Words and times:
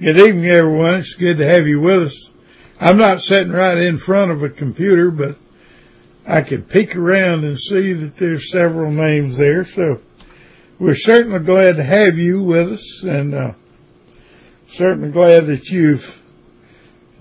Good 0.00 0.18
evening, 0.18 0.46
everyone. 0.46 0.96
It's 0.96 1.14
good 1.14 1.36
to 1.36 1.46
have 1.46 1.68
you 1.68 1.80
with 1.80 2.02
us. 2.02 2.30
I'm 2.80 2.96
not 2.96 3.22
sitting 3.22 3.52
right 3.52 3.78
in 3.78 3.96
front 3.96 4.32
of 4.32 4.42
a 4.42 4.48
computer, 4.48 5.12
but 5.12 5.36
I 6.26 6.42
can 6.42 6.64
peek 6.64 6.96
around 6.96 7.44
and 7.44 7.56
see 7.56 7.92
that 7.92 8.16
there's 8.16 8.50
several 8.50 8.90
names 8.90 9.36
there. 9.36 9.64
So 9.64 10.00
we're 10.80 10.96
certainly 10.96 11.38
glad 11.38 11.76
to 11.76 11.84
have 11.84 12.18
you 12.18 12.42
with 12.42 12.72
us 12.72 13.04
and 13.04 13.34
uh, 13.34 13.52
certainly 14.66 15.10
glad 15.10 15.46
that 15.46 15.68
you've 15.68 16.20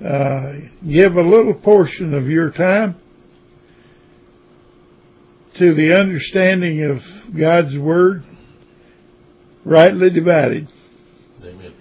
uh, 0.03 0.55
give 0.85 1.15
a 1.15 1.21
little 1.21 1.53
portion 1.53 2.15
of 2.15 2.27
your 2.27 2.49
time 2.49 2.95
to 5.57 5.75
the 5.75 5.93
understanding 5.93 6.85
of 6.85 7.05
God's 7.37 7.77
Word 7.77 8.23
rightly 9.63 10.09
divided. 10.09 10.69
Amen. 11.43 11.73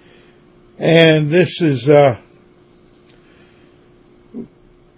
And 0.82 1.30
this 1.30 1.62
is, 1.62 1.88
uh, 1.88 2.20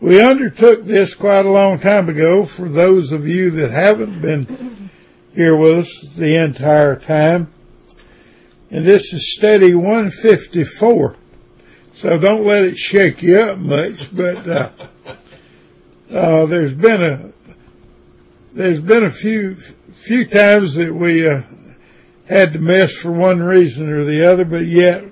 we 0.01 0.25
undertook 0.25 0.83
this 0.83 1.15
quite 1.15 1.45
a 1.45 1.51
long 1.51 1.79
time 1.79 2.09
ago 2.09 2.47
for 2.47 2.71
those 2.71 3.13
of 3.13 3.29
you 3.29 3.51
that 3.51 3.71
haven't 3.71 4.23
been 4.23 4.89
here 5.35 5.55
with 5.55 5.81
us 5.81 6.01
the 6.17 6.37
entire 6.37 6.97
time. 6.97 7.53
And 8.71 8.87
this 8.87 9.13
is 9.13 9.35
study 9.37 9.75
154. 9.75 11.17
So 11.93 12.19
don't 12.19 12.47
let 12.47 12.65
it 12.65 12.79
shake 12.79 13.23
you 13.23 13.37
up 13.41 13.59
much, 13.59 14.09
but, 14.11 14.49
uh, 14.49 14.71
uh, 16.11 16.47
there's 16.47 16.73
been 16.73 17.03
a, 17.03 17.33
there's 18.55 18.81
been 18.81 19.05
a 19.05 19.13
few, 19.13 19.57
few 19.97 20.27
times 20.27 20.73
that 20.77 20.95
we, 20.95 21.29
uh, 21.29 21.43
had 22.27 22.55
to 22.55 22.59
miss 22.59 22.97
for 22.97 23.13
one 23.13 23.43
reason 23.43 23.91
or 23.91 24.05
the 24.07 24.25
other, 24.25 24.47
but 24.47 24.65
yet, 24.65 25.05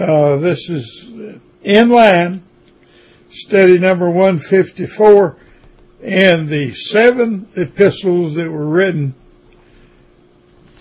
uh, 0.00 0.36
this 0.38 0.70
is 0.70 1.10
in 1.62 1.90
line, 1.90 2.42
study 3.28 3.78
number 3.78 4.08
154, 4.08 5.36
and 6.02 6.48
the 6.48 6.72
seven 6.72 7.46
epistles 7.54 8.36
that 8.36 8.50
were 8.50 8.66
written 8.66 9.14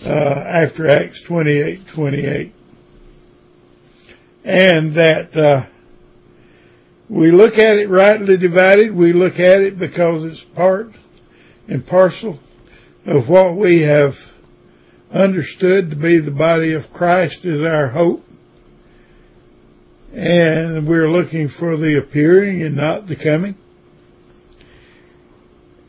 uh, 0.06 0.10
after 0.10 0.88
Acts 0.88 1.22
28, 1.24 1.86
28. 1.88 2.54
And 4.46 4.94
that 4.94 5.36
uh, 5.36 5.66
we 7.10 7.32
look 7.32 7.60
at 7.60 7.78
it 7.78 7.90
rightly 7.90 8.38
divided. 8.38 8.96
We 8.96 9.12
look 9.12 9.40
at 9.40 9.62
it 9.62 9.78
because 9.78 10.24
it's 10.24 10.44
part 10.44 10.94
and 11.68 11.86
parcel 11.86 12.40
of 13.06 13.28
what 13.28 13.56
we 13.56 13.82
have 13.82 14.18
understood 15.12 15.90
to 15.90 15.96
be 15.98 16.20
the 16.20 16.32
body 16.32 16.74
of 16.74 16.94
Christ 16.94 17.44
is 17.44 17.62
our 17.62 17.90
hope. 17.90 18.24
And 20.14 20.88
we're 20.88 21.10
looking 21.10 21.50
for 21.50 21.78
the 21.78 22.00
appearing 22.00 22.64
and 22.64 22.76
not 22.76 23.06
the 23.06 23.16
coming. 23.16 23.56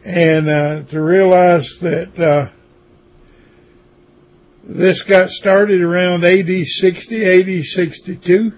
And 0.04 0.48
uh, 0.48 0.82
to 0.84 1.00
realize 1.00 1.78
that 1.80 2.18
uh, 2.18 2.50
this 4.62 5.02
got 5.02 5.30
started 5.30 5.80
around 5.80 6.24
AD 6.24 6.66
60, 6.66 7.58
AD 7.58 7.64
62 7.64 8.52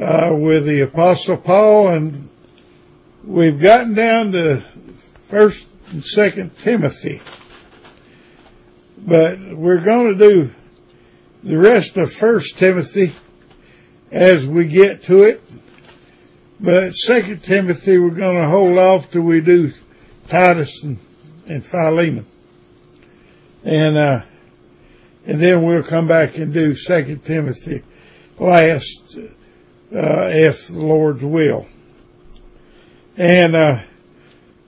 uh, 0.00 0.34
with 0.36 0.66
the 0.66 0.80
Apostle 0.80 1.36
Paul, 1.36 1.88
and 1.88 2.28
we've 3.24 3.60
gotten 3.60 3.94
down 3.94 4.32
to 4.32 4.62
First 5.28 5.66
and 5.90 6.04
Second 6.04 6.56
Timothy. 6.58 7.22
But 8.98 9.38
we're 9.52 9.82
going 9.84 10.18
to 10.18 10.28
do 10.28 10.50
the 11.44 11.56
rest 11.56 11.96
of 11.96 12.12
First 12.12 12.58
Timothy 12.58 13.14
as 14.10 14.46
we 14.46 14.66
get 14.66 15.04
to 15.04 15.22
it. 15.24 15.42
But 16.58 16.94
Second 16.94 17.42
Timothy, 17.42 17.98
we're 17.98 18.10
going 18.10 18.36
to 18.36 18.48
hold 18.48 18.78
off 18.78 19.10
till 19.10 19.22
we 19.22 19.40
do 19.40 19.72
Titus 20.28 20.82
and, 20.82 20.98
and 21.46 21.64
Philemon. 21.64 22.26
And, 23.64 23.96
uh, 23.96 24.22
and 25.26 25.40
then 25.40 25.64
we'll 25.64 25.82
come 25.82 26.08
back 26.08 26.38
and 26.38 26.54
do 26.54 26.74
Second 26.74 27.24
Timothy 27.24 27.82
last, 28.38 29.16
uh, 29.16 30.30
if 30.32 30.68
the 30.68 30.80
Lord's 30.80 31.22
will. 31.22 31.66
And, 33.16 33.54
uh, 33.54 33.82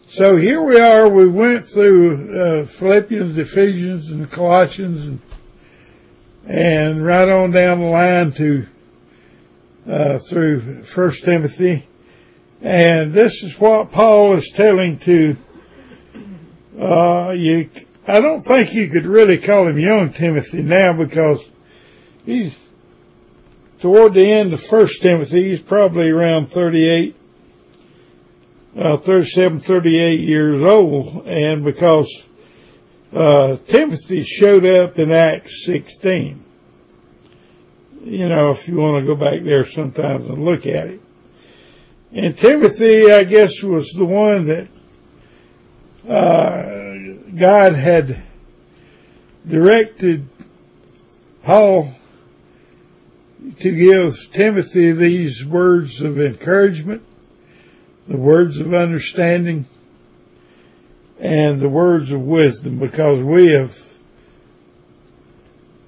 so 0.09 0.37
here 0.37 0.63
we 0.63 0.81
are. 0.81 1.09
We 1.09 1.29
went 1.29 1.67
through, 1.67 2.41
uh, 2.41 2.67
Philippians, 2.67 3.37
Ephesians, 3.37 4.11
and 4.11 4.31
Colossians 4.31 5.07
and, 5.07 5.21
and 6.47 7.05
right 7.05 7.29
on 7.29 7.51
down 7.51 7.81
the 7.81 7.87
line 7.87 8.33
to, 8.33 8.67
uh, 9.89 10.19
through 10.19 10.83
First 10.85 11.25
Timothy. 11.25 11.87
And 12.61 13.13
this 13.13 13.43
is 13.43 13.59
what 13.59 13.93
Paul 13.93 14.35
is 14.35 14.51
telling 14.51 14.99
to, 15.01 15.37
uh, 16.79 17.35
you, 17.37 17.71
I 18.07 18.21
don't 18.21 18.41
think 18.41 18.75
you 18.75 18.89
could 18.89 19.07
really 19.07 19.39
call 19.39 19.67
him 19.69 19.79
young 19.79 20.13
Timothy 20.13 20.63
now 20.63 20.93
because 20.93 21.49
he's 22.27 22.59
toward 23.81 24.15
the 24.15 24.31
end 24.31 24.53
of 24.53 24.63
First 24.63 25.03
Timothy. 25.03 25.51
He's 25.51 25.63
probably 25.63 26.11
around 26.11 26.49
38, 26.49 27.17
uh, 28.77 28.97
37, 28.99 29.61
38 29.61 30.21
years 30.21 30.61
old. 30.61 31.27
And 31.27 31.65
because, 31.65 32.25
uh, 33.13 33.57
Timothy 33.69 34.25
showed 34.25 34.67
up 34.67 34.99
in 34.99 35.13
Acts 35.13 35.65
16. 35.65 36.45
You 38.09 38.27
know, 38.31 38.53
if 38.53 38.67
you 38.67 38.77
want 38.77 39.03
to 39.03 39.07
go 39.07 39.15
back 39.15 39.43
there 39.43 39.67
sometimes 39.67 40.31
and 40.31 40.43
look 40.43 40.67
at 40.67 40.87
it. 40.87 41.01
And 42.11 42.35
Timothy, 42.35 43.13
I 43.13 43.25
guess, 43.25 43.63
was 43.63 43.91
the 43.91 44.07
one 44.07 44.47
that, 44.47 44.69
uh, 46.09 47.37
God 47.37 47.75
had 47.75 48.23
directed 49.47 50.27
Paul 51.43 51.95
to 53.61 53.71
give 53.71 54.33
Timothy 54.33 54.93
these 54.93 55.45
words 55.45 56.01
of 56.01 56.19
encouragement, 56.19 57.03
the 58.09 58.17
words 58.17 58.59
of 58.59 58.73
understanding, 58.73 59.67
and 61.21 61.61
the 61.61 61.69
words 61.69 62.11
of 62.11 62.23
wisdom 62.23 62.79
because 62.79 63.23
we 63.23 63.49
have 63.49 63.77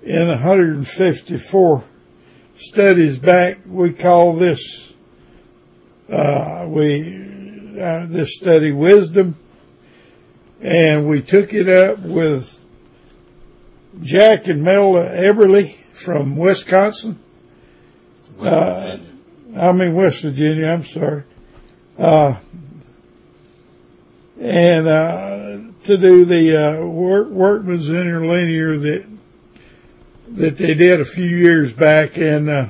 in 0.03 0.29
154 0.29 1.85
studies 2.61 3.19
back, 3.19 3.59
we 3.67 3.93
call 3.93 4.37
this, 4.37 4.93
uh, 6.11 6.67
we, 6.69 7.81
uh, 7.81 8.07
this 8.07 8.37
study 8.37 8.71
wisdom 8.71 9.37
and 10.61 11.09
we 11.09 11.23
took 11.23 11.55
it 11.55 11.69
up 11.69 12.01
with 12.01 12.59
Jack 14.03 14.47
and 14.47 14.63
Melda 14.63 15.09
Eberly 15.09 15.75
from 15.95 16.37
Wisconsin. 16.37 17.19
Uh, 18.39 18.99
I 19.57 19.73
mean 19.73 19.95
West 19.95 20.23
Virginia, 20.23 20.67
I'm 20.67 20.85
sorry. 20.85 21.25
Uh, 21.99 22.39
and, 24.39 24.87
uh, 24.87 25.59
to 25.85 25.97
do 25.97 26.25
the, 26.27 26.57
uh, 26.57 26.85
work, 26.85 27.31
workman's 27.31 27.89
interlinear 27.89 28.79
that, 28.79 29.10
that 30.31 30.57
they 30.57 30.75
did 30.75 31.01
a 31.01 31.05
few 31.05 31.27
years 31.27 31.73
back 31.73 32.17
and, 32.17 32.49
uh, 32.49 32.69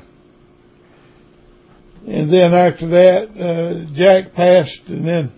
and 2.06 2.30
then 2.30 2.54
after 2.54 2.86
that, 2.88 3.28
uh, 3.38 3.92
Jack 3.92 4.32
passed 4.32 4.88
and 4.88 5.06
then 5.06 5.32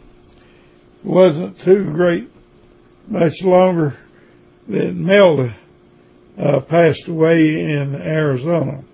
wasn't 1.02 1.60
too 1.60 1.84
great 1.84 2.30
much 3.08 3.42
longer 3.42 3.98
than 4.68 5.04
Melda 5.04 5.54
uh, 6.38 6.60
passed 6.60 7.08
away 7.08 7.72
in 7.72 7.94
Arizona. 7.94 8.84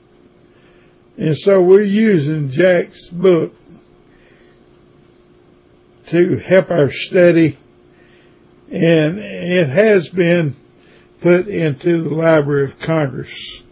And 1.19 1.37
so 1.37 1.63
we're 1.63 1.83
using 1.83 2.49
Jack's 2.49 3.11
book 3.11 3.55
to 6.07 6.39
help 6.39 6.71
our 6.71 6.91
study 6.91 7.59
and 8.71 9.19
it 9.19 9.69
has 9.69 10.09
been 10.09 10.55
put 11.21 11.49
into 11.49 12.03
the 12.03 12.15
Library 12.15 12.65
of 12.65 12.79
Congress 12.79 13.63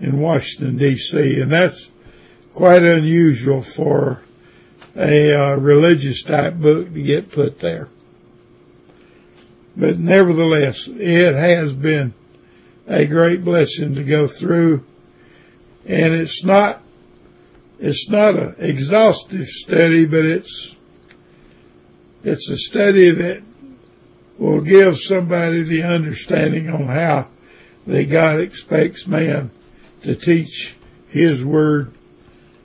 in 0.00 0.20
Washington 0.20 0.78
DC 0.78 1.42
and 1.42 1.52
that's 1.52 1.90
quite 2.54 2.82
unusual 2.82 3.62
for 3.62 4.22
a 4.96 5.32
uh, 5.32 5.56
religious 5.56 6.22
type 6.22 6.54
book 6.54 6.92
to 6.92 7.02
get 7.02 7.30
put 7.30 7.60
there. 7.60 7.88
But 9.76 9.98
nevertheless, 9.98 10.88
it 10.88 11.34
has 11.34 11.72
been 11.72 12.14
a 12.86 13.04
great 13.06 13.44
blessing 13.44 13.94
to 13.96 14.04
go 14.04 14.26
through 14.26 14.84
and 15.84 16.14
it's 16.14 16.44
not, 16.44 16.80
it's 17.78 18.08
not 18.08 18.36
an 18.36 18.54
exhaustive 18.58 19.46
study, 19.46 20.06
but 20.06 20.24
it's, 20.24 20.76
it's 22.24 22.48
a 22.48 22.56
study 22.56 23.10
that 23.10 23.42
will 24.38 24.60
give 24.60 24.98
somebody 24.98 25.62
the 25.62 25.82
understanding 25.82 26.68
on 26.68 26.86
how 26.86 27.28
that 27.86 28.04
God 28.10 28.40
expects 28.40 29.06
man 29.06 29.50
to 30.02 30.14
teach 30.14 30.76
His 31.08 31.44
word 31.44 31.92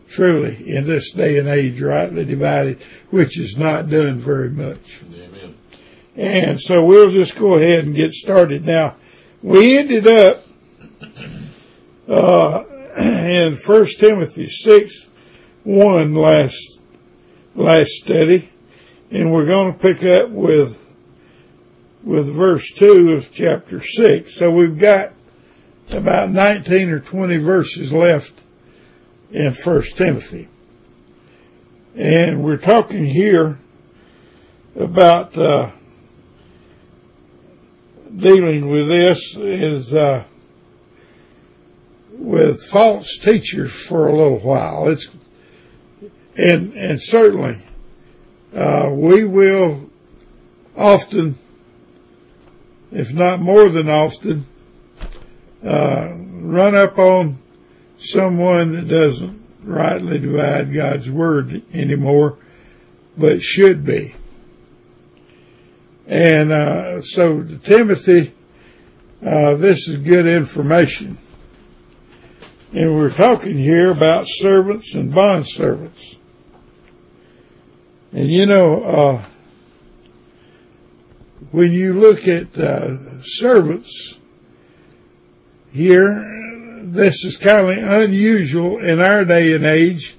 truly 0.10 0.70
in 0.70 0.86
this 0.86 1.12
day 1.12 1.38
and 1.38 1.48
age 1.48 1.82
rightly 1.82 2.26
divided, 2.26 2.82
which 3.10 3.40
is 3.40 3.58
not 3.58 3.90
done 3.90 4.20
very 4.20 4.50
much. 4.50 5.02
Amen. 5.14 5.56
And 6.16 6.60
so 6.60 6.86
we'll 6.86 7.12
just 7.12 7.38
go 7.38 7.56
ahead 7.56 7.86
and 7.86 7.96
get 7.96 8.12
started. 8.12 8.66
Now, 8.66 8.98
we 9.42 9.78
ended 9.78 10.08
up 10.08 10.44
uh, 12.08 12.64
in 12.98 13.56
First 13.56 14.00
Timothy 14.00 14.48
six 14.48 15.08
one 15.64 16.16
last 16.16 16.80
last 17.56 17.92
study, 17.92 18.52
and 19.10 19.32
we're 19.32 19.46
going 19.46 19.72
to 19.72 19.80
pick 19.80 20.04
up 20.04 20.30
with 20.30 20.81
with 22.04 22.34
verse 22.34 22.70
two 22.72 23.14
of 23.14 23.32
chapter 23.32 23.80
six. 23.82 24.36
So 24.36 24.52
we've 24.52 24.78
got 24.78 25.14
about 25.92 26.30
nineteen 26.30 26.90
or 26.90 27.00
twenty 27.00 27.38
verses 27.38 27.92
left 27.92 28.34
in 29.32 29.54
First 29.54 29.98
Timothy, 29.98 30.48
and 31.96 32.44
we're 32.44 32.58
talking 32.58 33.06
here 33.06 33.60
about. 34.76 35.38
Uh, 35.38 35.72
dealing 38.18 38.70
with 38.70 38.90
this 38.90 39.38
is 39.38 39.94
uh, 39.94 40.26
with 42.12 42.62
false 42.66 43.18
teachers 43.20 43.72
for 43.72 44.10
a 44.10 44.12
little 44.12 44.40
while. 44.40 44.90
It's 44.90 45.08
and 46.36 46.74
and 46.74 47.02
certainly 47.02 47.58
uh, 48.54 48.90
we 48.92 49.24
will 49.24 49.90
often, 50.76 51.40
if 52.92 53.14
not 53.14 53.40
more 53.40 53.70
than 53.70 53.90
often, 53.90 54.46
uh, 55.66 56.14
run 56.14 56.76
up 56.76 56.98
on 56.98 57.38
someone 57.98 58.74
that 58.74 58.88
doesn't 58.88 59.42
rightly 59.64 60.20
divide 60.20 60.74
God's 60.74 61.10
word 61.10 61.64
anymore, 61.74 62.38
but 63.18 63.42
should 63.42 63.86
be. 63.86 64.16
And 66.08 66.52
uh, 66.52 67.02
so 67.02 67.44
Timothy, 67.64 68.34
uh, 69.26 69.56
this 69.56 69.88
is 69.88 69.98
good 69.98 70.28
information. 70.28 71.18
And 72.74 72.96
we're 72.96 73.14
talking 73.14 73.58
here 73.58 73.92
about 73.92 74.26
servants 74.28 74.94
and 74.96 75.14
bond 75.14 75.48
servants. 75.48 76.16
And 78.12 78.30
you 78.30 78.46
know, 78.46 78.84
uh, 78.84 79.26
when 81.50 81.72
you 81.72 81.94
look 81.94 82.28
at 82.28 82.56
uh, 82.58 83.22
servants 83.24 84.16
here, 85.72 86.28
this 86.84 87.24
is 87.24 87.38
kind 87.38 87.60
of 87.60 88.02
unusual 88.04 88.80
in 88.80 89.00
our 89.00 89.26
day 89.26 89.54
and 89.54 89.66
age 89.66 90.16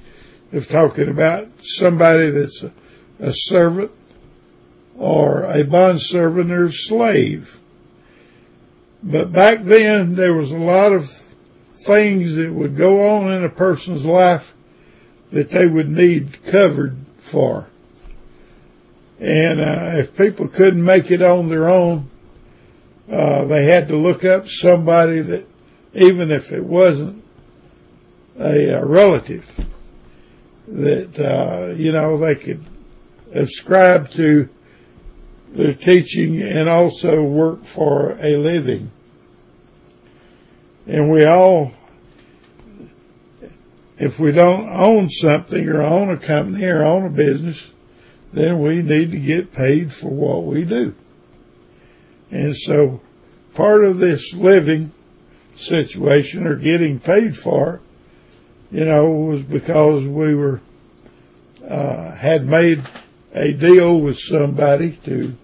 of 0.52 0.68
talking 0.68 1.08
about 1.08 1.48
somebody 1.60 2.30
that's 2.30 2.62
a, 2.62 2.72
a 3.20 3.32
servant 3.32 3.92
or 4.96 5.44
a 5.44 5.62
bondservant 5.64 6.50
or 6.50 6.70
slave. 6.70 7.58
But 9.02 9.32
back 9.32 9.62
then, 9.62 10.14
there 10.14 10.34
was 10.34 10.50
a 10.50 10.56
lot 10.56 10.92
of 10.92 11.10
things 11.86 12.36
that 12.36 12.52
would 12.52 12.76
go 12.76 13.16
on 13.16 13.32
in 13.32 13.44
a 13.44 13.48
person's 13.48 14.04
life 14.04 14.54
that 15.32 15.50
they 15.50 15.66
would 15.66 15.88
need 15.88 16.42
covered 16.44 16.96
for. 17.30 17.66
And 19.22 19.60
uh, 19.60 19.90
if 19.98 20.16
people 20.16 20.48
couldn't 20.48 20.84
make 20.84 21.12
it 21.12 21.22
on 21.22 21.48
their 21.48 21.68
own, 21.68 22.10
uh, 23.08 23.44
they 23.44 23.66
had 23.66 23.86
to 23.86 23.96
look 23.96 24.24
up 24.24 24.48
somebody 24.48 25.20
that, 25.20 25.46
even 25.94 26.32
if 26.32 26.50
it 26.50 26.64
wasn't 26.64 27.22
a, 28.36 28.70
a 28.70 28.84
relative, 28.84 29.44
that 30.66 31.16
uh, 31.20 31.72
you 31.74 31.92
know 31.92 32.18
they 32.18 32.34
could 32.34 32.64
ascribe 33.32 34.10
to 34.10 34.48
their 35.52 35.74
teaching 35.74 36.42
and 36.42 36.68
also 36.68 37.22
work 37.22 37.64
for 37.64 38.16
a 38.20 38.36
living. 38.36 38.90
And 40.88 41.12
we 41.12 41.26
all, 41.26 41.70
if 43.98 44.18
we 44.18 44.32
don't 44.32 44.68
own 44.68 45.08
something 45.10 45.68
or 45.68 45.80
own 45.80 46.10
a 46.10 46.18
company 46.18 46.64
or 46.64 46.82
own 46.82 47.06
a 47.06 47.10
business, 47.10 47.70
then 48.32 48.62
we 48.62 48.82
need 48.82 49.12
to 49.12 49.18
get 49.18 49.52
paid 49.52 49.92
for 49.92 50.08
what 50.08 50.44
we 50.44 50.64
do. 50.64 50.94
And 52.30 52.56
so 52.56 53.00
part 53.54 53.84
of 53.84 53.98
this 53.98 54.32
living 54.34 54.92
situation 55.56 56.46
or 56.46 56.56
getting 56.56 56.98
paid 56.98 57.36
for, 57.36 57.80
you 58.70 58.84
know, 58.84 59.10
was 59.10 59.42
because 59.42 60.06
we 60.06 60.34
were, 60.34 60.60
uh, 61.68 62.14
had 62.14 62.46
made 62.46 62.82
a 63.34 63.52
deal 63.52 64.00
with 64.00 64.18
somebody 64.18 64.98
to 65.04 65.34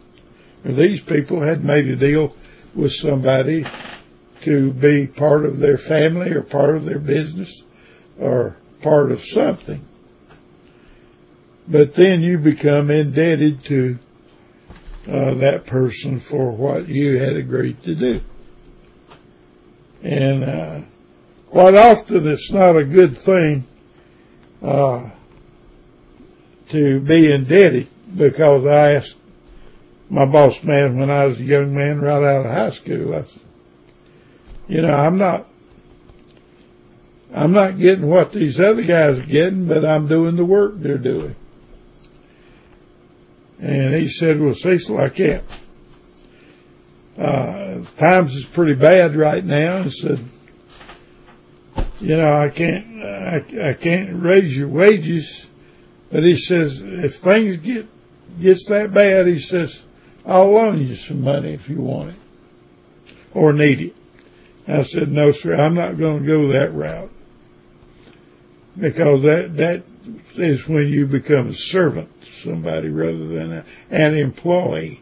these 0.64 1.00
people 1.00 1.40
had 1.40 1.64
made 1.64 1.88
a 1.88 1.96
deal 1.96 2.34
with 2.74 2.92
somebody 2.92 3.64
to 4.42 4.72
be 4.72 5.06
part 5.06 5.44
of 5.44 5.58
their 5.58 5.78
family 5.78 6.32
or 6.32 6.42
part 6.42 6.76
of 6.76 6.84
their 6.84 6.98
business 6.98 7.64
or 8.18 8.56
part 8.82 9.10
of 9.10 9.20
something. 9.20 9.80
But 11.70 11.94
then 11.94 12.22
you 12.22 12.38
become 12.38 12.90
indebted 12.90 13.64
to 13.64 13.98
uh, 15.06 15.34
that 15.34 15.66
person 15.66 16.18
for 16.18 16.50
what 16.50 16.88
you 16.88 17.18
had 17.18 17.36
agreed 17.36 17.82
to 17.82 17.94
do. 17.94 18.20
And 20.02 20.44
uh, 20.44 20.80
quite 21.50 21.74
often 21.74 22.26
it's 22.26 22.50
not 22.50 22.76
a 22.76 22.84
good 22.84 23.18
thing 23.18 23.64
uh, 24.62 25.10
to 26.70 27.00
be 27.00 27.30
indebted 27.30 27.88
because 28.16 28.66
I 28.66 28.92
asked 28.92 29.16
my 30.08 30.24
boss 30.24 30.62
man 30.62 30.98
when 30.98 31.10
I 31.10 31.26
was 31.26 31.38
a 31.38 31.44
young 31.44 31.74
man 31.74 32.00
right 32.00 32.22
out 32.22 32.46
of 32.46 32.52
high 32.52 32.70
school. 32.70 33.14
I 33.14 33.24
said, 33.24 33.42
you 34.68 34.82
know, 34.82 34.92
I'm 34.92 35.18
not, 35.18 35.46
I'm 37.34 37.52
not 37.52 37.78
getting 37.78 38.06
what 38.06 38.32
these 38.32 38.58
other 38.58 38.82
guys 38.82 39.18
are 39.18 39.26
getting, 39.26 39.66
but 39.68 39.84
I'm 39.84 40.08
doing 40.08 40.36
the 40.36 40.44
work 40.46 40.74
they're 40.76 40.96
doing. 40.96 41.36
And 43.60 43.94
he 43.94 44.08
said, 44.08 44.40
well, 44.40 44.54
Cecil, 44.54 44.98
I 44.98 45.08
can't. 45.08 45.44
Uh, 47.16 47.84
times 47.96 48.36
is 48.36 48.44
pretty 48.44 48.74
bad 48.74 49.16
right 49.16 49.44
now. 49.44 49.78
And 49.78 49.92
said, 49.92 50.20
you 51.98 52.16
know, 52.16 52.32
I 52.32 52.48
can't, 52.48 53.02
I, 53.02 53.70
I 53.70 53.74
can't 53.74 54.22
raise 54.22 54.56
your 54.56 54.68
wages. 54.68 55.46
But 56.10 56.22
he 56.22 56.36
says, 56.36 56.80
if 56.80 57.16
things 57.16 57.56
get, 57.58 57.86
gets 58.40 58.66
that 58.66 58.94
bad, 58.94 59.26
he 59.26 59.40
says, 59.40 59.82
I'll 60.24 60.52
loan 60.52 60.86
you 60.86 60.94
some 60.94 61.22
money 61.22 61.52
if 61.52 61.68
you 61.68 61.80
want 61.80 62.10
it 62.10 62.16
or 63.34 63.52
need 63.52 63.80
it. 63.80 63.96
I 64.68 64.82
said, 64.84 65.08
no, 65.08 65.32
sir, 65.32 65.56
I'm 65.56 65.74
not 65.74 65.98
going 65.98 66.20
to 66.20 66.26
go 66.26 66.48
that 66.48 66.72
route 66.72 67.10
because 68.78 69.22
that, 69.22 69.56
that 69.56 69.82
is 70.36 70.68
when 70.68 70.88
you 70.88 71.06
become 71.06 71.48
a 71.48 71.54
servant 71.54 72.10
somebody 72.42 72.88
rather 72.88 73.26
than 73.26 73.64
an 73.90 74.16
employee. 74.16 75.00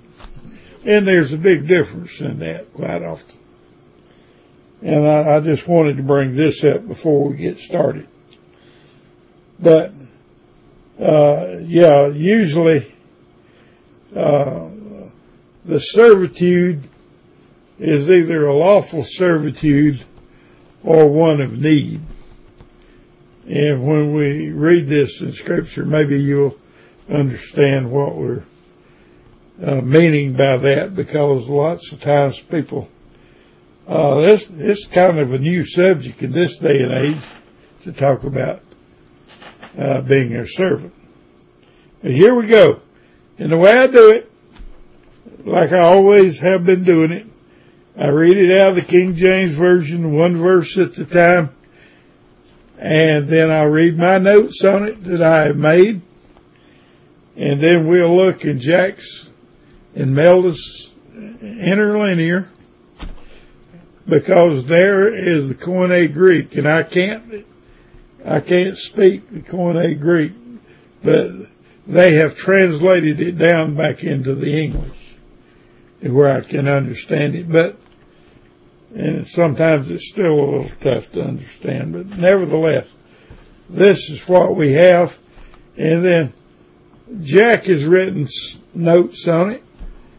And 0.85 1.07
there's 1.07 1.33
a 1.33 1.39
big 1.39 1.67
difference 1.67 2.21
in 2.21 2.39
that 2.41 2.73
quite 2.73 3.03
often. 3.03 3.39
And 4.83 5.07
I, 5.07 5.37
I 5.37 5.41
just 5.41 5.67
wanted 5.67 5.97
to 5.97 6.03
bring 6.03 6.37
this 6.37 6.63
up 6.63 6.87
before 6.87 7.29
we 7.29 7.37
get 7.37 7.59
started. 7.59 8.07
But, 9.59 9.93
uh, 11.01 11.57
yeah, 11.63 12.09
usually, 12.09 12.95
uh, 14.15 14.71
the 15.65 15.81
servitude 15.81 16.89
is 17.79 18.09
either 18.09 18.47
a 18.47 18.55
lawful 18.55 19.03
servitude 19.03 20.05
or 20.85 21.09
one 21.09 21.41
of 21.41 21.59
need. 21.59 22.01
And 23.49 23.87
when 23.87 24.15
we 24.15 24.51
read 24.51 24.89
this 24.89 25.21
in 25.21 25.33
scripture, 25.33 25.85
maybe 25.85 26.21
you'll 26.21 26.57
understand 27.09 27.91
what 27.91 28.17
we're 28.17 28.43
uh, 29.63 29.81
meaning 29.81 30.35
by 30.35 30.57
that 30.57 30.95
because 30.95 31.49
lots 31.49 31.93
of 31.93 32.01
times 32.01 32.39
people, 32.39 32.89
uh, 33.87 34.21
this, 34.21 34.45
this 34.47 34.87
kind 34.87 35.19
of 35.19 35.33
a 35.33 35.39
new 35.39 35.65
subject 35.65 36.23
in 36.23 36.33
this 36.33 36.59
day 36.59 36.83
and 36.83 36.93
age 36.93 37.25
to 37.83 37.93
talk 37.93 38.25
about, 38.25 38.61
uh, 39.79 40.01
being 40.03 40.35
a 40.35 40.47
servant. 40.47 40.93
But 42.03 42.11
here 42.11 42.35
we 42.35 42.47
go. 42.47 42.81
And 43.39 43.51
the 43.51 43.57
way 43.57 43.73
I 43.73 43.87
do 43.87 44.11
it 44.11 44.31
like 45.47 45.73
I 45.73 45.81
always 45.81 46.39
have 46.41 46.67
been 46.67 46.83
doing 46.83 47.13
it. 47.13 47.27
I 47.97 48.09
read 48.09 48.37
it 48.37 48.59
out 48.59 48.71
of 48.71 48.75
the 48.75 48.83
King 48.83 49.17
James 49.17 49.55
Version, 49.55 50.13
one 50.13 50.37
verse 50.37 50.77
at 50.77 50.99
a 50.99 51.07
time, 51.07 51.55
and 52.79 53.27
then 53.27 53.51
I'll 53.51 53.69
read 53.69 53.97
my 53.97 54.19
notes 54.19 54.63
on 54.65 54.87
it 54.87 55.03
that 55.05 55.23
I 55.23 55.45
have 55.45 55.57
made, 55.57 56.03
and 57.37 57.61
then 57.61 57.87
we'll 57.87 58.15
look 58.15 58.45
in 58.45 58.59
Jack's 58.61 59.31
and 59.95 60.15
Melda's 60.15 60.91
interlinear, 61.15 62.49
because 64.09 64.67
there 64.67 65.09
is 65.09 65.49
the 65.49 65.55
Koine 65.55 66.13
Greek, 66.13 66.57
and 66.57 66.69
I 66.69 66.83
can't 66.83 67.47
I 68.25 68.41
can't 68.41 68.77
speak 68.77 69.31
the 69.31 69.41
Koine 69.41 70.01
Greek, 70.01 70.33
but 71.03 71.31
they 71.87 72.15
have 72.15 72.35
translated 72.35 73.21
it 73.21 73.39
down 73.39 73.77
back 73.77 74.03
into 74.03 74.35
the 74.35 74.61
English 74.61 74.97
where 76.01 76.31
I 76.31 76.41
can 76.41 76.69
understand 76.69 77.35
it, 77.35 77.51
but 77.51 77.77
and 78.95 79.27
sometimes 79.27 79.91
it's 79.91 80.09
still 80.09 80.33
a 80.33 80.41
little 80.41 80.71
tough 80.81 81.13
to 81.13 81.23
understand, 81.23 81.93
but 81.93 82.19
nevertheless, 82.19 82.89
this 83.69 84.09
is 84.09 84.27
what 84.27 84.57
we 84.57 84.73
have. 84.73 85.17
And 85.77 86.05
then 86.05 86.33
Jack 87.23 87.67
has 87.67 87.85
written 87.85 88.29
notes 88.75 89.29
on 89.29 89.51
it, 89.51 89.63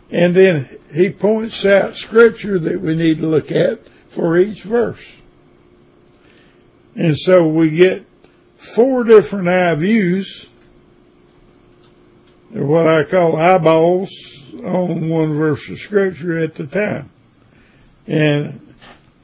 and 0.10 0.36
then 0.36 0.70
he 0.94 1.10
points 1.10 1.65
out 1.65 1.96
scripture 1.96 2.60
that 2.60 2.79
we 2.79 2.96
need 2.96 3.20
to 3.20 3.27
look 3.27 3.51
at 3.51 3.79
for 4.10 4.38
each 4.38 4.63
verse. 4.63 5.03
And 6.96 7.17
so 7.17 7.48
we 7.48 7.70
get 7.72 8.06
four 8.58 9.03
different 9.03 9.50
eye 9.50 9.75
views, 9.75 10.48
or 12.56 12.65
what 12.65 12.88
I 12.88 13.03
call 13.03 13.36
eyeballs, 13.36 14.12
on 14.63 15.10
one 15.10 15.34
verse 15.38 15.70
of 15.70 15.79
scripture 15.79 16.39
at 16.39 16.56
the 16.56 16.67
time. 16.67 17.12
And 18.08 18.74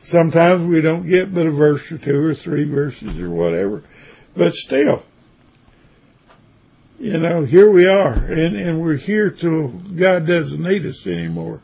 sometimes 0.01 0.67
we 0.67 0.81
don't 0.81 1.07
get 1.07 1.33
but 1.33 1.47
a 1.47 1.51
verse 1.51 1.91
or 1.91 1.97
two 1.97 2.27
or 2.27 2.35
three 2.35 2.65
verses 2.65 3.17
or 3.19 3.29
whatever, 3.29 3.83
but 4.35 4.53
still, 4.53 5.03
you 7.03 7.17
know, 7.17 7.43
here 7.43 7.69
we 7.69 7.85
are 7.85 8.13
and, 8.13 8.55
and 8.55 8.81
we're 8.81 8.95
here 8.95 9.29
till 9.29 9.67
God 9.67 10.25
doesn't 10.25 10.63
need 10.63 10.85
us 10.85 11.05
anymore. 11.05 11.59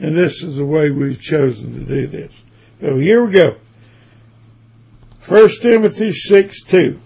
And 0.00 0.16
this 0.16 0.42
is 0.42 0.56
the 0.56 0.64
way 0.64 0.88
we've 0.88 1.20
chosen 1.20 1.74
to 1.74 1.84
do 1.84 2.06
this. 2.06 2.32
So 2.80 2.96
here 2.96 3.26
we 3.26 3.32
go. 3.32 3.56
1 5.28 5.48
Timothy 5.60 6.10
6 6.10 6.62
2. 6.62 7.00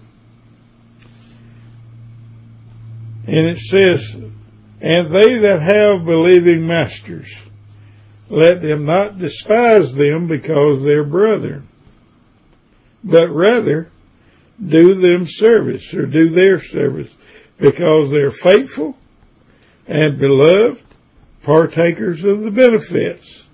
And 3.27 3.47
it 3.47 3.59
says, 3.59 4.15
And 4.81 5.11
they 5.11 5.39
that 5.39 5.61
have 5.61 6.05
believing 6.05 6.69
masters, 6.69 7.37
let 8.29 8.63
them 8.63 8.85
not 8.85 9.19
despise 9.19 9.93
them 9.93 10.29
because 10.29 10.83
they're 10.83 11.03
brethren, 11.03 11.67
but 13.03 13.29
rather 13.31 13.91
do 14.65 14.95
them 14.95 15.27
service 15.27 15.93
or 15.95 16.07
do 16.07 16.29
their 16.29 16.61
service 16.61 17.13
because 17.61 18.11
they're 18.11 18.31
faithful 18.31 18.97
and 19.87 20.19
beloved, 20.19 20.83
partakers 21.43 22.25
of 22.25 22.41
the 22.41 22.51
benefits. 22.51 23.45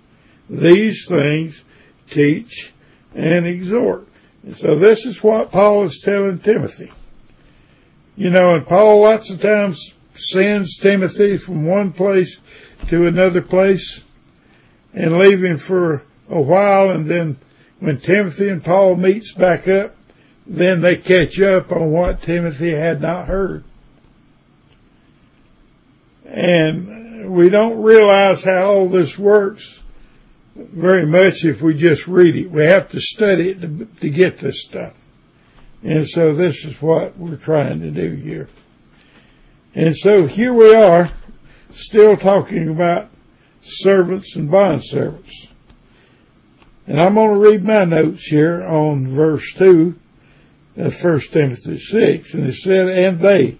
These 0.48 1.06
things 1.08 1.62
teach 2.10 2.72
and 3.14 3.46
exhort. 3.46 4.06
And 4.44 4.56
so 4.56 4.78
this 4.78 5.04
is 5.06 5.22
what 5.22 5.50
Paul 5.50 5.84
is 5.84 6.00
telling 6.02 6.38
Timothy. 6.38 6.92
You 8.16 8.30
know, 8.30 8.54
and 8.54 8.66
Paul 8.66 9.02
lots 9.02 9.30
of 9.30 9.40
times 9.40 9.92
sends 10.14 10.78
Timothy 10.78 11.36
from 11.36 11.66
one 11.66 11.92
place 11.92 12.38
to 12.88 13.06
another 13.06 13.42
place 13.42 14.02
and 14.94 15.18
leave 15.18 15.42
him 15.42 15.58
for 15.58 16.02
a 16.30 16.40
while 16.40 16.90
and 16.90 17.08
then 17.08 17.36
when 17.80 18.00
Timothy 18.00 18.48
and 18.48 18.64
Paul 18.64 18.96
meets 18.96 19.32
back 19.32 19.68
up, 19.68 19.94
then 20.46 20.80
they 20.80 20.96
catch 20.96 21.40
up 21.40 21.72
on 21.72 21.90
what 21.90 22.22
Timothy 22.22 22.70
had 22.70 23.02
not 23.02 23.26
heard. 23.26 23.64
And 26.26 27.30
we 27.30 27.48
don't 27.48 27.82
realize 27.82 28.42
how 28.42 28.66
all 28.66 28.88
this 28.88 29.18
works 29.18 29.82
very 30.54 31.06
much 31.06 31.44
if 31.44 31.60
we 31.60 31.74
just 31.74 32.06
read 32.06 32.36
it. 32.36 32.50
We 32.50 32.64
have 32.64 32.88
to 32.90 33.00
study 33.00 33.50
it 33.50 33.60
to, 33.60 33.84
to 34.00 34.10
get 34.10 34.38
this 34.38 34.62
stuff. 34.64 34.94
And 35.82 36.06
so 36.08 36.34
this 36.34 36.64
is 36.64 36.80
what 36.80 37.16
we're 37.16 37.36
trying 37.36 37.80
to 37.80 37.90
do 37.90 38.10
here. 38.14 38.48
And 39.74 39.96
so 39.96 40.26
here 40.26 40.52
we 40.52 40.74
are, 40.74 41.10
still 41.72 42.16
talking 42.16 42.68
about 42.70 43.08
servants 43.60 44.34
and 44.36 44.50
bond 44.50 44.82
servants. 44.84 45.48
And 46.86 47.00
I'm 47.00 47.14
going 47.14 47.34
to 47.34 47.50
read 47.50 47.64
my 47.64 47.84
notes 47.84 48.26
here 48.26 48.64
on 48.64 49.08
verse 49.08 49.52
2 49.54 49.98
of 50.76 51.04
1 51.04 51.20
Timothy 51.20 51.78
6. 51.78 52.34
And 52.34 52.46
it 52.46 52.54
said, 52.54 52.88
and 52.88 53.20
they, 53.20 53.58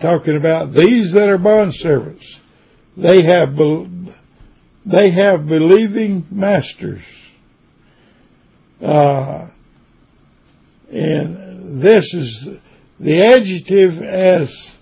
talking 0.00 0.36
about 0.36 0.72
these 0.72 1.12
that 1.12 1.28
are 1.28 1.38
bond 1.38 1.74
servants, 1.74 2.40
they 2.96 3.22
have 3.22 3.58
they 4.86 5.10
have 5.10 5.48
believing 5.48 6.26
masters. 6.30 7.02
Uh, 8.80 9.46
and 10.90 11.80
this 11.82 12.12
is 12.14 12.48
the 13.00 13.22
adjective 13.22 14.00
as 14.02 14.76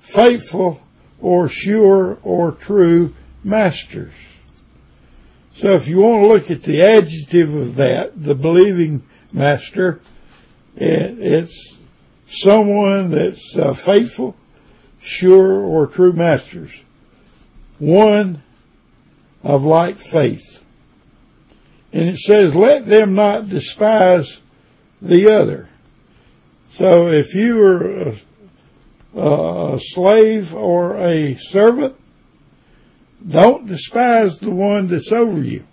faithful 0.00 0.80
or 1.20 1.48
sure 1.48 2.18
or 2.22 2.52
true 2.52 3.14
masters. 3.44 4.14
So 5.54 5.72
if 5.72 5.88
you 5.88 5.98
want 5.98 6.22
to 6.22 6.28
look 6.28 6.50
at 6.50 6.62
the 6.62 6.82
adjective 6.82 7.52
of 7.52 7.74
that, 7.76 8.22
the 8.22 8.34
believing 8.34 9.02
master, 9.32 10.00
it's 10.76 11.67
someone 12.28 13.10
that's 13.10 13.56
uh, 13.56 13.74
faithful, 13.74 14.36
sure, 15.00 15.60
or 15.60 15.86
true 15.86 16.12
masters. 16.12 16.78
One 17.78 18.42
of 19.42 19.62
like 19.62 19.98
faith. 19.98 20.62
And 21.92 22.08
it 22.08 22.18
says, 22.18 22.54
let 22.54 22.86
them 22.86 23.14
not 23.14 23.48
despise 23.48 24.40
the 25.00 25.34
other. 25.34 25.68
So 26.74 27.08
if 27.08 27.34
you 27.34 27.62
are 27.62 28.14
a, 29.14 29.74
a 29.74 29.80
slave 29.80 30.54
or 30.54 30.96
a 30.96 31.36
servant, 31.36 31.96
don't 33.26 33.66
despise 33.66 34.38
the 34.38 34.50
one 34.50 34.88
that's 34.88 35.12
over 35.12 35.42
you. 35.42 35.64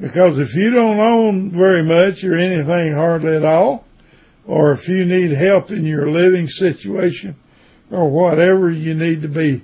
Because 0.00 0.38
if 0.38 0.54
you 0.56 0.72
don't 0.72 0.98
own 0.98 1.50
very 1.50 1.82
much 1.82 2.24
or 2.24 2.36
anything 2.36 2.92
hardly 2.92 3.36
at 3.36 3.44
all, 3.44 3.84
or 4.46 4.72
if 4.72 4.88
you 4.88 5.04
need 5.04 5.30
help 5.30 5.70
in 5.70 5.84
your 5.84 6.10
living 6.10 6.48
situation 6.48 7.36
or 7.90 8.10
whatever, 8.10 8.70
you 8.70 8.94
need 8.94 9.22
to 9.22 9.28
be 9.28 9.62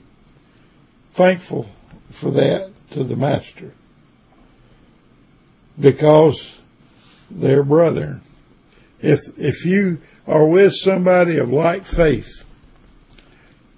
thankful 1.13 1.69
for 2.13 2.31
that 2.33 2.71
to 2.91 3.05
the 3.05 3.17
master 3.17 3.73
because 5.79 6.59
they're 7.31 7.65
brethren. 7.65 8.23
If, 9.01 9.21
if 9.37 9.65
you 9.65 10.01
are 10.27 10.47
with 10.47 10.75
somebody 10.75 11.39
of 11.39 11.51
like 11.51 11.85
faith, 11.85 12.45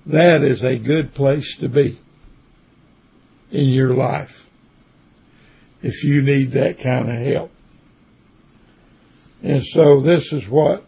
that 0.07 0.42
is 0.42 0.62
a 0.62 0.78
good 0.78 1.14
place 1.14 1.59
to 1.59 1.69
be 1.69 1.99
in 3.50 3.69
your 3.69 3.95
life 3.95 4.47
if 5.83 6.04
you 6.04 6.23
need 6.23 6.52
that 6.52 6.78
kind 6.80 7.11
of 7.11 7.16
help. 7.16 7.50
And 9.42 9.64
so 9.64 10.00
this 10.00 10.33
is 10.33 10.49
what 10.49 10.85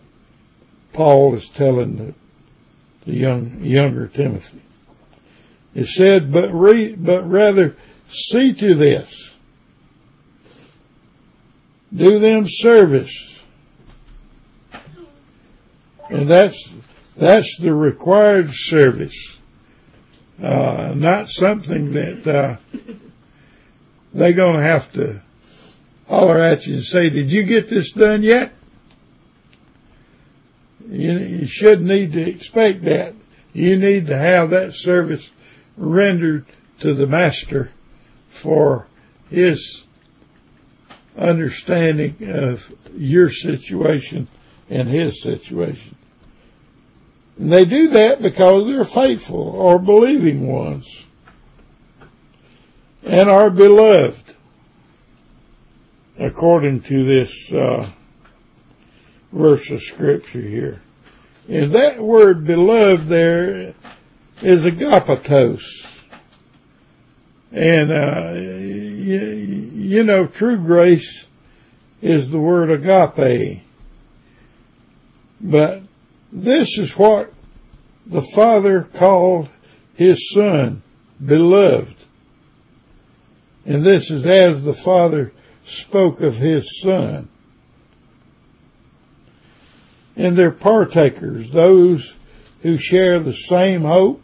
Paul 0.93 1.35
is 1.35 1.49
telling 1.49 1.97
the, 1.97 2.15
the 3.07 3.17
young, 3.17 3.65
younger 3.65 4.07
Timothy. 4.07 4.63
It 5.75 5.87
said, 5.87 6.33
but 6.33 6.53
re, 6.53 6.95
but 6.95 7.29
rather 7.29 7.77
see 8.09 8.53
to 8.55 8.75
this. 8.75 9.31
Do 11.95 12.19
them 12.19 12.45
service. 12.47 13.41
And 16.11 16.29
that's, 16.29 16.71
that's 17.17 17.59
the 17.59 17.75
required 17.75 18.51
service. 18.53 19.17
Uh, 20.43 20.93
not 20.97 21.29
something 21.29 21.93
that, 21.93 22.27
uh, 22.27 22.57
they're 24.13 24.33
going 24.33 24.57
to 24.57 24.63
have 24.63 24.93
to 24.93 25.23
holler 26.07 26.39
at 26.39 26.67
you 26.67 26.75
and 26.75 26.85
say, 26.85 27.09
did 27.09 27.31
you 27.31 27.45
get 27.45 27.71
this 27.71 27.93
done 27.93 28.23
yet? 28.23 28.53
You, 30.93 31.19
you 31.19 31.47
should 31.47 31.81
need 31.81 32.13
to 32.13 32.21
expect 32.21 32.83
that. 32.83 33.15
You 33.55 33.77
need 33.77 34.09
to 34.09 34.17
have 34.17 34.51
that 34.51 34.75
service 34.75 35.31
rendered 35.77 36.45
to 36.81 36.93
the 36.93 37.07
master 37.07 37.71
for 38.29 38.87
his 39.31 39.85
understanding 41.17 42.17
of 42.29 42.71
your 42.95 43.31
situation 43.31 44.29
and 44.69 44.89
his 44.89 45.23
situation. 45.23 45.97
And 47.39 47.51
they 47.51 47.65
do 47.65 47.89
that 47.89 48.21
because 48.21 48.67
they're 48.67 48.85
faithful 48.85 49.49
or 49.49 49.79
believing 49.79 50.47
ones 50.47 51.05
and 53.03 53.31
are 53.31 53.51
beloved 53.51 54.37
according 56.19 56.83
to 56.83 57.05
this 57.05 57.53
uh, 57.53 57.91
verse 59.33 59.71
of 59.71 59.83
scripture 59.83 60.41
here. 60.41 60.81
And 61.49 61.73
that 61.73 62.01
word 62.01 62.47
beloved 62.47 63.09
there 63.09 63.75
is 64.43 64.65
agapetos. 64.65 65.63
And, 67.51 67.91
uh, 67.91 68.33
you, 68.35 69.19
you 69.75 70.05
know, 70.05 70.27
true 70.27 70.57
grace 70.57 71.27
is 72.01 72.31
the 72.31 72.39
word 72.39 72.71
agape. 72.71 73.63
But 75.41 75.83
this 76.33 76.79
is 76.79 76.97
what 76.97 77.33
the 78.07 78.23
Father 78.23 78.83
called 78.83 79.49
his 79.95 80.31
Son, 80.33 80.83
beloved. 81.25 81.95
And 83.67 83.85
this 83.85 84.11
is 84.11 84.25
as 84.25 84.63
the 84.63 84.75
Father 84.75 85.33
spoke 85.65 86.21
of 86.21 86.37
his 86.37 86.81
Son. 86.81 87.29
And 90.17 90.37
they're 90.37 90.51
partakers, 90.51 91.51
those 91.51 92.15
who 92.63 92.79
share 92.79 93.19
the 93.19 93.33
same 93.33 93.83
hope 93.83 94.23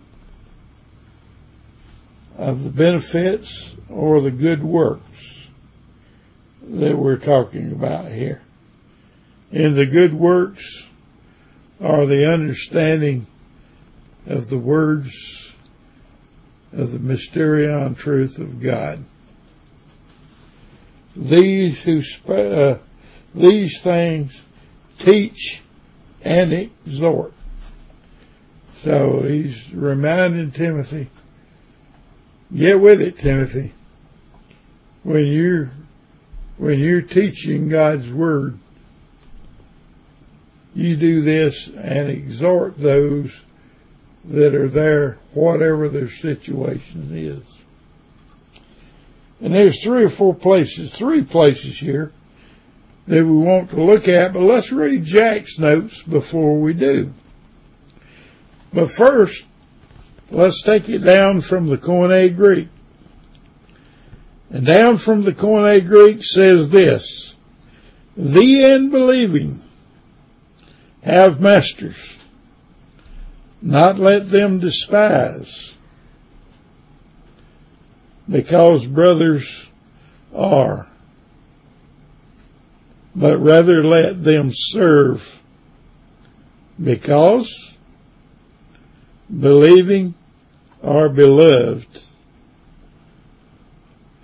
of 2.37 2.63
the 2.63 2.71
benefits 2.71 3.75
or 3.89 4.21
the 4.21 4.31
good 4.31 4.63
works 4.63 5.49
that 6.63 6.97
we're 6.97 7.17
talking 7.17 7.73
about 7.73 8.13
here. 8.13 8.43
And 9.51 9.75
the 9.77 9.87
good 9.87 10.13
works 10.13 10.87
are 11.81 12.07
the 12.07 12.33
understanding 12.33 13.27
of 14.27 14.51
the 14.51 14.59
words 14.59 15.53
of 16.73 16.93
the 16.93 16.99
mysterion 16.99 17.97
truth 17.97 18.39
of 18.39 18.61
God. 18.61 19.05
These 21.17 21.81
who 21.81 22.03
uh, 22.33 22.79
these 23.35 23.81
things 23.81 24.43
teach 24.99 25.63
and 26.23 26.53
exhort. 26.53 27.33
So 28.83 29.23
he's 29.23 29.73
reminding 29.73 30.53
Timothy, 30.53 31.09
get 32.55 32.81
with 32.81 33.01
it, 33.01 33.19
Timothy. 33.19 33.73
When 35.03 35.27
you're 35.27 35.71
when 36.59 36.79
you're 36.81 37.03
teaching 37.03 37.69
God's 37.69 38.11
word, 38.11 38.59
you 40.75 40.97
do 40.97 41.23
this 41.23 41.69
and 41.69 42.11
exhort 42.11 42.79
those 42.79 43.43
that 44.25 44.55
are 44.55 44.69
there, 44.69 45.19
whatever 45.33 45.89
their 45.89 46.11
situation 46.11 47.11
is. 47.17 47.43
And 49.41 49.55
there's 49.55 49.83
three 49.83 50.05
or 50.05 50.11
four 50.11 50.35
places, 50.35 50.93
three 50.93 51.23
places 51.23 51.79
here 51.79 52.13
that 53.09 53.25
we 53.25 53.33
want 53.33 53.71
to 53.71 53.83
look 53.83 54.07
at, 54.07 54.35
but 54.35 54.41
let's 54.41 54.71
read 54.71 55.03
Jack's 55.03 55.59
notes 55.59 56.03
before 56.03 56.61
we 56.61 56.75
do. 56.75 57.13
But 58.71 58.91
first, 58.91 59.47
let's 60.31 60.63
take 60.63 60.91
it 60.91 60.99
down 60.99 61.41
from 61.41 61.69
the 61.69 61.79
Koine 61.79 62.37
Greek. 62.37 62.69
And 64.51 64.67
down 64.67 64.99
from 64.99 65.23
the 65.23 65.33
Koine 65.33 65.87
Greek 65.87 66.23
says 66.23 66.69
this, 66.69 67.35
the 68.15 68.65
unbelieving 68.67 69.63
have 71.03 71.41
masters, 71.41 72.15
not 73.63 73.99
let 73.99 74.31
them 74.31 74.59
despise, 74.59 75.79
because 78.29 78.85
brothers 78.85 79.67
are, 80.35 80.89
but 83.19 83.39
rather 83.39 83.83
let 83.83 84.23
them 84.23 84.51
serve, 84.53 85.41
because 86.83 87.75
believing 89.29 90.15
are 90.85 91.09
beloved 91.09 92.05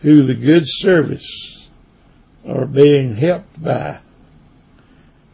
who 0.01 0.23
the 0.23 0.35
good 0.35 0.63
service 0.65 1.67
are 2.47 2.67
being 2.67 3.17
helped 3.17 3.61
by. 3.61 4.01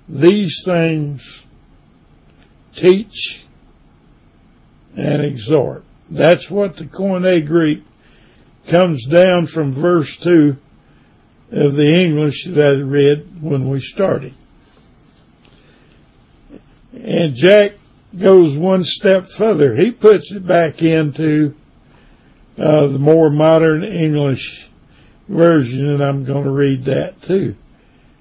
These 0.08 0.62
things 0.64 1.42
teach 2.74 3.44
and 4.96 5.22
exhort. 5.22 5.84
That's 6.08 6.50
what 6.50 6.78
the 6.78 6.84
Koine 6.84 7.46
Greek 7.46 7.82
comes 8.68 9.06
down 9.06 9.46
from 9.46 9.74
verse 9.74 10.16
2 10.16 10.56
of 11.50 11.74
the 11.74 12.00
English 12.00 12.44
that 12.46 12.76
I 12.76 12.80
read 12.80 13.42
when 13.42 13.68
we 13.68 13.80
started. 13.80 14.34
And 16.92 17.34
Jack 17.34 17.72
goes 18.18 18.56
one 18.56 18.84
step 18.84 19.30
further. 19.30 19.74
He 19.74 19.90
puts 19.90 20.30
it 20.32 20.46
back 20.46 20.82
into 20.82 21.54
uh, 22.58 22.88
the 22.88 22.98
more 22.98 23.30
modern 23.30 23.84
English 23.84 24.68
version, 25.28 25.90
and 25.90 26.02
I'm 26.02 26.24
going 26.24 26.44
to 26.44 26.50
read 26.50 26.84
that 26.84 27.22
too. 27.22 27.56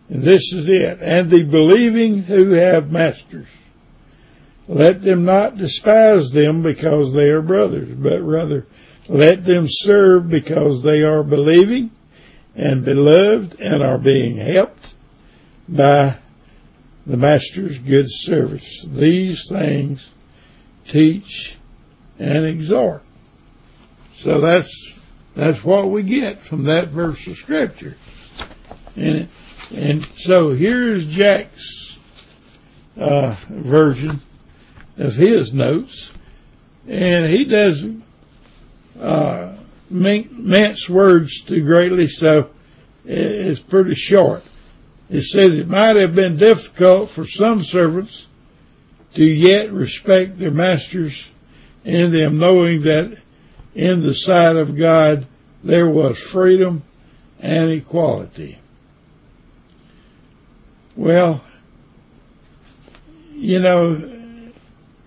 And 0.10 0.24
this 0.24 0.54
is 0.54 0.68
it. 0.68 1.00
And 1.02 1.30
the 1.30 1.44
believing 1.44 2.24
who 2.24 2.52
have 2.52 2.92
masters, 2.92 3.48
let 4.68 5.02
them 5.02 5.26
not 5.26 5.58
despise 5.58 6.32
them 6.32 6.62
because 6.62 7.14
they 7.14 7.30
are 7.30 7.42
brothers, 7.42 7.94
but 7.96 8.22
rather 8.22 8.66
let 9.08 9.44
them 9.44 9.66
serve 9.68 10.30
because 10.30 10.84
they 10.84 11.04
are 11.04 11.24
believing 11.24 11.92
and 12.56 12.84
beloved 12.84 13.60
and 13.60 13.84
are 13.84 13.98
being 13.98 14.38
helped 14.38 14.94
by 15.68 16.18
the 17.06 17.18
master's 17.18 17.78
good 17.80 18.08
service. 18.10 18.86
These 18.88 19.48
things 19.48 20.10
teach 20.88 21.58
and 22.18 22.46
exhort. 22.46 23.04
So 24.16 24.42
that's 24.42 24.94
that's 25.36 25.64
what 25.64 25.90
we 25.90 26.04
get 26.04 26.42
from 26.42 26.64
that 26.66 26.90
verse 26.90 27.26
of 27.28 27.38
scripture. 27.38 27.96
And 28.96 29.30
and 29.74 30.06
so 30.18 30.52
here's 30.52 31.08
Jack's 31.08 31.98
uh, 32.98 33.36
version 33.50 34.22
of 34.98 35.16
his 35.16 35.54
notes, 35.54 36.12
and 36.88 37.32
he 37.32 37.46
doesn't 37.46 38.04
uh, 39.00 39.56
mince 39.90 40.90
words 40.90 41.42
too 41.42 41.64
greatly, 41.64 42.08
so 42.08 42.50
it's 43.06 43.60
pretty 43.60 43.96
short. 43.96 44.44
It 45.10 45.22
says 45.24 45.54
it 45.54 45.68
might 45.68 45.96
have 45.96 46.14
been 46.14 46.38
difficult 46.38 47.10
for 47.10 47.26
some 47.26 47.64
servants 47.64 48.28
to 49.16 49.24
yet 49.24 49.72
respect 49.72 50.38
their 50.38 50.52
masters 50.52 51.32
in 51.84 52.12
them 52.12 52.38
knowing 52.38 52.82
that 52.84 53.18
in 53.74 54.04
the 54.04 54.14
sight 54.14 54.56
of 54.56 54.78
God 54.78 55.26
there 55.64 55.90
was 55.90 56.20
freedom 56.20 56.84
and 57.40 57.72
equality. 57.72 58.60
Well, 60.96 61.42
you 63.32 63.60
know, 63.60 64.19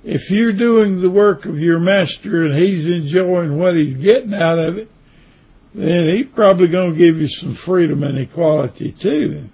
if 0.04 0.30
you're 0.30 0.52
doing 0.52 1.00
the 1.00 1.10
work 1.10 1.44
of 1.44 1.58
your 1.58 1.78
master 1.78 2.44
and 2.44 2.54
he's 2.54 2.86
enjoying 2.86 3.58
what 3.58 3.76
he's 3.76 3.94
getting 3.94 4.34
out 4.34 4.58
of 4.58 4.78
it, 4.78 4.90
then 5.74 6.08
he's 6.08 6.26
probably 6.26 6.68
going 6.68 6.92
to 6.92 6.98
give 6.98 7.16
you 7.18 7.28
some 7.28 7.54
freedom 7.54 8.02
and 8.02 8.18
equality 8.18 8.92
too. 8.92 9.44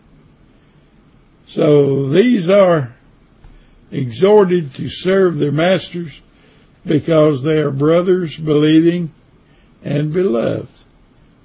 So 1.46 2.08
these 2.08 2.48
are 2.48 2.94
exhorted 3.90 4.74
to 4.74 4.88
serve 4.88 5.38
their 5.38 5.52
masters 5.52 6.20
because 6.84 7.42
they 7.42 7.58
are 7.58 7.70
brothers 7.70 8.36
believing 8.36 9.12
and 9.82 10.12
beloved. 10.12 10.68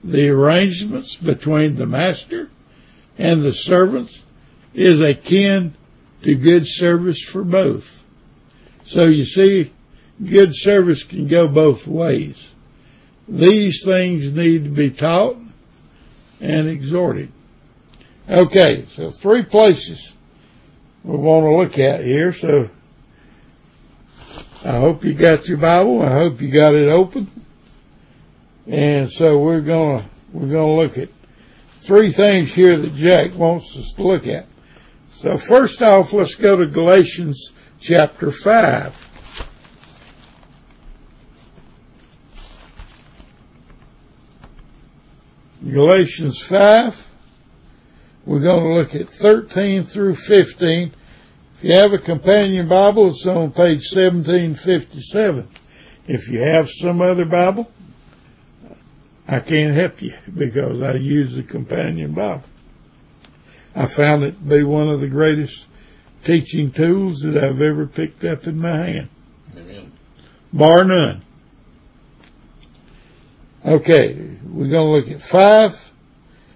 The 0.03 0.29
arrangements 0.29 1.15
between 1.15 1.75
the 1.75 1.85
master 1.85 2.49
and 3.17 3.43
the 3.43 3.53
servants 3.53 4.21
is 4.73 4.99
akin 4.99 5.75
to 6.23 6.35
good 6.35 6.67
service 6.67 7.21
for 7.21 7.43
both. 7.43 7.92
So 8.93 9.05
you 9.05 9.25
see, 9.25 9.73
good 10.23 10.55
service 10.55 11.01
can 11.01 11.27
go 11.27 11.47
both 11.47 11.87
ways. 11.87 12.51
These 13.27 13.83
things 13.83 14.31
need 14.31 14.65
to 14.65 14.69
be 14.69 14.91
taught 14.91 15.35
and 16.39 16.67
exhorted. 16.67 17.31
Okay, 18.29 18.85
so 18.91 19.09
three 19.09 19.41
places 19.41 20.13
we 21.03 21.17
want 21.17 21.43
to 21.43 21.57
look 21.57 21.79
at 21.79 22.03
here. 22.03 22.33
So 22.33 22.69
I 24.63 24.73
hope 24.73 25.03
you 25.03 25.15
got 25.15 25.47
your 25.47 25.57
Bible. 25.57 26.03
I 26.03 26.13
hope 26.13 26.39
you 26.39 26.51
got 26.51 26.75
it 26.75 26.87
open. 26.87 27.31
And 28.67 29.11
so 29.11 29.39
we're 29.39 29.61
gonna, 29.61 30.05
we're 30.31 30.51
gonna 30.51 30.75
look 30.75 30.99
at 30.99 31.09
three 31.79 32.11
things 32.11 32.53
here 32.53 32.77
that 32.77 32.93
Jack 32.93 33.33
wants 33.33 33.75
us 33.75 33.93
to 33.93 34.03
look 34.03 34.27
at. 34.27 34.45
So 35.09 35.35
first 35.35 35.81
off, 35.81 36.13
let's 36.13 36.35
go 36.35 36.57
to 36.57 36.67
Galatians 36.67 37.53
chapter 37.83 38.31
5. 38.31 39.09
Galatians 45.69 46.39
5. 46.39 47.07
We're 48.25 48.39
going 48.39 48.63
to 48.63 48.73
look 48.73 48.95
at 48.95 49.09
13 49.09 49.83
through 49.83 50.15
15. 50.15 50.93
If 51.55 51.63
you 51.63 51.73
have 51.73 51.91
a 51.91 51.97
companion 51.97 52.69
Bible, 52.69 53.09
it's 53.09 53.25
on 53.27 53.51
page 53.51 53.93
1757. 53.93 55.49
If 56.07 56.29
you 56.29 56.39
have 56.39 56.69
some 56.69 57.01
other 57.01 57.25
Bible, 57.25 57.69
I 59.27 59.41
can't 59.41 59.73
help 59.73 60.01
you 60.01 60.13
because 60.33 60.81
I 60.81 60.93
use 60.93 61.35
the 61.35 61.43
companion 61.43 62.13
Bible. 62.13 62.43
I 63.75 63.87
found 63.87 64.23
it 64.23 64.31
to 64.31 64.43
be 64.43 64.63
one 64.63 64.87
of 64.87 65.01
the 65.01 65.07
greatest 65.07 65.65
teaching 66.23 66.71
tools 66.71 67.21
that 67.21 67.41
I've 67.41 67.61
ever 67.61 67.85
picked 67.85 68.23
up 68.23 68.47
in 68.47 68.59
my 68.59 68.77
hand. 68.77 69.09
Amen. 69.55 69.91
Bar 70.51 70.83
none. 70.85 71.21
Okay, 73.65 74.13
we're 74.45 74.67
going 74.67 75.03
to 75.03 75.09
look 75.09 75.09
at 75.09 75.21
5, 75.21 75.91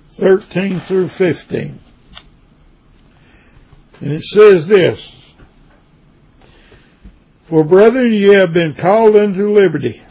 13 0.09 0.79
through 0.81 1.07
15. 1.07 1.79
And 4.01 4.11
it 4.11 4.23
says 4.23 4.67
this, 4.67 5.33
For 7.43 7.63
brethren, 7.63 8.11
ye 8.11 8.33
have 8.33 8.53
been 8.53 8.73
called 8.73 9.15
unto 9.15 9.51
liberty. 9.51 10.01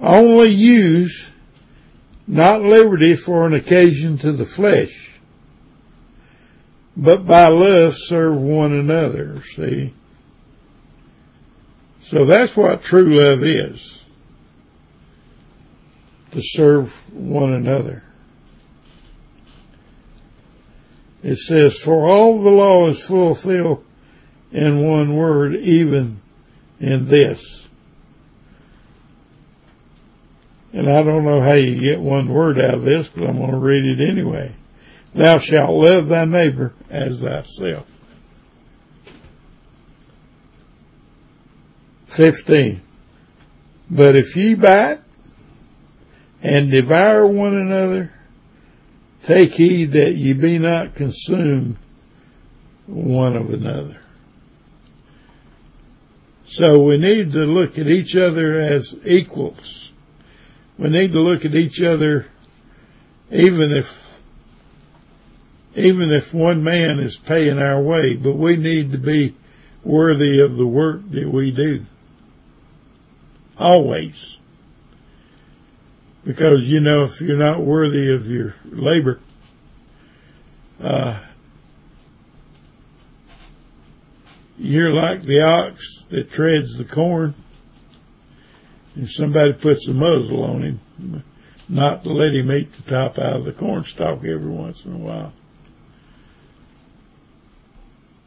Only 0.00 0.48
use 0.48 1.28
not 2.26 2.62
liberty 2.62 3.16
for 3.16 3.46
an 3.46 3.54
occasion 3.54 4.18
to 4.18 4.32
the 4.32 4.44
flesh, 4.44 5.15
but 6.96 7.26
by 7.26 7.48
love 7.48 7.94
serve 7.94 8.36
one 8.36 8.72
another, 8.72 9.42
see? 9.42 9.92
So 12.00 12.24
that's 12.24 12.56
what 12.56 12.82
true 12.82 13.20
love 13.20 13.42
is. 13.42 14.02
To 16.32 16.40
serve 16.40 16.92
one 17.12 17.52
another. 17.52 18.02
It 21.22 21.36
says, 21.36 21.76
for 21.78 22.06
all 22.06 22.42
the 22.42 22.50
law 22.50 22.88
is 22.88 23.04
fulfilled 23.04 23.84
in 24.52 24.86
one 24.86 25.16
word, 25.16 25.56
even 25.56 26.20
in 26.78 27.06
this. 27.06 27.66
And 30.72 30.88
I 30.90 31.02
don't 31.02 31.24
know 31.24 31.40
how 31.40 31.54
you 31.54 31.80
get 31.80 32.00
one 32.00 32.28
word 32.28 32.60
out 32.60 32.74
of 32.74 32.82
this, 32.82 33.08
but 33.08 33.26
I'm 33.26 33.38
going 33.38 33.50
to 33.50 33.56
read 33.56 33.84
it 33.84 34.08
anyway. 34.08 34.54
Thou 35.14 35.38
shalt 35.38 35.72
love 35.72 36.08
thy 36.08 36.24
neighbor 36.24 36.72
as 36.90 37.20
thyself. 37.20 37.86
15. 42.06 42.80
But 43.90 44.16
if 44.16 44.36
ye 44.36 44.54
bite 44.54 45.00
and 46.42 46.70
devour 46.70 47.26
one 47.26 47.56
another, 47.56 48.12
take 49.22 49.52
heed 49.52 49.92
that 49.92 50.14
ye 50.14 50.32
be 50.32 50.58
not 50.58 50.94
consumed 50.94 51.76
one 52.86 53.36
of 53.36 53.50
another. 53.52 54.00
So 56.46 56.80
we 56.82 56.96
need 56.96 57.32
to 57.32 57.44
look 57.44 57.78
at 57.78 57.88
each 57.88 58.16
other 58.16 58.54
as 58.54 58.94
equals. 59.04 59.92
We 60.78 60.88
need 60.88 61.12
to 61.12 61.20
look 61.20 61.44
at 61.44 61.54
each 61.54 61.82
other 61.82 62.26
even 63.30 63.72
if 63.72 64.05
even 65.76 66.10
if 66.10 66.32
one 66.32 66.64
man 66.64 66.98
is 66.98 67.16
paying 67.16 67.58
our 67.58 67.80
way, 67.80 68.14
but 68.14 68.34
we 68.34 68.56
need 68.56 68.92
to 68.92 68.98
be 68.98 69.36
worthy 69.84 70.40
of 70.40 70.56
the 70.56 70.66
work 70.66 71.02
that 71.10 71.28
we 71.28 71.50
do. 71.50 71.84
Always. 73.58 74.38
Because, 76.24 76.64
you 76.64 76.80
know, 76.80 77.04
if 77.04 77.20
you're 77.20 77.36
not 77.36 77.60
worthy 77.60 78.12
of 78.12 78.26
your 78.26 78.54
labor, 78.64 79.20
uh, 80.82 81.22
you're 84.58 84.92
like 84.92 85.22
the 85.22 85.42
ox 85.42 86.06
that 86.08 86.32
treads 86.32 86.76
the 86.76 86.84
corn 86.84 87.34
and 88.94 89.08
somebody 89.08 89.52
puts 89.52 89.86
a 89.88 89.92
muzzle 89.92 90.42
on 90.42 90.62
him, 90.62 91.22
not 91.68 92.02
to 92.04 92.10
let 92.10 92.34
him 92.34 92.50
eat 92.50 92.72
the 92.72 92.90
top 92.90 93.18
out 93.18 93.36
of 93.36 93.44
the 93.44 93.52
corn 93.52 93.84
stalk 93.84 94.24
every 94.24 94.50
once 94.50 94.86
in 94.86 94.94
a 94.94 94.98
while. 94.98 95.32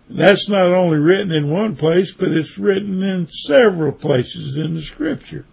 That's 0.10 0.50
not 0.50 0.74
only 0.74 0.98
written 0.98 1.32
in 1.32 1.52
one 1.52 1.76
place, 1.76 2.12
but 2.12 2.30
it's 2.30 2.58
written 2.58 3.04
in 3.04 3.28
several 3.28 3.92
places 3.92 4.58
in 4.58 4.74
the 4.74 4.82
scripture. 4.82 5.46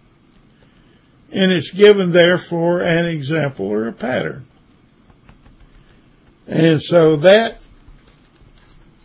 And 1.31 1.51
it's 1.51 1.71
given 1.71 2.11
there 2.11 2.39
for 2.39 2.81
an 2.81 3.05
example 3.05 3.67
or 3.67 3.87
a 3.87 3.93
pattern. 3.93 4.47
And 6.47 6.81
so 6.81 7.17
that 7.17 7.59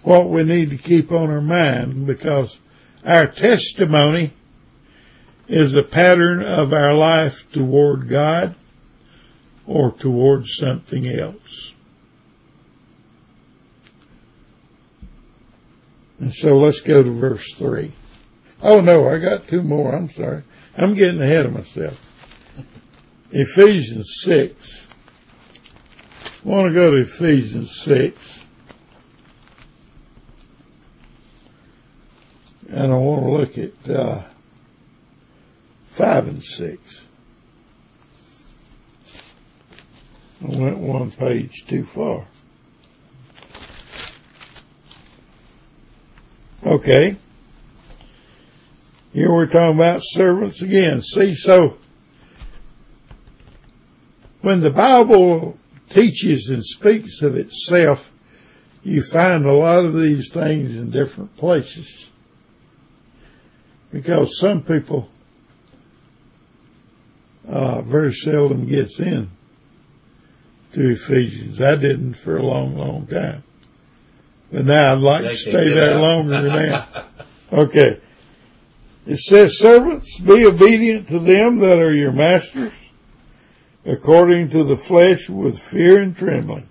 what 0.03 0.31
we 0.31 0.43
need 0.43 0.71
to 0.71 0.79
keep 0.79 1.13
on 1.13 1.31
our 1.31 1.41
mind 1.41 2.07
because 2.07 2.59
our 3.05 3.27
testimony 3.27 4.33
is 5.49 5.75
a 5.75 5.83
pattern 5.83 6.43
of 6.43 6.73
our 6.73 6.95
life 6.95 7.51
toward 7.53 8.09
God 8.09 8.55
or 9.67 9.93
towards 9.93 10.57
something 10.57 11.07
else. 11.07 11.72
And 16.23 16.33
so 16.33 16.57
let's 16.57 16.81
go 16.81 17.03
to 17.03 17.11
verse 17.11 17.53
3. 17.55 17.91
Oh 18.63 18.81
no, 18.81 19.09
I 19.09 19.19
got 19.19 19.49
two 19.49 19.61
more. 19.61 19.93
I'm 19.93 20.09
sorry. 20.09 20.45
I'm 20.79 20.95
getting 20.95 21.21
ahead 21.21 21.47
of 21.47 21.53
myself. 21.53 22.01
Ephesians 23.33 24.21
6. 24.23 24.87
I 26.15 26.49
want 26.49 26.69
to 26.69 26.73
go 26.73 26.93
to 26.93 26.99
Ephesians 26.99 27.75
6. 27.81 28.47
And 32.69 32.93
I 32.93 32.97
want 32.97 33.23
to 33.23 33.31
look 33.33 33.59
at 33.59 33.91
uh, 33.91 34.23
5 35.91 36.29
and 36.29 36.45
6. 36.45 37.07
I 40.41 40.47
went 40.47 40.79
one 40.79 41.11
page 41.11 41.65
too 41.67 41.85
far. 41.85 42.29
Okay. 46.65 47.17
Here 49.13 49.31
we're 49.31 49.47
talking 49.47 49.77
about 49.77 50.01
servants 50.03 50.63
again. 50.63 51.03
See, 51.03 51.35
so 51.35 51.77
when 54.43 54.61
the 54.61 54.71
Bible 54.71 55.59
teaches 55.91 56.51
and 56.51 56.65
speaks 56.65 57.21
of 57.23 57.35
itself, 57.35 58.11
you 58.85 59.03
find 59.03 59.45
a 59.45 59.53
lot 59.53 59.85
of 59.85 59.95
these 59.95 60.31
things 60.33 60.77
in 60.77 60.91
different 60.91 61.37
places. 61.37 62.11
Because 63.93 64.39
some 64.39 64.63
people 64.63 65.09
uh, 67.47 67.83
very 67.83 68.13
seldom 68.13 68.67
gets 68.67 68.99
in 68.99 69.31
to 70.73 70.93
Ephesians. 70.93 71.61
I 71.61 71.77
didn't 71.77 72.15
for 72.15 72.37
a 72.37 72.43
long, 72.43 72.77
long 72.77 73.07
time. 73.07 73.43
But 74.53 74.67
now 74.67 74.93
I'd 74.93 74.99
like 75.01 75.23
to 75.23 75.35
stay 75.35 75.71
there 75.71 75.99
longer 75.99 76.43
now. 76.43 76.87
Okay. 77.53 78.01
It 79.07 79.19
says, 79.19 79.59
servants, 79.59 80.19
be 80.19 80.47
obedient 80.47 81.09
to 81.09 81.19
them 81.19 81.59
that 81.59 81.79
are 81.79 81.93
your 81.93 82.13
masters, 82.13 82.73
according 83.85 84.49
to 84.51 84.65
the 84.65 84.79
flesh 84.79 85.29
with 85.29 85.59
fear 85.59 86.01
and 86.01 86.17
trembling, 86.17 86.67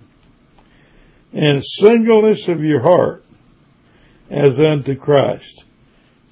and 1.33 1.63
singleness 1.63 2.47
of 2.47 2.63
your 2.63 2.79
heart, 2.79 3.23
as 4.31 4.59
unto 4.59 4.95
Christ, 4.95 5.65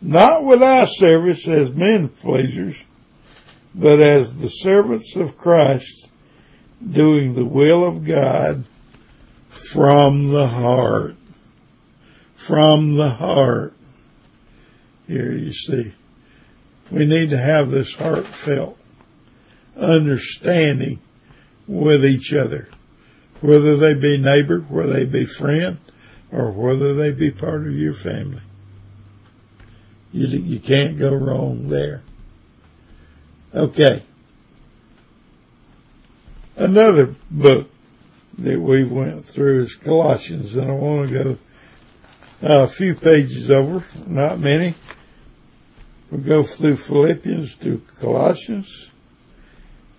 not 0.01 0.43
with 0.43 0.63
eye 0.63 0.85
service 0.85 1.47
as 1.47 1.71
men 1.71 2.07
pleasers, 2.07 2.83
but 3.75 3.99
as 3.99 4.33
the 4.33 4.49
servants 4.49 5.15
of 5.15 5.37
Christ, 5.37 6.09
doing 6.89 7.35
the 7.35 7.45
will 7.45 7.85
of 7.85 8.03
God 8.03 8.63
from 9.49 10.31
the 10.31 10.47
heart 10.47 11.17
from 12.39 12.95
the 12.95 13.09
heart. 13.09 13.73
Here 15.07 15.33
you 15.33 15.51
see. 15.51 15.93
We 16.89 17.05
need 17.05 17.31
to 17.31 17.37
have 17.37 17.69
this 17.69 17.93
heartfelt 17.93 18.77
understanding 19.75 20.99
with 21.67 22.05
each 22.05 22.33
other, 22.33 22.69
whether 23.41 23.77
they 23.77 23.93
be 23.93 24.17
neighbor, 24.17 24.59
whether 24.61 24.93
they 24.93 25.05
be 25.05 25.25
friend, 25.25 25.77
or 26.31 26.51
whether 26.51 26.95
they 26.95 27.11
be 27.11 27.29
part 27.29 27.67
of 27.67 27.73
your 27.73 27.93
family. 27.93 28.41
You, 30.11 30.27
you 30.27 30.59
can't 30.59 30.97
go 30.97 31.13
wrong 31.13 31.69
there. 31.69 32.01
Okay. 33.53 34.03
Another 36.55 37.13
book 37.29 37.69
that 38.39 38.59
we 38.59 38.83
went 38.85 39.25
through 39.25 39.63
is 39.63 39.75
Colossians, 39.75 40.55
and 40.55 40.71
I 40.71 40.73
want 40.73 41.09
to 41.09 41.13
go 41.13 41.37
a 42.41 42.67
few 42.67 42.95
pages 42.95 43.49
over, 43.49 43.83
not 44.07 44.39
many. 44.39 44.75
We'll 46.09 46.21
go 46.21 46.43
through 46.43 46.77
Philippians 46.77 47.55
to 47.57 47.81
Colossians, 47.99 48.89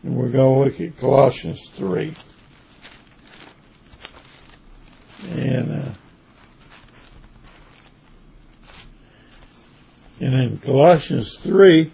and 0.02 0.16
we're 0.16 0.30
going 0.30 0.54
to 0.54 0.64
look 0.64 0.80
at 0.80 0.98
Colossians 0.98 1.68
3. 1.74 2.14
And, 5.32 5.70
uh, 5.70 5.92
and 10.20 10.34
in 10.34 10.58
Colossians 10.58 11.36
3, 11.36 11.90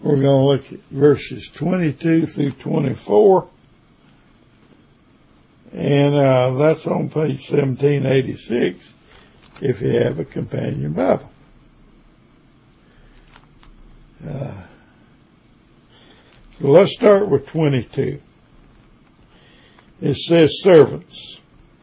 we're 0.00 0.20
going 0.20 0.22
to 0.22 0.30
look 0.30 0.72
at 0.72 0.80
verses 0.90 1.48
22 1.48 2.26
through 2.26 2.52
24. 2.52 3.48
And 5.72 6.14
uh, 6.14 6.54
that's 6.54 6.86
on 6.86 7.08
page 7.08 7.48
1786 7.50 8.94
if 9.62 9.80
you 9.80 9.90
have 9.90 10.18
a 10.18 10.24
companion 10.24 10.92
Bible. 10.92 11.30
Uh, 14.26 14.62
so 16.58 16.66
let's 16.66 16.92
start 16.92 17.28
with 17.28 17.46
22. 17.46 18.20
It 20.00 20.14
says 20.14 20.62
servants. 20.62 21.40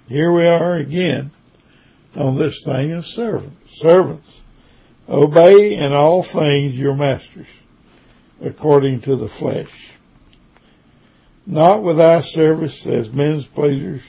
Here 0.07 0.31
we 0.31 0.47
are 0.47 0.75
again 0.75 1.31
on 2.15 2.37
this 2.37 2.63
thing 2.63 2.91
of 2.91 3.05
servants. 3.05 3.79
Servants, 3.79 4.41
obey 5.07 5.75
in 5.75 5.93
all 5.93 6.23
things 6.23 6.77
your 6.77 6.95
masters 6.95 7.47
according 8.41 9.01
to 9.01 9.15
the 9.15 9.29
flesh. 9.29 9.86
Not 11.49 11.81
with 11.81 11.99
eye 11.99 12.19
service 12.19 12.85
as 12.85 13.09
men's 13.09 13.47
pleasures, 13.47 14.01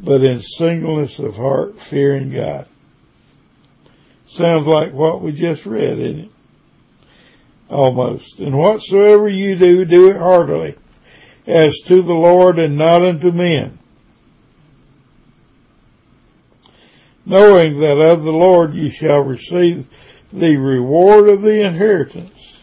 but 0.00 0.24
in 0.24 0.40
singleness 0.40 1.18
of 1.18 1.36
heart, 1.36 1.78
fearing 1.78 2.30
God. 2.30 2.66
Sounds 4.26 4.66
like 4.66 4.94
what 4.94 5.20
we 5.20 5.32
just 5.32 5.66
read, 5.66 5.98
isn't 5.98 6.20
it? 6.20 6.30
Almost. 7.68 8.38
And 8.38 8.58
whatsoever 8.58 9.28
you 9.28 9.56
do, 9.56 9.84
do 9.84 10.08
it 10.08 10.16
heartily, 10.16 10.74
as 11.46 11.80
to 11.82 12.00
the 12.00 12.14
Lord 12.14 12.58
and 12.58 12.78
not 12.78 13.02
unto 13.02 13.30
men. 13.30 13.78
Knowing 17.26 17.78
that 17.80 17.98
of 17.98 18.22
the 18.22 18.32
Lord 18.32 18.74
you 18.74 18.90
shall 18.90 19.20
receive 19.20 19.86
the 20.32 20.56
reward 20.56 21.28
of 21.28 21.42
the 21.42 21.62
inheritance, 21.62 22.62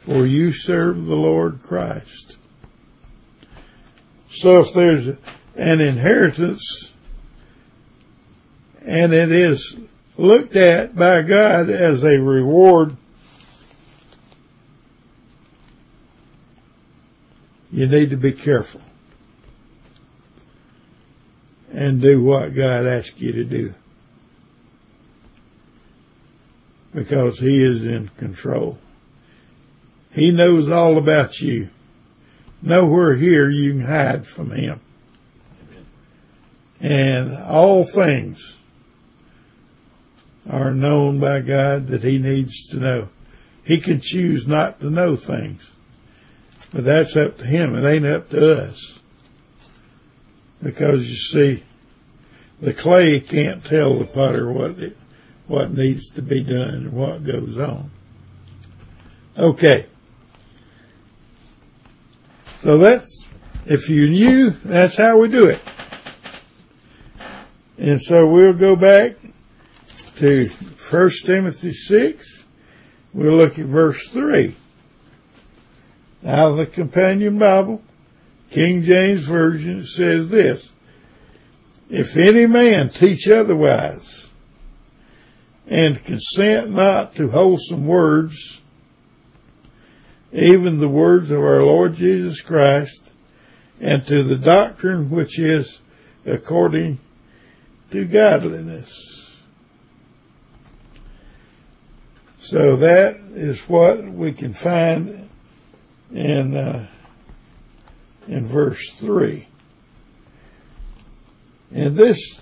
for 0.00 0.26
you 0.26 0.52
serve 0.52 1.06
the 1.06 1.16
Lord 1.16 1.62
Christ. 1.62 2.36
So 4.34 4.60
if 4.60 4.72
there's 4.74 5.08
an 5.56 5.80
inheritance 5.80 6.92
and 8.84 9.12
it 9.14 9.32
is 9.32 9.76
looked 10.16 10.56
at 10.56 10.94
by 10.94 11.22
God 11.22 11.70
as 11.70 12.02
a 12.02 12.18
reward 12.18 12.96
you 17.72 17.86
need 17.86 18.10
to 18.10 18.16
be 18.16 18.32
careful 18.32 18.80
and 21.72 22.00
do 22.00 22.22
what 22.22 22.54
God 22.54 22.86
asks 22.86 23.18
you 23.18 23.32
to 23.32 23.44
do. 23.44 23.74
Because 26.94 27.38
He 27.38 27.62
is 27.62 27.84
in 27.84 28.08
control. 28.16 28.78
He 30.12 30.30
knows 30.30 30.68
all 30.68 30.98
about 30.98 31.40
you. 31.40 31.68
Nowhere 32.64 33.14
here 33.14 33.50
you 33.50 33.72
can 33.72 33.82
hide 33.82 34.26
from 34.26 34.50
Him. 34.50 34.80
And 36.80 37.36
all 37.36 37.84
things 37.84 38.56
are 40.48 40.72
known 40.72 41.20
by 41.20 41.40
God 41.40 41.88
that 41.88 42.02
He 42.02 42.18
needs 42.18 42.68
to 42.68 42.78
know. 42.78 43.08
He 43.64 43.80
can 43.80 44.00
choose 44.00 44.46
not 44.46 44.80
to 44.80 44.88
know 44.88 45.16
things. 45.16 45.70
But 46.72 46.84
that's 46.84 47.16
up 47.16 47.38
to 47.38 47.46
him. 47.46 47.76
It 47.76 47.88
ain't 47.88 48.06
up 48.06 48.30
to 48.30 48.62
us. 48.62 48.98
Because 50.62 51.08
you 51.08 51.16
see, 51.16 51.62
the 52.60 52.74
clay 52.74 53.20
can't 53.20 53.64
tell 53.64 53.98
the 53.98 54.06
potter 54.06 54.50
what 54.50 54.72
it, 54.78 54.96
what 55.46 55.72
needs 55.72 56.10
to 56.10 56.22
be 56.22 56.42
done 56.42 56.74
and 56.74 56.92
what 56.92 57.24
goes 57.24 57.58
on. 57.58 57.90
Okay. 59.36 59.86
So 62.64 62.78
that's, 62.78 63.28
if 63.66 63.90
you 63.90 64.08
knew, 64.08 64.48
that's 64.48 64.96
how 64.96 65.18
we 65.18 65.28
do 65.28 65.48
it. 65.48 65.60
And 67.76 68.00
so 68.00 68.26
we'll 68.26 68.54
go 68.54 68.74
back 68.74 69.16
to 70.16 70.48
1 70.48 71.10
Timothy 71.26 71.74
6. 71.74 72.44
We'll 73.12 73.36
look 73.36 73.58
at 73.58 73.66
verse 73.66 74.08
3. 74.08 74.56
Now 76.22 76.54
the 76.54 76.64
companion 76.64 77.38
Bible, 77.38 77.82
King 78.48 78.80
James 78.80 79.26
Version 79.26 79.84
says 79.84 80.28
this, 80.28 80.72
if 81.90 82.16
any 82.16 82.46
man 82.46 82.88
teach 82.88 83.28
otherwise 83.28 84.32
and 85.66 86.02
consent 86.02 86.70
not 86.70 87.14
to 87.16 87.28
wholesome 87.28 87.86
words, 87.86 88.62
even 90.34 90.80
the 90.80 90.88
words 90.88 91.30
of 91.30 91.38
our 91.38 91.62
Lord 91.62 91.94
Jesus 91.94 92.40
Christ 92.40 93.02
and 93.80 94.04
to 94.08 94.24
the 94.24 94.36
doctrine 94.36 95.08
which 95.08 95.38
is 95.38 95.78
according 96.26 96.98
to 97.92 98.04
godliness. 98.04 99.40
So 102.38 102.76
that 102.76 103.16
is 103.16 103.60
what 103.60 104.04
we 104.04 104.32
can 104.32 104.54
find 104.54 105.28
in 106.12 106.56
uh, 106.56 106.86
in 108.26 108.48
verse 108.48 108.90
three. 108.98 109.46
And 111.72 111.96
this 111.96 112.40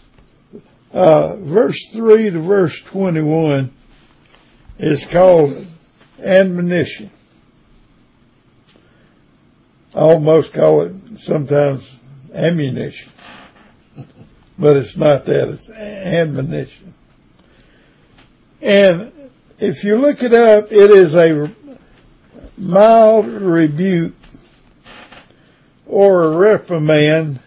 uh, 0.93 1.37
verse 1.37 1.91
three 1.93 2.31
to 2.31 2.41
verse 2.41 2.81
twenty 2.81 3.23
one 3.23 3.73
is 4.79 5.05
called 5.07 5.67
admonition. 6.19 7.11
I 9.95 10.01
almost 10.01 10.53
call 10.55 10.83
it 10.83 10.95
sometimes 11.19 12.01
ammunition, 12.33 13.13
but 14.59 14.77
it's 14.77 14.97
not 14.97 15.27
that. 15.27 15.49
It's 15.49 15.69
admonition. 15.69 16.95
And 18.63 19.13
if 19.59 19.85
you 19.85 19.97
look 19.97 20.23
it 20.23 20.33
up, 20.33 20.73
it 20.73 20.91
is 20.91 21.15
a 21.15 21.51
mild 22.57 23.27
rebuke 23.27 24.15
or 25.87 26.25
a 26.25 26.37
reprimand 26.37 27.41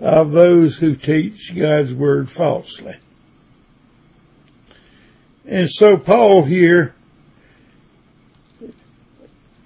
of 0.00 0.32
those 0.32 0.76
who 0.76 0.96
teach 0.96 1.54
God's 1.56 1.94
word 1.94 2.30
falsely. 2.30 2.96
And 5.46 5.70
so 5.70 5.96
Paul 5.96 6.44
here 6.44 6.94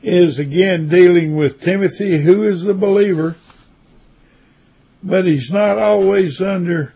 is 0.02 0.38
again 0.38 0.88
dealing 0.88 1.36
with 1.36 1.60
Timothy, 1.60 2.22
who 2.22 2.42
is 2.42 2.62
the 2.62 2.74
believer, 2.74 3.36
but 5.02 5.24
he's 5.24 5.50
not 5.50 5.78
always 5.78 6.40
under 6.40 6.92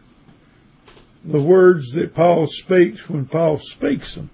the 1.25 1.41
words 1.41 1.91
that 1.93 2.15
Paul 2.15 2.47
speaks 2.47 3.09
when 3.09 3.27
Paul 3.27 3.59
speaks 3.59 4.15
them. 4.15 4.31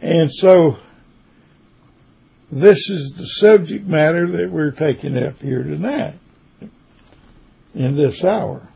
And 0.00 0.30
so 0.30 0.76
this 2.52 2.90
is 2.90 3.14
the 3.16 3.26
subject 3.26 3.86
matter 3.86 4.30
that 4.32 4.50
we're 4.50 4.70
taking 4.70 5.16
up 5.16 5.40
here 5.40 5.62
tonight 5.62 6.14
in 7.74 7.96
this 7.96 8.22
hour. 8.22 8.68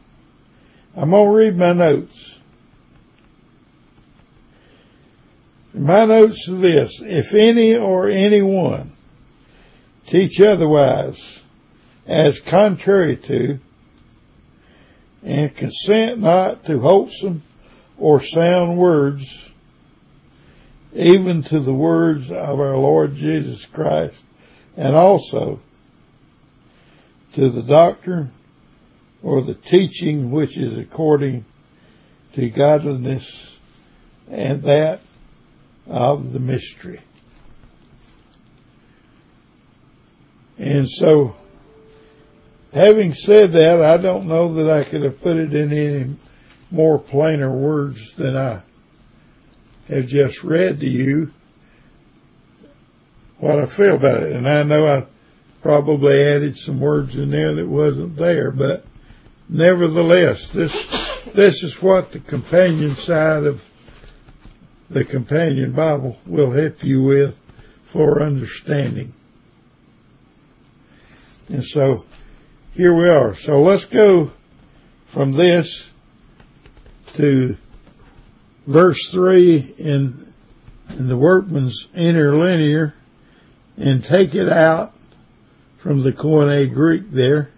I'm 0.97 1.11
going 1.11 1.31
to 1.31 1.37
read 1.37 1.57
my 1.57 1.73
notes. 1.73 2.38
My 5.79 6.05
notes 6.05 6.49
are 6.49 6.57
this. 6.57 7.01
If 7.01 7.35
any 7.35 7.77
or 7.77 8.09
anyone 8.09 8.93
teach 10.07 10.41
otherwise 10.41 11.43
as 12.07 12.41
contrary 12.41 13.17
to 13.17 13.61
and 15.23 15.55
consent 15.55 16.21
not 16.21 16.65
to 16.65 16.81
wholesome 16.81 17.43
or 17.97 18.21
sound 18.21 18.77
words 18.77 19.53
even 20.95 21.43
to 21.45 21.61
the 21.61 21.75
words 21.75 22.31
of 22.31 22.61
our 22.61 22.77
Lord 22.77 23.15
Jesus 23.15 23.65
Christ, 23.67 24.25
and 24.77 24.97
also 24.97 25.61
to 27.35 27.51
the 27.51 27.63
doctrine 27.63 28.31
or 29.23 29.43
the 29.43 29.55
teaching 29.55 30.31
which 30.31 30.57
is 30.57 30.77
according 30.79 31.45
to 32.33 32.49
godliness 32.49 33.59
and 34.31 34.63
that 34.63 35.01
of 35.89 36.33
the 36.33 36.41
mystery. 36.41 37.01
And 40.59 40.89
so, 40.89 41.35
having 42.73 43.15
said 43.15 43.53
that, 43.53 43.81
I 43.81 43.97
don't 43.97 44.27
know 44.27 44.55
that 44.55 44.71
I 44.71 44.85
could 44.85 45.03
have 45.03 45.21
put 45.21 45.37
it 45.37 45.55
in 45.55 45.73
any 45.73 46.17
more 46.71 46.99
plainer 46.99 47.51
words 47.51 48.13
than 48.15 48.37
I 48.37 48.63
have 49.89 50.07
just 50.07 50.45
read 50.45 50.81
to 50.81 50.87
you 50.87 51.31
what 53.39 53.59
I 53.59 53.67
feel 53.67 53.95
about 53.95 54.25
it. 54.25 54.33
And 54.33 54.49
I 54.49 54.65
know 54.65 54.87
I 54.87 55.07
probably 55.63 56.21
added 56.21 56.59
some 56.59 56.81
words 56.81 57.17
in 57.17 57.31
there 57.31 57.55
that 57.55 57.67
wasn't 57.67 58.17
there, 58.17 58.51
but 58.51 58.85
nevertheless, 59.49 60.49
this, 60.49 60.73
this 61.35 61.63
is 61.63 61.81
what 61.81 62.13
the 62.13 62.21
companion 62.21 62.97
side 62.97 63.45
of 63.45 63.63
the 64.91 65.05
companion 65.05 65.73
Bible 65.73 66.19
will 66.27 66.51
help 66.51 66.83
you 66.83 67.03
with 67.03 67.37
for 67.87 68.23
understanding. 68.23 69.13
And 71.49 71.65
so 71.65 72.05
here 72.73 72.95
we 72.95 73.09
are. 73.09 73.35
So 73.35 73.63
let's 73.63 73.87
go 73.87 74.31
from 75.07 75.33
this 75.33 75.91
to 77.15 77.57
verse 78.67 79.11
three 79.11 79.75
in, 79.79 80.33
in 80.91 81.09
the 81.09 81.17
workman's 81.17 81.89
interlinear 81.95 82.95
and 83.77 84.05
take 84.05 84.35
it 84.35 84.51
out 84.51 84.93
from 85.79 86.03
the 86.03 86.13
Koine 86.13 86.73
Greek 86.73 87.11
there, 87.11 87.51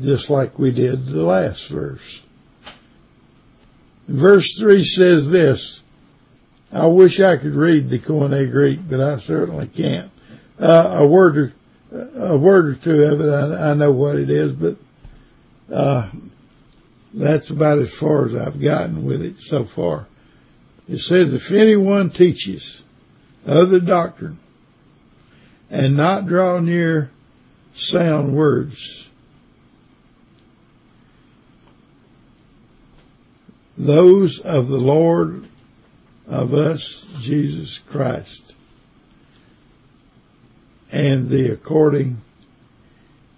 just 0.00 0.28
like 0.28 0.58
we 0.58 0.72
did 0.72 1.06
the 1.06 1.22
last 1.22 1.68
verse. 1.68 2.22
Verse 4.08 4.56
three 4.58 4.84
says 4.84 5.28
this, 5.28 5.82
I 6.76 6.86
wish 6.88 7.20
I 7.20 7.38
could 7.38 7.54
read 7.54 7.88
the 7.88 7.98
Koine 7.98 8.50
Greek, 8.50 8.80
but 8.86 9.00
I 9.00 9.18
certainly 9.20 9.66
can't. 9.66 10.10
Uh, 10.60 10.98
a 10.98 11.06
word 11.06 11.38
or, 11.38 11.52
a 12.16 12.36
word 12.36 12.66
or 12.66 12.74
two 12.74 13.02
of 13.02 13.20
it, 13.22 13.30
I, 13.30 13.70
I 13.70 13.74
know 13.74 13.92
what 13.92 14.16
it 14.16 14.28
is, 14.28 14.52
but, 14.52 14.76
uh, 15.72 16.10
that's 17.14 17.48
about 17.48 17.78
as 17.78 17.90
far 17.90 18.26
as 18.26 18.34
I've 18.34 18.60
gotten 18.60 19.06
with 19.06 19.22
it 19.22 19.38
so 19.38 19.64
far. 19.64 20.06
It 20.86 20.98
says, 20.98 21.32
if 21.32 21.50
anyone 21.50 22.10
teaches 22.10 22.82
other 23.46 23.80
doctrine 23.80 24.38
and 25.70 25.96
not 25.96 26.26
draw 26.26 26.58
near 26.58 27.10
sound 27.72 28.36
words, 28.36 29.08
those 33.78 34.40
of 34.40 34.68
the 34.68 34.76
Lord 34.76 35.48
of 36.26 36.52
us, 36.54 37.18
Jesus 37.20 37.80
Christ, 37.88 38.54
and 40.90 41.28
the 41.28 41.52
according 41.52 42.18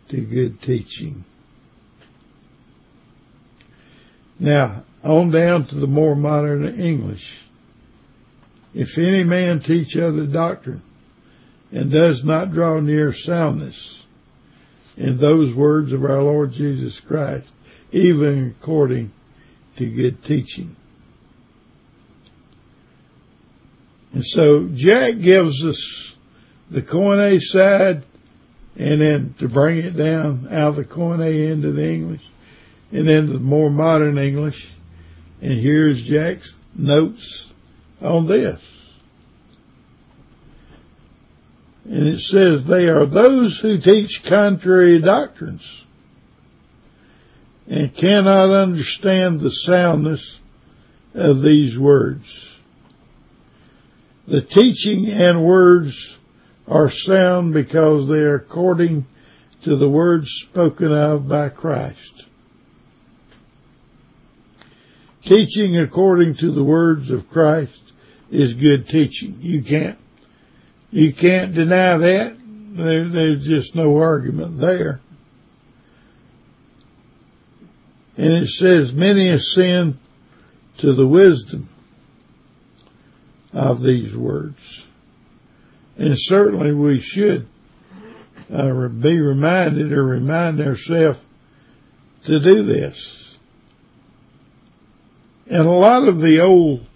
to 0.08 0.20
good 0.20 0.62
teaching. 0.62 1.24
Now, 4.38 4.84
on 5.02 5.30
down 5.30 5.66
to 5.66 5.74
the 5.74 5.86
more 5.86 6.14
modern 6.14 6.64
English. 6.80 7.44
If 8.74 8.98
any 8.98 9.24
man 9.24 9.60
teach 9.60 9.96
other 9.96 10.26
doctrine 10.26 10.82
and 11.72 11.90
does 11.90 12.24
not 12.24 12.52
draw 12.52 12.80
near 12.80 13.12
soundness 13.12 14.04
in 14.96 15.18
those 15.18 15.54
words 15.54 15.92
of 15.92 16.04
our 16.04 16.22
Lord 16.22 16.52
Jesus 16.52 17.00
Christ, 17.00 17.52
even 17.92 18.54
according 18.60 19.12
to 19.76 19.86
good 19.86 20.22
teaching. 20.24 20.76
And 24.18 24.26
so 24.26 24.66
Jack 24.74 25.20
gives 25.20 25.64
us 25.64 26.12
the 26.72 26.82
Koine 26.82 27.40
side 27.40 28.02
and 28.76 29.00
then 29.00 29.36
to 29.38 29.48
bring 29.48 29.78
it 29.78 29.96
down 29.96 30.48
out 30.50 30.70
of 30.70 30.74
the 30.76 30.84
Koine 30.84 31.52
into 31.52 31.70
the 31.70 31.88
English 31.88 32.28
and 32.90 33.06
then 33.06 33.32
the 33.32 33.38
more 33.38 33.70
modern 33.70 34.18
English. 34.18 34.68
And 35.40 35.52
here's 35.52 36.02
Jack's 36.02 36.52
notes 36.74 37.52
on 38.02 38.26
this. 38.26 38.60
And 41.84 42.08
it 42.08 42.18
says 42.18 42.64
they 42.64 42.88
are 42.88 43.06
those 43.06 43.60
who 43.60 43.78
teach 43.78 44.24
contrary 44.24 44.98
doctrines 44.98 45.84
and 47.68 47.94
cannot 47.94 48.50
understand 48.50 49.38
the 49.38 49.52
soundness 49.52 50.40
of 51.14 51.40
these 51.40 51.78
words. 51.78 52.47
The 54.28 54.42
teaching 54.42 55.08
and 55.08 55.42
words 55.42 56.18
are 56.66 56.90
sound 56.90 57.54
because 57.54 58.06
they 58.08 58.20
are 58.20 58.34
according 58.34 59.06
to 59.62 59.74
the 59.74 59.88
words 59.88 60.28
spoken 60.30 60.92
of 60.92 61.26
by 61.26 61.48
Christ. 61.48 62.26
Teaching 65.24 65.78
according 65.78 66.36
to 66.36 66.50
the 66.50 66.62
words 66.62 67.10
of 67.10 67.30
Christ 67.30 67.80
is 68.30 68.52
good 68.52 68.86
teaching. 68.88 69.38
You 69.40 69.62
can't, 69.62 69.98
you 70.90 71.14
can't 71.14 71.54
deny 71.54 71.96
that. 71.96 72.36
There, 72.72 73.08
there's 73.08 73.46
just 73.46 73.74
no 73.74 73.96
argument 73.96 74.60
there. 74.60 75.00
And 78.18 78.44
it 78.44 78.48
says 78.48 78.92
many 78.92 79.30
ascend 79.30 79.96
to 80.78 80.92
the 80.92 81.08
wisdom 81.08 81.70
of 83.52 83.82
these 83.82 84.14
words. 84.16 84.86
And 85.96 86.14
certainly 86.16 86.72
we 86.72 87.00
should 87.00 87.48
uh, 88.52 88.88
be 88.88 89.20
reminded 89.20 89.92
or 89.92 90.04
remind 90.04 90.60
ourselves 90.60 91.18
to 92.24 92.40
do 92.40 92.62
this. 92.62 93.36
And 95.50 95.66
a 95.66 95.70
lot 95.70 96.06
of 96.06 96.20
the 96.20 96.40
old 96.40 96.86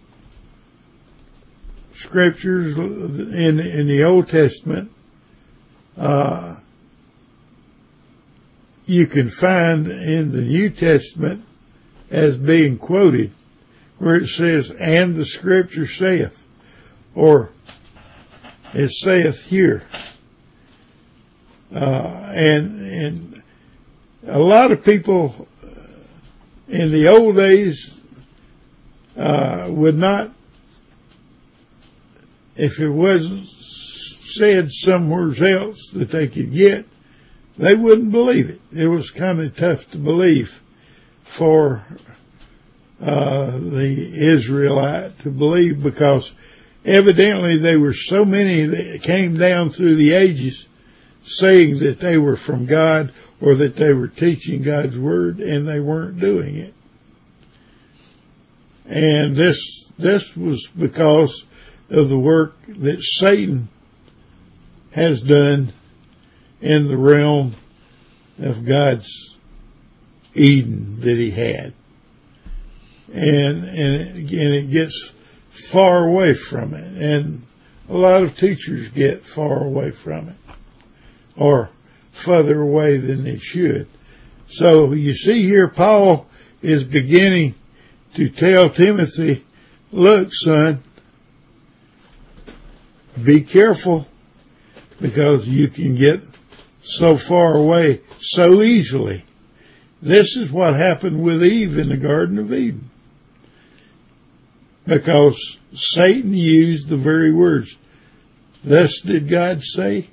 scriptures 1.94 2.76
in 2.76 3.60
in 3.60 3.86
the 3.86 4.04
Old 4.04 4.28
Testament, 4.28 4.92
uh, 5.96 6.56
you 8.84 9.06
can 9.06 9.30
find 9.30 9.86
in 9.86 10.32
the 10.32 10.42
New 10.42 10.70
Testament 10.70 11.44
as 12.10 12.36
being 12.36 12.76
quoted, 12.76 13.32
where 13.98 14.16
it 14.16 14.28
says, 14.28 14.70
"And 14.70 15.14
the 15.14 15.24
Scripture 15.24 15.86
saith," 15.86 16.41
or 17.14 17.50
it 18.74 18.88
saith 18.88 19.40
here, 19.42 19.82
uh, 21.74 22.30
and 22.34 22.80
and 22.80 23.42
a 24.26 24.38
lot 24.38 24.72
of 24.72 24.84
people 24.84 25.48
in 26.68 26.90
the 26.90 27.08
old 27.08 27.36
days 27.36 28.00
uh, 29.16 29.66
would 29.70 29.96
not, 29.96 30.30
if 32.56 32.80
it 32.80 32.88
wasn't 32.88 33.46
said 33.46 34.70
somewhere 34.70 35.32
else 35.44 35.90
that 35.92 36.10
they 36.10 36.26
could 36.26 36.52
get, 36.52 36.86
they 37.58 37.74
wouldn't 37.74 38.10
believe 38.10 38.48
it. 38.48 38.60
It 38.72 38.86
was 38.86 39.10
kind 39.10 39.40
of 39.40 39.54
tough 39.54 39.90
to 39.90 39.98
believe 39.98 40.62
for 41.22 41.84
uh, 43.00 43.58
the 43.58 44.10
Israelite 44.14 45.18
to 45.20 45.30
believe 45.30 45.82
because 45.82 46.32
evidently 46.84 47.58
there 47.58 47.80
were 47.80 47.92
so 47.94 48.24
many 48.24 48.66
that 48.66 49.02
came 49.02 49.36
down 49.36 49.70
through 49.70 49.96
the 49.96 50.12
ages 50.12 50.68
saying 51.24 51.78
that 51.80 52.00
they 52.00 52.18
were 52.18 52.36
from 52.36 52.66
God 52.66 53.12
or 53.40 53.54
that 53.56 53.76
they 53.76 53.92
were 53.92 54.08
teaching 54.08 54.62
God's 54.62 54.98
word 54.98 55.40
and 55.40 55.66
they 55.66 55.80
weren't 55.80 56.20
doing 56.20 56.56
it. 56.56 56.74
And 58.86 59.36
this, 59.36 59.90
this 59.98 60.36
was 60.36 60.68
because 60.76 61.44
of 61.88 62.08
the 62.08 62.18
work 62.18 62.54
that 62.68 63.00
Satan 63.00 63.68
has 64.92 65.20
done 65.20 65.72
in 66.60 66.88
the 66.88 66.96
realm 66.96 67.54
of 68.38 68.64
God's 68.64 69.38
Eden 70.34 71.00
that 71.00 71.16
he 71.16 71.30
had. 71.30 71.74
And, 73.12 73.64
and, 73.64 74.16
and 74.16 74.28
it 74.28 74.70
gets 74.70 75.12
far 75.72 76.06
away 76.06 76.34
from 76.34 76.74
it. 76.74 77.02
And 77.02 77.42
a 77.88 77.96
lot 77.96 78.22
of 78.22 78.36
teachers 78.36 78.88
get 78.90 79.24
far 79.24 79.64
away 79.64 79.90
from 79.90 80.28
it 80.28 80.36
or 81.34 81.70
further 82.12 82.60
away 82.60 82.98
than 82.98 83.24
they 83.24 83.38
should. 83.38 83.88
So 84.46 84.92
you 84.92 85.14
see 85.14 85.42
here, 85.42 85.68
Paul 85.68 86.26
is 86.60 86.84
beginning 86.84 87.54
to 88.14 88.28
tell 88.28 88.68
Timothy, 88.68 89.44
look, 89.90 90.28
son, 90.32 90.82
be 93.22 93.40
careful 93.40 94.06
because 95.00 95.46
you 95.46 95.68
can 95.68 95.96
get 95.96 96.22
so 96.82 97.16
far 97.16 97.56
away 97.56 98.02
so 98.18 98.60
easily. 98.60 99.24
This 100.02 100.36
is 100.36 100.50
what 100.50 100.74
happened 100.74 101.22
with 101.22 101.42
Eve 101.42 101.78
in 101.78 101.88
the 101.88 101.96
Garden 101.96 102.38
of 102.38 102.52
Eden. 102.52 102.90
Because 104.86 105.58
Satan 105.72 106.34
used 106.34 106.88
the 106.88 106.96
very 106.96 107.32
words, 107.32 107.76
thus 108.64 109.00
did 109.00 109.28
God 109.28 109.62
say. 109.62 110.08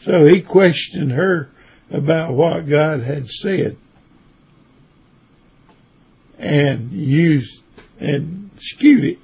So 0.00 0.24
he 0.24 0.40
questioned 0.40 1.12
her 1.12 1.50
about 1.90 2.34
what 2.34 2.68
God 2.68 3.00
had 3.00 3.28
said 3.28 3.76
and 6.38 6.92
used 6.92 7.62
and 7.98 8.50
skewed 8.58 9.04
it 9.04 9.18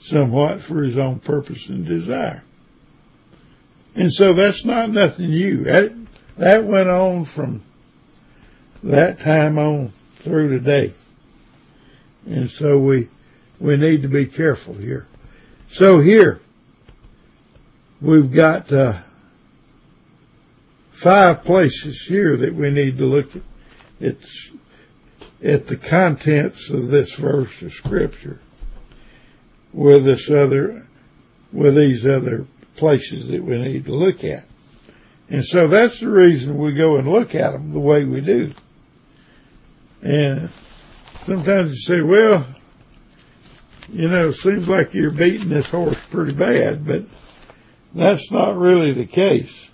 somewhat 0.00 0.60
for 0.60 0.82
his 0.82 0.96
own 0.96 1.18
purpose 1.20 1.68
and 1.68 1.86
desire. 1.86 2.42
And 3.94 4.12
so 4.12 4.34
that's 4.34 4.64
not 4.64 4.90
nothing 4.90 5.28
new. 5.28 5.64
That, 5.64 5.92
that 6.36 6.64
went 6.64 6.88
on 6.88 7.24
from 7.24 7.62
that 8.82 9.20
time 9.20 9.58
on 9.58 9.92
through 10.16 10.50
today. 10.50 10.92
And 12.26 12.50
so 12.50 12.78
we, 12.78 13.08
we 13.58 13.76
need 13.76 14.02
to 14.02 14.08
be 14.08 14.26
careful 14.26 14.74
here. 14.74 15.06
So 15.68 16.00
here, 16.00 16.40
we've 18.00 18.32
got, 18.32 18.72
uh, 18.72 19.00
five 21.02 21.42
places 21.42 22.04
here 22.06 22.36
that 22.36 22.54
we 22.54 22.70
need 22.70 22.98
to 22.98 23.06
look 23.06 23.34
at. 23.34 23.42
It's 24.00 24.50
at 25.42 25.66
the 25.66 25.76
contents 25.76 26.70
of 26.70 26.86
this 26.88 27.14
verse 27.14 27.62
of 27.62 27.72
scripture 27.72 28.38
with 29.72 30.04
this 30.04 30.30
other, 30.30 30.86
with 31.52 31.76
these 31.76 32.06
other 32.06 32.46
places 32.76 33.26
that 33.28 33.42
we 33.42 33.58
need 33.58 33.86
to 33.86 33.94
look 33.94 34.22
at. 34.22 34.44
And 35.28 35.44
so 35.44 35.66
that's 35.68 36.00
the 36.00 36.08
reason 36.08 36.58
we 36.58 36.72
go 36.72 36.96
and 36.96 37.08
look 37.08 37.34
at 37.34 37.52
them 37.52 37.72
the 37.72 37.80
way 37.80 38.04
we 38.04 38.20
do. 38.20 38.52
And 40.02 40.50
sometimes 41.24 41.72
you 41.72 41.78
say, 41.78 42.02
well, 42.02 42.46
you 43.92 44.08
know, 44.08 44.32
seems 44.32 44.68
like 44.68 44.94
you're 44.94 45.10
beating 45.10 45.48
this 45.48 45.70
horse 45.70 45.98
pretty 46.10 46.34
bad, 46.34 46.86
but 46.86 47.04
that's 47.94 48.30
not 48.30 48.56
really 48.56 48.92
the 48.92 49.06
case. 49.06 49.70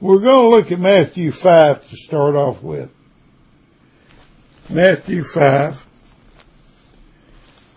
We're 0.00 0.20
going 0.20 0.50
to 0.50 0.56
look 0.56 0.72
at 0.72 0.78
Matthew 0.80 1.32
5 1.32 1.88
to 1.90 1.96
start 1.96 2.34
off 2.34 2.62
with. 2.62 2.90
Matthew 4.68 5.22
5. 5.22 5.86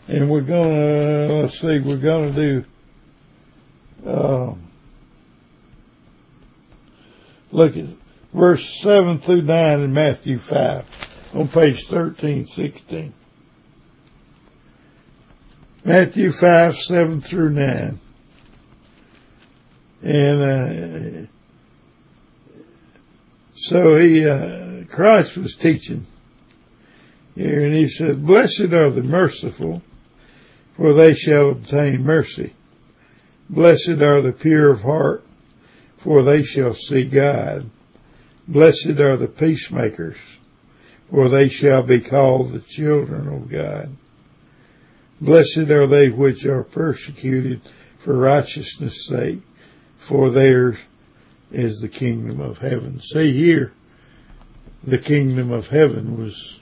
And 0.07 0.29
we're 0.29 0.41
going 0.41 0.69
to, 0.69 1.33
let's 1.35 1.59
see, 1.59 1.79
we're 1.79 1.97
going 1.97 2.33
to 2.33 2.63
do, 4.03 4.09
um, 4.09 4.61
look 7.51 7.75
at 7.75 7.85
verse 8.33 8.81
7 8.81 9.19
through 9.19 9.41
9 9.41 9.79
in 9.81 9.93
Matthew 9.93 10.37
5 10.37 11.04
on 11.35 11.49
page 11.49 11.89
1316. 11.89 13.13
Matthew 15.83 16.31
5, 16.31 16.77
7 16.77 17.21
through 17.21 17.49
9. 17.51 17.99
And, 20.01 20.41
uh, 20.41 21.27
so 23.55 23.97
he, 23.97 24.27
uh, 24.27 24.85
Christ 24.89 25.37
was 25.37 25.55
teaching 25.55 26.05
here 27.35 27.65
and 27.65 27.73
he 27.73 27.89
said, 27.89 28.25
blessed 28.25 28.71
are 28.71 28.89
the 28.89 29.03
merciful, 29.03 29.81
for 30.77 30.93
they 30.93 31.13
shall 31.13 31.49
obtain 31.49 32.03
mercy. 32.03 32.53
Blessed 33.49 34.01
are 34.01 34.21
the 34.21 34.33
pure 34.33 34.71
of 34.71 34.81
heart, 34.81 35.25
for 35.97 36.23
they 36.23 36.43
shall 36.43 36.73
see 36.73 37.05
God. 37.05 37.69
Blessed 38.47 38.99
are 38.99 39.17
the 39.17 39.27
peacemakers, 39.27 40.17
for 41.09 41.29
they 41.29 41.49
shall 41.49 41.83
be 41.83 42.01
called 42.01 42.51
the 42.51 42.59
children 42.59 43.27
of 43.27 43.49
God. 43.49 43.89
Blessed 45.21 45.69
are 45.69 45.87
they 45.87 46.09
which 46.09 46.45
are 46.45 46.63
persecuted 46.63 47.61
for 47.99 48.17
righteousness 48.17 49.07
sake, 49.07 49.41
for 49.97 50.29
theirs 50.29 50.77
is 51.51 51.79
the 51.79 51.87
kingdom 51.87 52.41
of 52.41 52.57
heaven. 52.57 52.99
See 52.99 53.33
here, 53.33 53.71
the 54.83 54.97
kingdom 54.97 55.51
of 55.51 55.67
heaven 55.67 56.17
was, 56.17 56.59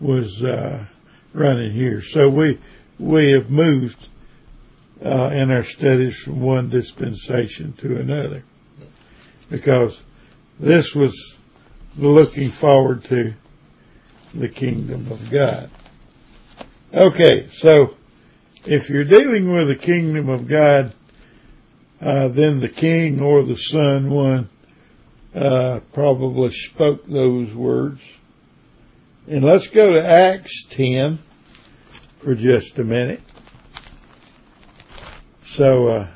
was, 0.00 0.42
uh, 0.42 0.84
running 1.32 1.72
here. 1.72 2.02
So 2.02 2.28
we, 2.28 2.58
we 2.98 3.32
have 3.32 3.50
moved, 3.50 4.08
uh, 5.04 5.30
in 5.32 5.50
our 5.50 5.62
studies 5.62 6.16
from 6.16 6.40
one 6.40 6.68
dispensation 6.68 7.72
to 7.74 7.98
another 7.98 8.44
because 9.50 10.00
this 10.58 10.94
was 10.94 11.36
looking 11.96 12.50
forward 12.50 13.04
to 13.04 13.34
the 14.34 14.48
kingdom 14.48 15.10
of 15.10 15.30
God. 15.30 15.70
Okay, 16.92 17.48
so 17.52 17.96
if 18.64 18.88
you're 18.88 19.04
dealing 19.04 19.52
with 19.52 19.68
the 19.68 19.76
kingdom 19.76 20.28
of 20.28 20.46
God, 20.46 20.94
uh, 22.00 22.28
then 22.28 22.60
the 22.60 22.68
king 22.68 23.20
or 23.20 23.42
the 23.42 23.56
son, 23.56 24.10
one, 24.10 24.48
uh, 25.34 25.80
probably 25.92 26.50
spoke 26.50 27.06
those 27.06 27.52
words. 27.52 28.02
And 29.26 29.44
let's 29.44 29.68
go 29.68 29.92
to 29.92 30.04
Acts 30.04 30.64
10 30.70 31.18
for 32.18 32.34
just 32.34 32.78
a 32.78 32.84
minute. 32.84 33.22
So, 35.44 35.86
uh, 35.88 36.08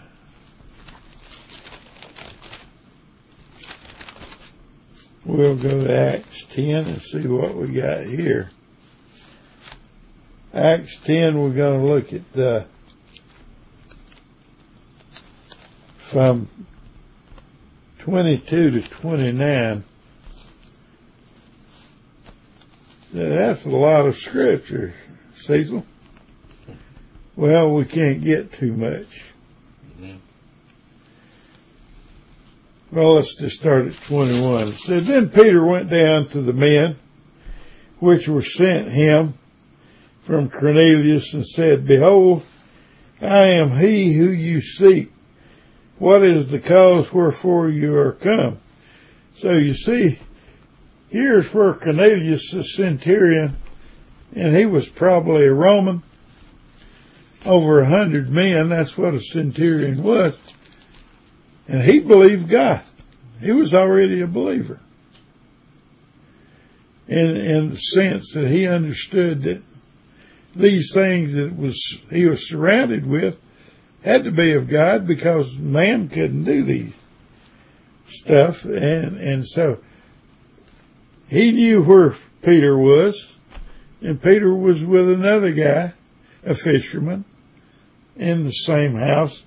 we'll 5.26 5.56
go 5.56 5.84
to 5.84 5.92
Acts 5.92 6.46
10 6.46 6.86
and 6.86 7.02
see 7.02 7.26
what 7.26 7.54
we 7.54 7.68
got 7.68 8.04
here. 8.06 8.50
Acts 10.54 10.96
10, 11.00 11.38
we're 11.38 11.50
going 11.50 11.80
to 11.80 11.86
look 11.86 12.12
at 12.12 12.32
the 12.32 12.66
from 15.98 16.48
22 17.98 18.70
to 18.70 18.80
29. 18.80 19.84
That's 23.12 23.64
a 23.64 23.68
lot 23.68 24.06
of 24.06 24.16
scripture, 24.16 24.94
Cecil. 25.36 25.84
Well, 27.34 27.74
we 27.74 27.84
can't 27.84 28.22
get 28.22 28.52
too 28.52 28.72
much. 28.72 29.32
Well, 32.92 33.14
let's 33.14 33.34
just 33.34 33.56
start 33.56 33.88
at 33.88 33.94
21. 33.94 34.68
It 34.68 34.72
said, 34.74 35.02
Then 35.02 35.28
Peter 35.28 35.64
went 35.64 35.90
down 35.90 36.28
to 36.28 36.40
the 36.40 36.52
men 36.52 36.96
which 37.98 38.28
were 38.28 38.42
sent 38.42 38.88
him 38.88 39.34
from 40.22 40.48
Cornelius 40.48 41.34
and 41.34 41.44
said, 41.44 41.86
Behold, 41.86 42.44
I 43.20 43.46
am 43.46 43.72
he 43.76 44.12
who 44.12 44.28
you 44.28 44.60
seek. 44.60 45.10
What 45.98 46.22
is 46.22 46.46
the 46.46 46.60
cause 46.60 47.12
wherefore 47.12 47.70
you 47.70 47.96
are 47.96 48.12
come? 48.12 48.58
So 49.34 49.52
you 49.54 49.74
see, 49.74 50.20
here's 51.08 51.52
where 51.52 51.74
Cornelius, 51.74 52.52
the 52.52 52.62
centurion, 52.62 53.56
and 54.32 54.56
he 54.56 54.66
was 54.66 54.88
probably 54.88 55.46
a 55.46 55.52
Roman, 55.52 56.02
over 57.44 57.80
a 57.80 57.86
hundred 57.86 58.30
men, 58.30 58.68
that's 58.68 58.96
what 58.96 59.14
a 59.14 59.20
centurion 59.20 60.02
was. 60.02 60.36
And 61.68 61.82
he 61.82 62.00
believed 62.00 62.48
God. 62.48 62.82
He 63.40 63.52
was 63.52 63.74
already 63.74 64.22
a 64.22 64.26
believer. 64.26 64.80
In, 67.08 67.36
in 67.36 67.70
the 67.70 67.76
sense 67.76 68.32
that 68.34 68.48
he 68.48 68.66
understood 68.66 69.44
that 69.44 69.62
these 70.54 70.92
things 70.92 71.32
that 71.34 71.56
was, 71.56 71.98
he 72.10 72.26
was 72.26 72.48
surrounded 72.48 73.06
with 73.06 73.38
had 74.02 74.24
to 74.24 74.30
be 74.30 74.52
of 74.52 74.68
God 74.68 75.06
because 75.06 75.54
man 75.56 76.08
couldn't 76.08 76.44
do 76.44 76.62
these 76.64 76.96
stuff. 78.06 78.64
And, 78.64 79.18
and 79.18 79.46
so 79.46 79.78
he 81.28 81.52
knew 81.52 81.82
where 81.82 82.14
Peter 82.42 82.76
was 82.76 83.32
and 84.00 84.22
Peter 84.22 84.52
was 84.52 84.84
with 84.84 85.08
another 85.10 85.52
guy, 85.52 85.92
a 86.44 86.54
fisherman 86.54 87.24
in 88.16 88.44
the 88.44 88.52
same 88.52 88.94
house 88.94 89.42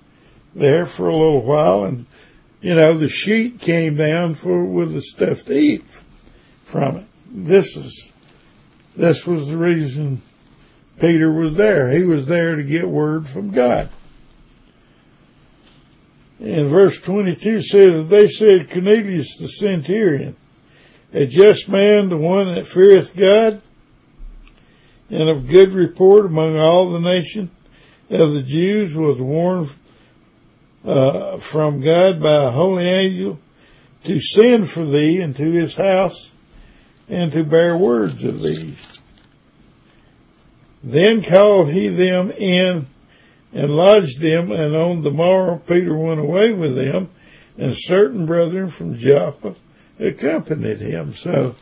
there 0.54 0.86
for 0.86 1.08
a 1.08 1.16
little 1.16 1.42
while. 1.42 1.84
And, 1.84 2.06
you 2.60 2.74
know, 2.74 2.96
the 2.96 3.08
sheet 3.08 3.60
came 3.60 3.96
down 3.96 4.34
for, 4.34 4.64
with 4.64 4.92
the 4.92 5.02
stuff 5.02 5.44
to 5.44 5.58
eat 5.58 5.84
from 6.64 6.96
it. 6.96 7.06
This 7.32 7.76
is, 7.76 8.12
this 8.96 9.26
was 9.26 9.48
the 9.48 9.56
reason 9.56 10.22
Peter 11.00 11.32
was 11.32 11.54
there. 11.54 11.90
He 11.90 12.04
was 12.04 12.26
there 12.26 12.56
to 12.56 12.62
get 12.62 12.88
word 12.88 13.28
from 13.28 13.50
God. 13.50 13.88
And 16.40 16.68
verse 16.68 16.98
22 17.00 17.60
says, 17.60 18.06
They 18.06 18.26
said, 18.26 18.70
Cornelius 18.70 19.36
the 19.36 19.48
centurion, 19.48 20.36
a 21.12 21.26
just 21.26 21.68
man, 21.68 22.08
the 22.08 22.16
one 22.16 22.54
that 22.54 22.66
feareth 22.66 23.14
God, 23.14 23.60
and 25.10 25.28
of 25.28 25.48
good 25.48 25.72
report 25.72 26.26
among 26.26 26.56
all 26.56 26.90
the 26.90 27.00
nation 27.00 27.50
of 28.08 28.32
the 28.32 28.42
Jews, 28.42 28.94
was 28.94 29.20
warned 29.20 29.70
uh, 30.84 31.38
from 31.38 31.80
God 31.80 32.20
by 32.22 32.44
a 32.44 32.50
holy 32.50 32.86
angel 32.86 33.38
to 34.04 34.20
send 34.20 34.68
for 34.68 34.84
thee 34.84 35.20
into 35.20 35.42
his 35.42 35.74
house 35.74 36.30
and 37.08 37.32
to 37.32 37.44
bear 37.44 37.76
words 37.76 38.24
of 38.24 38.42
these. 38.42 39.02
Then 40.82 41.22
called 41.22 41.68
he 41.68 41.88
them 41.88 42.30
in 42.30 42.86
and 43.52 43.76
lodged 43.76 44.20
them, 44.20 44.52
and 44.52 44.74
on 44.74 45.02
the 45.02 45.10
morrow 45.10 45.60
Peter 45.66 45.94
went 45.94 46.20
away 46.20 46.52
with 46.52 46.76
them, 46.76 47.10
and 47.58 47.74
certain 47.76 48.24
brethren 48.24 48.70
from 48.70 48.96
Joppa 48.96 49.56
accompanied 49.98 50.78
him. 50.78 51.14
So 51.14 51.56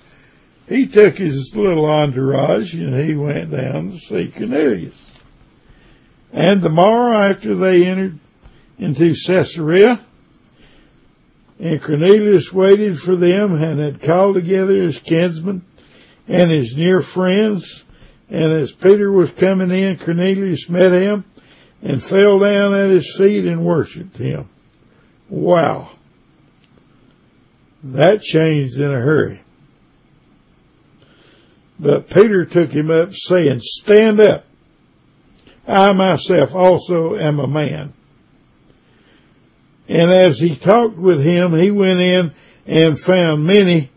he 0.69 0.87
took 0.87 1.17
his 1.17 1.57
little 1.57 1.87
entourage 1.87 2.75
and 2.75 2.95
he 2.95 3.17
went 3.17 3.51
down 3.51 3.93
to 3.93 3.99
see 3.99 4.29
Cornelius. 4.29 4.95
And 6.33 6.61
the 6.61 6.69
morrow 6.69 7.17
after 7.17 7.55
they 7.55 7.87
entered 7.87 8.19
into 8.79 9.15
Caesarea, 9.15 10.01
and 11.59 11.83
Cornelius 11.83 12.53
waited 12.53 12.99
for 12.99 13.17
them 13.17 13.61
and 13.61 13.81
had 13.81 14.01
called 14.01 14.37
together 14.37 14.75
his 14.75 14.99
kinsmen 14.99 15.65
and 16.29 16.51
his 16.51 16.77
near 16.77 17.01
friends. 17.01 17.85
And 18.31 18.53
as 18.53 18.73
Peter 18.73 19.11
was 19.11 19.31
coming 19.31 19.71
in, 19.71 19.99
Cornelius 19.99 20.69
met 20.69 20.93
him 20.93 21.25
and 21.83 22.03
fell 22.03 22.39
down 22.39 22.75
at 22.75 22.91
his 22.91 23.17
feet 23.17 23.45
and 23.45 23.65
worshiped 23.65 24.19
him. 24.19 24.49
Wow. 25.29 25.91
That 27.83 28.23
changed 28.23 28.79
in 28.79 28.93
a 28.93 29.01
hurry. 29.01 29.41
But 31.81 32.11
Peter 32.11 32.45
took 32.45 32.71
him 32.71 32.91
up 32.91 33.15
saying, 33.15 33.61
stand 33.61 34.21
up. 34.21 34.45
I 35.67 35.93
myself 35.93 36.55
also 36.55 37.17
am 37.17 37.39
a 37.39 37.47
man. 37.47 37.95
And 39.89 40.11
as 40.11 40.39
he 40.39 40.55
talked 40.55 40.97
with 40.97 41.25
him, 41.25 41.55
he 41.55 41.71
went 41.71 42.01
in 42.01 42.33
and 42.67 43.01
found 43.01 43.47
many 43.47 43.91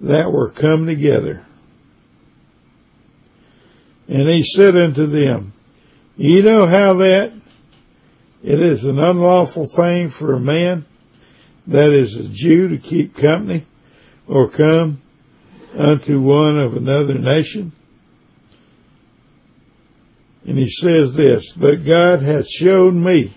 that 0.00 0.32
were 0.32 0.50
come 0.50 0.86
together. 0.86 1.44
And 4.06 4.28
he 4.28 4.42
said 4.42 4.76
unto 4.76 5.06
them, 5.06 5.52
Ye 6.16 6.40
know 6.40 6.66
how 6.66 6.94
that 6.94 7.32
it 8.42 8.60
is 8.60 8.84
an 8.84 8.98
unlawful 8.98 9.66
thing 9.66 10.10
for 10.10 10.34
a 10.34 10.40
man 10.40 10.86
that 11.66 11.92
is 11.92 12.16
a 12.16 12.28
Jew 12.28 12.68
to 12.68 12.78
keep 12.78 13.16
company 13.16 13.66
or 14.26 14.48
come 14.48 15.02
unto 15.76 16.20
one 16.20 16.58
of 16.58 16.76
another 16.76 17.14
nation. 17.14 17.72
And 20.46 20.56
he 20.56 20.68
says 20.68 21.12
this, 21.12 21.52
but 21.52 21.84
God 21.84 22.22
hath 22.22 22.48
shown 22.48 23.02
me 23.02 23.32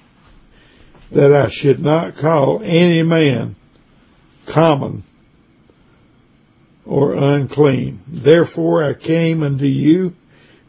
that 1.12 1.34
I 1.34 1.49
should 1.49 1.80
not 1.80 2.16
call 2.16 2.62
any 2.64 3.03
man 3.03 3.55
common 4.45 5.03
or 6.86 7.14
unclean. 7.14 7.99
Therefore 8.07 8.84
I 8.84 8.93
came 8.93 9.43
unto 9.43 9.66
you 9.66 10.16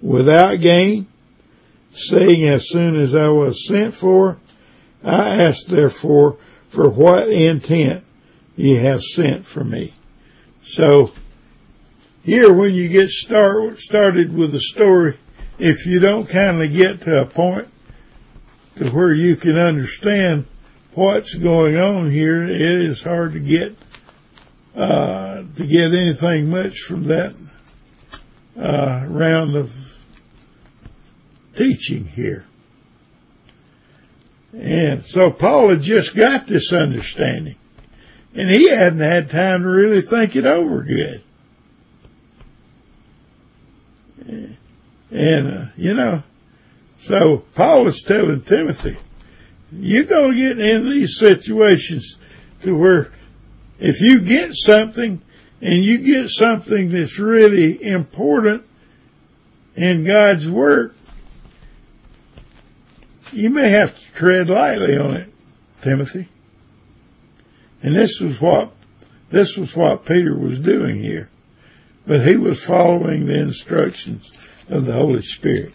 without 0.00 0.60
gain, 0.60 1.06
saying 1.92 2.44
as 2.48 2.68
soon 2.68 2.96
as 2.96 3.14
I 3.14 3.28
was 3.28 3.66
sent 3.66 3.94
for, 3.94 4.38
I 5.04 5.42
asked 5.42 5.68
therefore 5.68 6.38
for 6.68 6.88
what 6.88 7.28
intent 7.28 8.04
ye 8.56 8.74
have 8.74 9.02
sent 9.02 9.46
for 9.46 9.62
me. 9.62 9.94
So 10.64 11.12
here 12.24 12.52
when 12.52 12.74
you 12.74 12.88
get 12.88 13.10
start, 13.10 13.78
started 13.78 14.34
with 14.34 14.52
the 14.52 14.60
story, 14.60 15.18
if 15.58 15.86
you 15.86 16.00
don't 16.00 16.28
kind 16.28 16.62
of 16.62 16.72
get 16.72 17.02
to 17.02 17.22
a 17.22 17.26
point 17.26 17.68
to 18.76 18.90
where 18.90 19.12
you 19.12 19.36
can 19.36 19.58
understand 19.58 20.46
what's 20.94 21.34
going 21.34 21.76
on 21.76 22.10
here, 22.10 22.42
it 22.42 22.60
is 22.60 23.02
hard 23.02 23.32
to 23.32 23.40
get 23.40 23.76
uh, 24.74 25.44
to 25.56 25.66
get 25.66 25.92
anything 25.92 26.48
much 26.48 26.80
from 26.80 27.04
that 27.04 27.34
uh, 28.58 29.06
round 29.08 29.54
of 29.54 29.70
teaching 31.54 32.04
here. 32.06 32.46
And 34.54 35.02
so 35.02 35.30
Paul 35.30 35.70
had 35.70 35.82
just 35.82 36.14
got 36.14 36.46
this 36.46 36.72
understanding, 36.72 37.56
and 38.34 38.50
he 38.50 38.68
hadn't 38.68 39.00
had 39.00 39.30
time 39.30 39.62
to 39.62 39.68
really 39.68 40.02
think 40.02 40.36
it 40.36 40.46
over 40.46 40.82
good. 40.82 41.22
And, 45.10 45.52
uh, 45.52 45.64
you 45.76 45.94
know, 45.94 46.22
so 47.02 47.44
Paul 47.54 47.88
is 47.88 48.02
telling 48.04 48.42
Timothy, 48.42 48.96
you're 49.72 50.04
going 50.04 50.32
to 50.32 50.36
get 50.36 50.60
in 50.60 50.88
these 50.88 51.18
situations 51.18 52.16
to 52.62 52.76
where 52.76 53.10
if 53.80 54.00
you 54.00 54.20
get 54.20 54.54
something 54.54 55.20
and 55.60 55.84
you 55.84 55.98
get 55.98 56.28
something 56.28 56.90
that's 56.90 57.18
really 57.18 57.82
important 57.82 58.64
in 59.74 60.04
God's 60.04 60.48
work, 60.48 60.94
you 63.32 63.50
may 63.50 63.70
have 63.70 63.98
to 63.98 64.12
tread 64.12 64.48
lightly 64.48 64.96
on 64.96 65.16
it, 65.16 65.32
Timothy. 65.80 66.28
And 67.82 67.96
this 67.96 68.20
was 68.20 68.40
what, 68.40 68.72
this 69.30 69.56
was 69.56 69.74
what 69.74 70.04
Peter 70.04 70.36
was 70.36 70.60
doing 70.60 71.02
here. 71.02 71.28
But 72.06 72.26
he 72.26 72.36
was 72.36 72.64
following 72.64 73.26
the 73.26 73.40
instructions 73.40 74.30
of 74.68 74.84
the 74.84 74.92
Holy 74.92 75.22
Spirit 75.22 75.72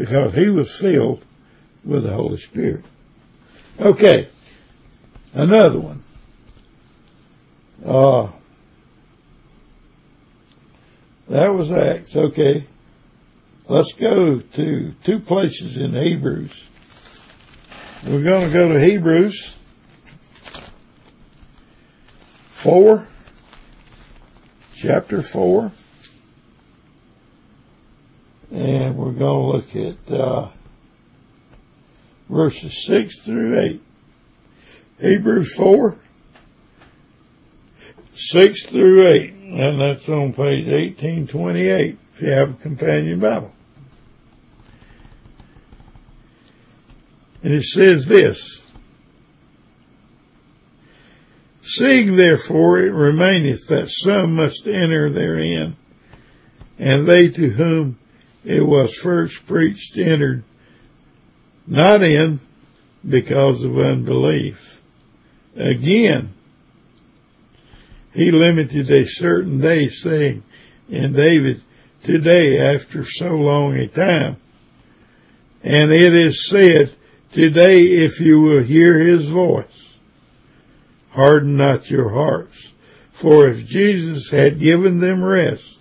because 0.00 0.32
he 0.32 0.48
was 0.48 0.74
filled 0.74 1.22
with 1.84 2.04
the 2.04 2.10
Holy 2.10 2.38
Spirit. 2.38 2.82
Okay. 3.78 4.30
Another 5.34 5.78
one. 5.78 6.02
Uh, 7.84 8.28
that 11.28 11.48
was 11.48 11.70
Acts. 11.70 12.16
Okay. 12.16 12.64
Let's 13.68 13.92
go 13.92 14.38
to 14.40 14.94
two 15.04 15.20
places 15.20 15.76
in 15.76 15.92
Hebrews. 15.92 16.66
We're 18.06 18.22
going 18.22 18.46
to 18.46 18.52
go 18.54 18.72
to 18.72 18.80
Hebrews 18.80 19.54
4, 22.54 23.06
chapter 24.74 25.20
4, 25.20 25.70
and 28.50 28.96
we're 28.96 29.12
going 29.12 29.18
to 29.18 29.56
look 29.56 29.76
at 29.76 30.12
uh, 30.12 30.48
verses 32.28 32.84
6 32.86 33.20
through 33.20 33.58
8. 33.58 33.82
Hebrews 35.00 35.54
4, 35.54 35.96
6 38.14 38.66
through 38.66 39.06
8, 39.06 39.32
and 39.32 39.80
that's 39.80 40.08
on 40.08 40.32
page 40.32 40.66
1828 40.66 41.98
if 42.14 42.22
you 42.22 42.28
have 42.28 42.50
a 42.50 42.54
companion 42.54 43.20
Bible. 43.20 43.52
And 47.42 47.54
it 47.54 47.62
says 47.62 48.04
this, 48.04 48.62
Seeing 51.62 52.16
therefore 52.16 52.80
it 52.80 52.92
remaineth 52.92 53.68
that 53.68 53.90
some 53.90 54.34
must 54.34 54.66
enter 54.66 55.08
therein, 55.08 55.76
and 56.78 57.06
they 57.06 57.28
to 57.28 57.48
whom 57.48 57.99
it 58.44 58.66
was 58.66 58.94
first 58.94 59.46
preached 59.46 59.96
entered 59.96 60.44
not 61.66 62.02
in 62.02 62.40
because 63.08 63.62
of 63.62 63.78
unbelief. 63.78 64.80
Again, 65.56 66.34
he 68.12 68.30
limited 68.30 68.90
a 68.90 69.06
certain 69.06 69.60
day 69.60 69.88
saying 69.88 70.42
in 70.88 71.12
David, 71.12 71.62
today 72.02 72.58
after 72.58 73.04
so 73.04 73.36
long 73.36 73.76
a 73.76 73.86
time. 73.86 74.36
And 75.62 75.92
it 75.92 76.14
is 76.14 76.48
said, 76.48 76.94
Today, 77.32 77.82
if 77.82 78.20
you 78.20 78.40
will 78.40 78.62
hear 78.62 78.98
his 78.98 79.28
voice, 79.28 79.94
harden 81.10 81.56
not 81.56 81.88
your 81.88 82.08
hearts. 82.08 82.72
For 83.12 83.48
if 83.48 83.66
Jesus 83.66 84.30
had 84.30 84.58
given 84.58 84.98
them 84.98 85.22
rest, 85.22 85.79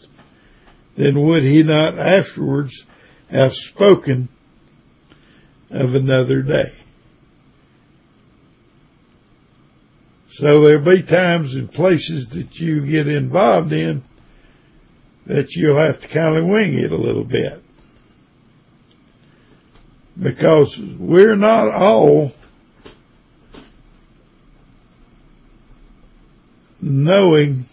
then 1.00 1.22
would 1.22 1.44
he 1.44 1.64
not 1.64 1.98
afterwards 1.98 2.86
have 3.32 3.54
spoken 3.54 4.28
of 5.70 5.96
another 5.96 6.42
day? 6.42 6.74
So 10.28 10.60
there'll 10.60 10.84
be 10.84 11.02
times 11.02 11.56
and 11.56 11.72
places 11.72 12.28
that 12.30 12.60
you 12.60 12.86
get 12.86 13.08
involved 13.08 13.72
in 13.72 14.04
that 15.26 15.56
you'll 15.56 15.78
have 15.78 16.02
to 16.02 16.08
kind 16.10 16.36
of 16.36 16.46
wing 16.46 16.74
it 16.74 16.92
a 16.92 16.98
little 16.98 17.24
bit 17.24 17.64
because 20.22 20.78
we're 20.78 21.38
not 21.38 21.70
all 21.70 22.34
knowing 26.82 27.69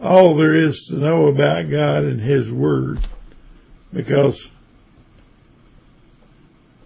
all 0.00 0.36
there 0.36 0.54
is 0.54 0.86
to 0.88 0.96
know 0.96 1.26
about 1.26 1.70
God 1.70 2.04
and 2.04 2.20
His 2.20 2.50
Word 2.52 3.00
because 3.92 4.50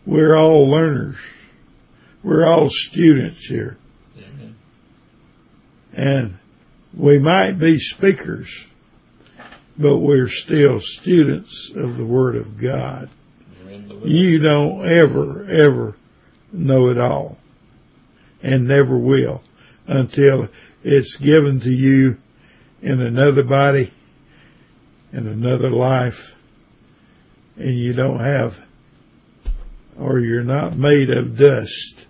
we're 0.07 0.37
all 0.37 0.69
learners. 0.69 1.17
We're 2.23 2.45
all 2.45 2.69
students 2.71 3.45
here. 3.47 3.77
And 5.93 6.39
we 6.93 7.19
might 7.19 7.53
be 7.53 7.79
speakers, 7.79 8.67
but 9.79 9.99
we're 9.99 10.29
still 10.29 10.81
students 10.81 11.71
of 11.75 11.97
the 11.97 12.07
Word 12.07 12.37
of 12.37 12.59
God 12.59 13.11
you 14.05 14.39
don't 14.39 14.85
ever, 14.85 15.45
ever 15.49 15.97
know 16.53 16.89
it 16.89 16.99
all 16.99 17.39
and 18.43 18.69
never 18.69 18.97
will 18.97 19.43
until 19.87 20.49
it's 20.83 21.17
given 21.17 21.61
to 21.61 21.71
you 21.71 22.19
in 22.85 23.01
another 23.01 23.43
body, 23.43 23.91
in 25.11 25.27
another 25.27 25.71
life, 25.71 26.35
and 27.57 27.75
you 27.79 27.95
don't 27.95 28.19
have, 28.19 28.59
or 29.99 30.19
you're 30.19 30.43
not 30.43 30.77
made 30.77 31.09
of 31.09 31.39
dust 31.39 32.05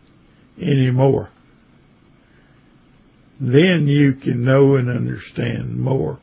anymore. 0.60 1.30
Then 3.38 3.86
you 3.86 4.14
can 4.14 4.42
know 4.42 4.74
and 4.74 4.88
understand 4.88 5.78
more 5.78 6.18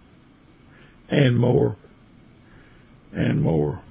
and 1.09 1.37
more 1.37 1.77
and 3.13 3.41
more. 3.41 3.81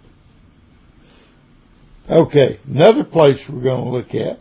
Okay, 2.10 2.58
another 2.68 3.04
place 3.04 3.48
we're 3.48 3.62
going 3.62 3.84
to 3.84 3.90
look 3.90 4.14
at 4.14 4.38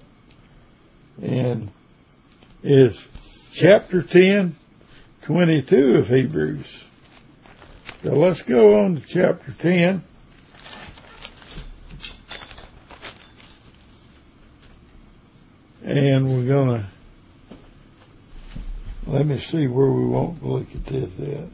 and 1.22 1.72
is 2.61 3.07
chapter 3.53 4.03
10, 4.03 4.57
22 5.24 5.97
of 5.97 6.07
Hebrews. 6.07 6.88
So 8.03 8.15
let's 8.15 8.41
go 8.41 8.84
on 8.84 8.95
to 8.95 9.01
chapter 9.01 9.51
10. 9.51 10.03
And 15.84 16.28
we're 16.28 16.45
going 16.45 16.82
to, 16.82 16.86
let 19.07 19.26
me 19.26 19.39
see 19.39 19.67
where 19.67 19.89
we 19.89 20.05
want 20.05 20.39
to 20.39 20.47
look 20.47 20.76
at 20.76 20.86
this 20.86 21.11
at. 21.20 21.49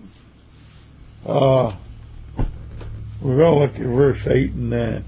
Uh, 1.30 1.76
we're 3.22 3.38
going 3.38 3.54
to 3.54 3.60
look 3.60 3.76
at 3.76 3.96
verse 3.96 4.28
8 4.28 4.52
and 4.52 4.70
9. 4.70 5.06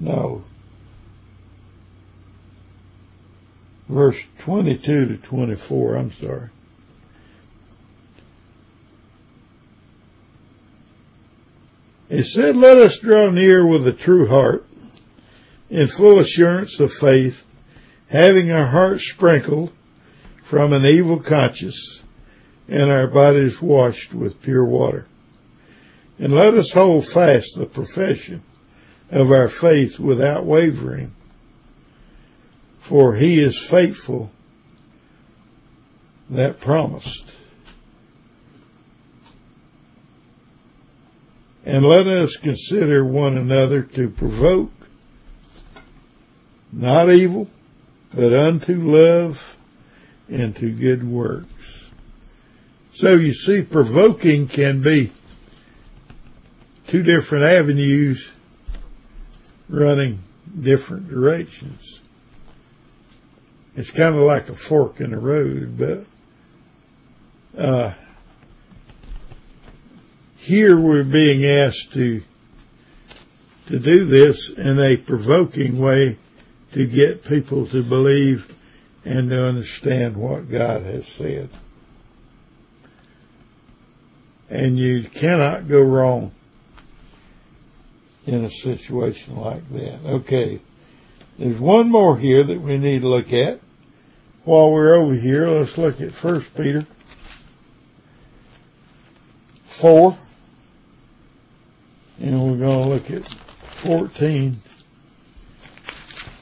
No. 0.00 0.44
Verse 3.92 4.24
22 4.38 5.06
to 5.06 5.16
24, 5.18 5.96
I'm 5.96 6.12
sorry. 6.12 6.48
It 12.08 12.24
said, 12.24 12.56
Let 12.56 12.78
us 12.78 12.98
draw 12.98 13.28
near 13.28 13.66
with 13.66 13.86
a 13.86 13.92
true 13.92 14.26
heart, 14.26 14.66
in 15.68 15.88
full 15.88 16.18
assurance 16.18 16.80
of 16.80 16.90
faith, 16.90 17.44
having 18.08 18.50
our 18.50 18.64
hearts 18.64 19.10
sprinkled 19.10 19.70
from 20.42 20.72
an 20.72 20.86
evil 20.86 21.18
conscience 21.18 22.02
and 22.68 22.90
our 22.90 23.08
bodies 23.08 23.60
washed 23.60 24.14
with 24.14 24.40
pure 24.40 24.64
water. 24.64 25.04
And 26.18 26.32
let 26.32 26.54
us 26.54 26.72
hold 26.72 27.06
fast 27.06 27.58
the 27.58 27.66
profession 27.66 28.42
of 29.10 29.30
our 29.30 29.48
faith 29.48 29.98
without 29.98 30.46
wavering, 30.46 31.14
for 32.82 33.14
he 33.14 33.38
is 33.38 33.56
faithful 33.56 34.28
that 36.28 36.58
promised. 36.58 37.32
And 41.64 41.86
let 41.86 42.08
us 42.08 42.36
consider 42.36 43.04
one 43.04 43.38
another 43.38 43.82
to 43.82 44.10
provoke, 44.10 44.72
not 46.72 47.08
evil, 47.08 47.48
but 48.12 48.32
unto 48.32 48.82
love 48.82 49.56
and 50.28 50.56
to 50.56 50.72
good 50.72 51.08
works. 51.08 51.46
So 52.94 53.14
you 53.14 53.32
see, 53.32 53.62
provoking 53.62 54.48
can 54.48 54.82
be 54.82 55.12
two 56.88 57.04
different 57.04 57.44
avenues 57.44 58.28
running 59.68 60.18
different 60.60 61.08
directions. 61.08 62.01
It's 63.74 63.90
kind 63.90 64.14
of 64.14 64.22
like 64.22 64.48
a 64.48 64.54
fork 64.54 65.00
in 65.00 65.12
the 65.12 65.18
road, 65.18 65.78
but 65.78 66.04
uh, 67.58 67.94
here 70.36 70.78
we're 70.78 71.04
being 71.04 71.46
asked 71.46 71.92
to 71.94 72.22
to 73.66 73.78
do 73.78 74.04
this 74.04 74.50
in 74.50 74.78
a 74.80 74.96
provoking 74.96 75.78
way 75.78 76.18
to 76.72 76.86
get 76.86 77.24
people 77.24 77.66
to 77.68 77.82
believe 77.82 78.52
and 79.04 79.30
to 79.30 79.44
understand 79.44 80.16
what 80.16 80.50
God 80.50 80.82
has 80.82 81.06
said. 81.06 81.48
And 84.50 84.78
you 84.78 85.04
cannot 85.04 85.68
go 85.68 85.80
wrong 85.80 86.32
in 88.26 88.44
a 88.44 88.50
situation 88.50 89.36
like 89.36 89.66
that. 89.70 90.00
Okay. 90.04 90.60
There's 91.38 91.58
one 91.58 91.88
more 91.88 92.16
here 92.16 92.42
that 92.42 92.60
we 92.60 92.78
need 92.78 93.02
to 93.02 93.08
look 93.08 93.32
at. 93.32 93.60
While 94.44 94.72
we're 94.72 94.94
over 94.94 95.14
here, 95.14 95.48
let's 95.48 95.78
look 95.78 96.00
at 96.00 96.12
First 96.12 96.54
Peter 96.54 96.86
4. 99.66 100.16
And 102.20 102.44
we're 102.44 102.58
going 102.58 102.82
to 102.82 102.88
look 102.88 103.10
at 103.10 103.26
14 103.26 104.60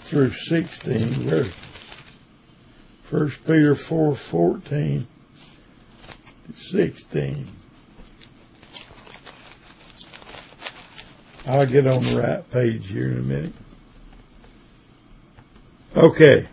through 0.02 0.32
16 0.32 0.98
verses. 0.98 1.54
First 3.04 3.44
Peter 3.44 3.74
4, 3.74 4.14
14 4.14 5.06
to 6.46 6.60
16. 6.60 7.46
I'll 11.46 11.66
get 11.66 11.86
on 11.86 12.02
the 12.02 12.20
right 12.20 12.50
page 12.50 12.88
here 12.88 13.08
in 13.08 13.18
a 13.18 13.22
minute. 13.22 13.52
Okay. 15.96 16.46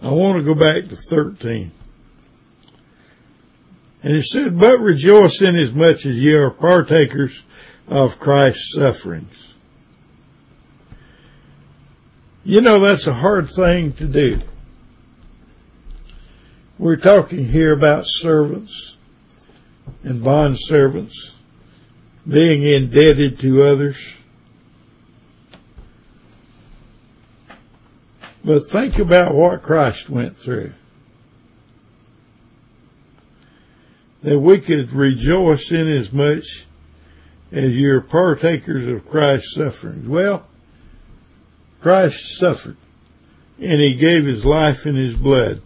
I 0.00 0.10
want 0.10 0.38
to 0.38 0.42
go 0.42 0.54
back 0.54 0.88
to 0.88 0.96
13. 0.96 1.72
And 4.02 4.16
it 4.16 4.24
said, 4.24 4.58
but 4.58 4.80
rejoice 4.80 5.42
in 5.42 5.56
as 5.56 5.72
much 5.72 6.06
as 6.06 6.16
ye 6.16 6.32
are 6.34 6.50
partakers 6.50 7.44
of 7.88 8.18
Christ's 8.18 8.74
sufferings. 8.74 9.54
You 12.44 12.60
know, 12.62 12.80
that's 12.80 13.06
a 13.06 13.12
hard 13.12 13.50
thing 13.50 13.92
to 13.94 14.06
do. 14.06 14.40
We're 16.78 16.96
talking 16.96 17.44
here 17.44 17.72
about 17.72 18.04
servants 18.06 18.96
and 20.04 20.22
bond 20.22 20.58
servants 20.58 21.34
being 22.28 22.62
indebted 22.62 23.40
to 23.40 23.62
others. 23.62 24.14
But 28.44 28.68
think 28.68 28.98
about 28.98 29.34
what 29.34 29.62
Christ 29.62 30.10
went 30.10 30.36
through. 30.36 30.72
That 34.22 34.38
we 34.38 34.60
could 34.60 34.92
rejoice 34.92 35.70
in 35.70 35.88
as 35.88 36.12
much 36.12 36.66
as 37.50 37.70
you're 37.70 38.00
partakers 38.00 38.86
of 38.86 39.08
Christ's 39.08 39.54
sufferings. 39.54 40.06
Well, 40.06 40.46
Christ 41.80 42.38
suffered 42.38 42.76
and 43.58 43.80
he 43.80 43.94
gave 43.94 44.24
his 44.24 44.44
life 44.44 44.84
and 44.84 44.96
his 44.96 45.16
blood. 45.16 45.62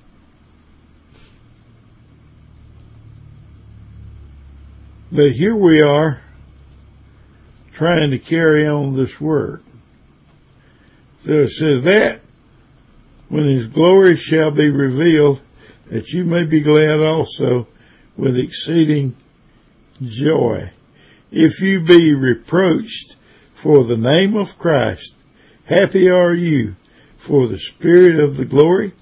But 5.11 5.33
here 5.33 5.55
we 5.55 5.83
are 5.83 6.21
trying 7.73 8.11
to 8.11 8.19
carry 8.19 8.67
on 8.67 8.97
this 8.97 9.21
work. 9.21 9.63
So 11.25 11.33
it 11.33 11.51
says 11.51 11.83
that 11.83 12.21
when 13.29 13.45
his 13.45 13.67
glory 13.67 14.17
shall 14.17 14.51
be 14.51 14.71
revealed, 14.71 15.41
that 15.87 16.09
you 16.11 16.25
may 16.25 16.45
be 16.45 16.61
glad 16.61 17.01
also 17.01 17.67
with 18.17 18.37
exceeding 18.37 19.17
joy. 20.03 20.71
If 21.31 21.61
you 21.61 21.81
be 21.81 22.15
reproached 22.15 23.17
for 23.55 23.85
the 23.85 23.97
name 23.97 24.37
of 24.37 24.59
Christ, 24.59 25.15
happy 25.65 26.11
are 26.11 26.35
you, 26.35 26.77
for 27.17 27.47
the 27.47 27.59
Spirit 27.59 28.19
of 28.19 28.37
the 28.37 28.45
glory 28.45 28.93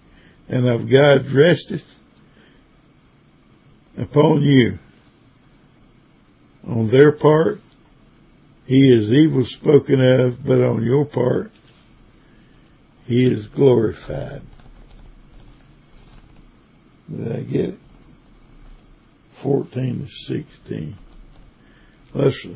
and 0.48 0.68
of 0.68 0.88
God 0.88 1.26
resteth 1.28 1.84
upon 3.96 4.42
you. 4.42 4.78
On 6.66 6.88
their 6.88 7.10
part, 7.10 7.60
he 8.70 8.92
is 8.92 9.10
evil 9.10 9.44
spoken 9.44 10.00
of, 10.00 10.44
but 10.44 10.62
on 10.62 10.84
your 10.84 11.04
part, 11.04 11.50
he 13.04 13.24
is 13.24 13.48
glorified. 13.48 14.42
Did 17.12 17.32
I 17.32 17.40
get 17.40 17.70
it? 17.70 17.78
14 19.32 20.06
to 20.06 20.06
16. 20.06 20.96
Let's, 22.14 22.46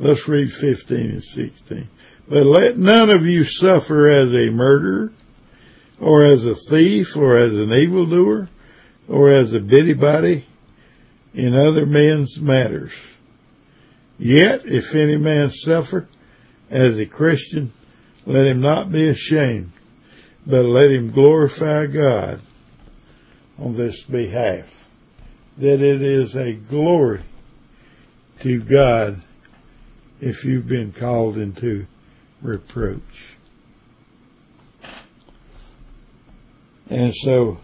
let's 0.00 0.26
read 0.26 0.52
15 0.52 0.98
and 0.98 1.22
16. 1.22 1.88
But 2.26 2.44
let 2.44 2.76
none 2.76 3.10
of 3.10 3.24
you 3.24 3.44
suffer 3.44 4.08
as 4.08 4.34
a 4.34 4.50
murderer, 4.50 5.12
or 6.00 6.24
as 6.24 6.44
a 6.44 6.56
thief, 6.56 7.16
or 7.16 7.36
as 7.36 7.52
an 7.52 7.72
evildoer, 7.72 8.48
or 9.06 9.30
as 9.30 9.52
a 9.52 9.60
busybody 9.60 10.44
in 11.32 11.54
other 11.54 11.86
men's 11.86 12.40
matters. 12.40 12.94
Yet, 14.22 14.66
if 14.66 14.94
any 14.94 15.16
man 15.16 15.50
suffer 15.50 16.06
as 16.70 16.96
a 16.96 17.06
Christian, 17.06 17.72
let 18.24 18.46
him 18.46 18.60
not 18.60 18.92
be 18.92 19.08
ashamed, 19.08 19.72
but 20.46 20.64
let 20.64 20.92
him 20.92 21.10
glorify 21.10 21.86
God 21.86 22.40
on 23.58 23.74
this 23.74 24.00
behalf. 24.04 24.72
That 25.58 25.80
it 25.80 26.02
is 26.02 26.36
a 26.36 26.52
glory 26.52 27.22
to 28.42 28.62
God 28.62 29.24
if 30.20 30.44
you've 30.44 30.68
been 30.68 30.92
called 30.92 31.36
into 31.36 31.88
reproach. 32.42 33.36
And 36.88 37.12
so, 37.12 37.58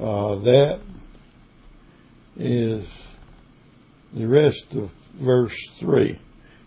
uh, 0.00 0.36
that 0.36 0.78
is 2.38 2.86
the 4.12 4.26
rest 4.26 4.72
of 4.74 4.92
verse 5.14 5.70
3. 5.78 6.18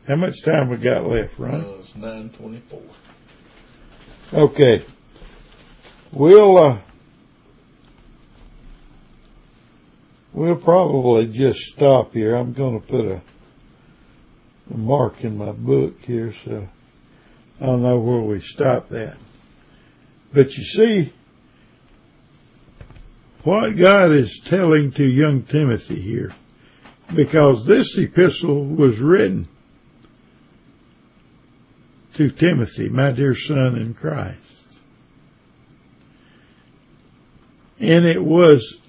How 0.08 0.16
much 0.16 0.44
time 0.44 0.70
we 0.70 0.78
got 0.78 1.06
left, 1.06 1.40
Ron? 1.40 1.62
Uh, 1.62 1.68
it's 1.80 1.96
nine 1.96 2.30
twenty-four. 2.30 2.82
Okay. 4.34 4.84
We'll, 6.12 6.58
uh, 6.58 6.78
we'll 10.32 10.56
probably 10.56 11.28
just 11.28 11.60
stop 11.60 12.14
here. 12.14 12.36
I'm 12.36 12.54
going 12.54 12.80
to 12.80 12.88
put 12.88 13.06
a, 13.06 13.22
a 14.74 14.78
mark 14.78 15.24
in 15.24 15.38
my 15.38 15.52
book 15.52 16.00
here 16.02 16.34
so 16.46 16.68
I'll 17.60 17.78
know 17.78 18.00
where 18.00 18.22
we 18.22 18.42
stop 18.42 18.90
that. 18.90 19.18
But 20.34 20.54
you 20.56 20.64
see, 20.64 21.14
what 23.44 23.78
God 23.78 24.12
is 24.12 24.42
telling 24.46 24.92
to 24.94 25.06
young 25.06 25.44
Timothy 25.44 26.02
here, 26.02 26.34
because 27.14 27.66
this 27.66 27.98
epistle 27.98 28.66
was 28.66 29.00
written 29.00 29.48
to 32.16 32.32
Timothy, 32.32 32.90
my 32.90 33.12
dear 33.12 33.36
son 33.36 33.78
in 33.78 33.94
Christ. 33.94 34.40
And 37.80 38.06
it 38.06 38.24
was 38.24 38.80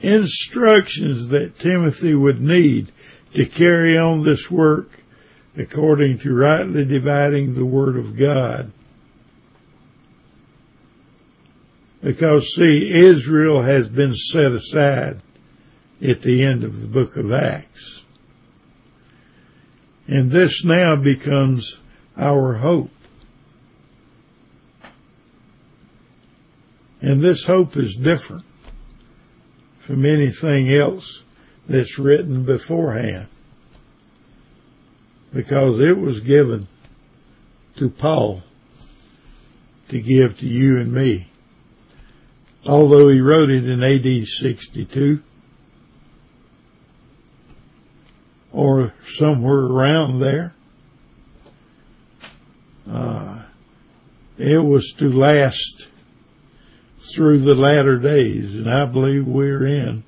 instructions 0.00 1.28
that 1.28 1.58
Timothy 1.58 2.14
would 2.14 2.40
need 2.40 2.92
to 3.32 3.46
carry 3.46 3.96
on 3.96 4.22
this 4.22 4.50
work 4.50 4.90
according 5.56 6.18
to 6.18 6.34
rightly 6.34 6.84
dividing 6.84 7.54
the 7.54 7.64
word 7.64 7.96
of 7.96 8.16
God. 8.16 8.72
Because 12.02 12.54
see, 12.54 12.90
Israel 12.90 13.62
has 13.62 13.88
been 13.88 14.14
set 14.14 14.52
aside 14.52 15.22
at 16.02 16.22
the 16.22 16.42
end 16.42 16.64
of 16.64 16.80
the 16.80 16.88
book 16.88 17.16
of 17.16 17.32
Acts. 17.32 18.02
And 20.06 20.30
this 20.30 20.64
now 20.64 20.96
becomes 20.96 21.78
our 22.16 22.54
hope. 22.54 22.90
And 27.00 27.22
this 27.22 27.44
hope 27.44 27.76
is 27.76 27.96
different 27.96 28.44
from 29.86 30.04
anything 30.04 30.72
else 30.72 31.22
that's 31.68 31.98
written 31.98 32.44
beforehand. 32.44 33.28
Because 35.32 35.80
it 35.80 35.98
was 35.98 36.20
given 36.20 36.68
to 37.76 37.90
Paul 37.90 38.42
to 39.88 40.00
give 40.00 40.38
to 40.38 40.46
you 40.46 40.78
and 40.78 40.92
me. 40.92 41.28
Although 42.64 43.08
he 43.08 43.20
wrote 43.20 43.50
it 43.50 43.68
in 43.68 43.82
AD 43.82 44.26
62 44.26 45.22
or 48.54 48.94
somewhere 49.08 49.58
around 49.58 50.20
there. 50.20 50.54
Uh, 52.88 53.42
it 54.38 54.58
was 54.58 54.92
to 54.98 55.10
last 55.12 55.88
through 57.14 57.40
the 57.40 57.54
latter 57.54 57.98
days, 57.98 58.54
and 58.54 58.70
I 58.70 58.86
believe 58.86 59.26
we're 59.26 59.66
in 59.66 60.04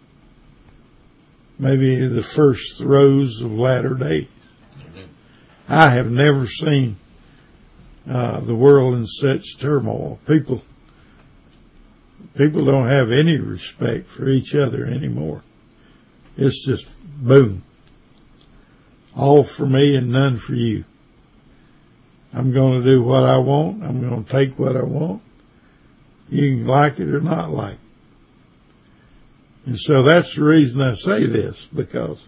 maybe 1.59 2.07
the 2.07 2.23
first 2.23 2.79
throes 2.79 3.41
of 3.41 3.51
latter 3.51 3.95
days. 3.95 4.29
I 5.69 5.91
have 5.91 6.11
never 6.11 6.47
seen 6.47 6.97
uh, 8.09 8.41
the 8.41 8.55
world 8.55 8.95
in 8.95 9.07
such 9.07 9.59
turmoil. 9.59 10.21
People, 10.29 10.63
people 12.37 12.65
don't 12.65 12.89
have 12.89 13.11
any 13.11 13.39
respect 13.39 14.09
for 14.09 14.29
each 14.29 14.55
other 14.55 14.85
anymore. 14.85 15.43
It's 16.37 16.65
just 16.65 16.87
boom. 17.03 17.65
All 19.17 19.45
for 19.45 19.67
me 19.67 19.97
and 19.97 20.11
none 20.11 20.39
for 20.39 20.55
you. 20.55 20.85
I'm 22.33 22.53
going 22.53 22.83
to 22.83 22.87
do 22.87 23.03
what 23.03 23.25
I 23.25 23.39
want. 23.39 23.83
I'm 23.83 24.07
going 24.07 24.25
to 24.25 24.31
take 24.31 24.59
what 24.59 24.77
I 24.77 24.83
want. 24.83 25.23
You 26.29 26.57
can 26.57 26.67
like 26.67 27.01
it 27.01 27.09
or 27.09 27.21
not 27.21 27.51
like 27.51 27.75
it. 27.75 27.81
And 29.67 29.81
so 29.81 30.03
that's 30.03 30.35
the 30.37 30.45
reason 30.45 30.81
I 30.81 30.95
say 30.95 31.27
this 31.27 31.67
because 31.75 32.25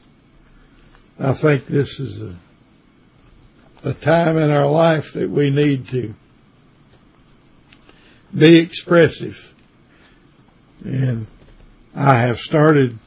I 1.20 1.34
think 1.34 1.66
this 1.66 2.01
is 2.01 2.22
a, 2.22 2.36
a 3.91 3.95
time 3.95 4.39
in 4.39 4.51
our 4.51 4.66
life 4.66 5.12
that 5.12 5.28
we 5.30 5.51
need 5.51 5.89
to 5.89 6.14
be 8.36 8.59
expressive. 8.59 9.55
And 10.84 11.26
I 11.95 12.20
have 12.22 12.39
started 12.39 12.99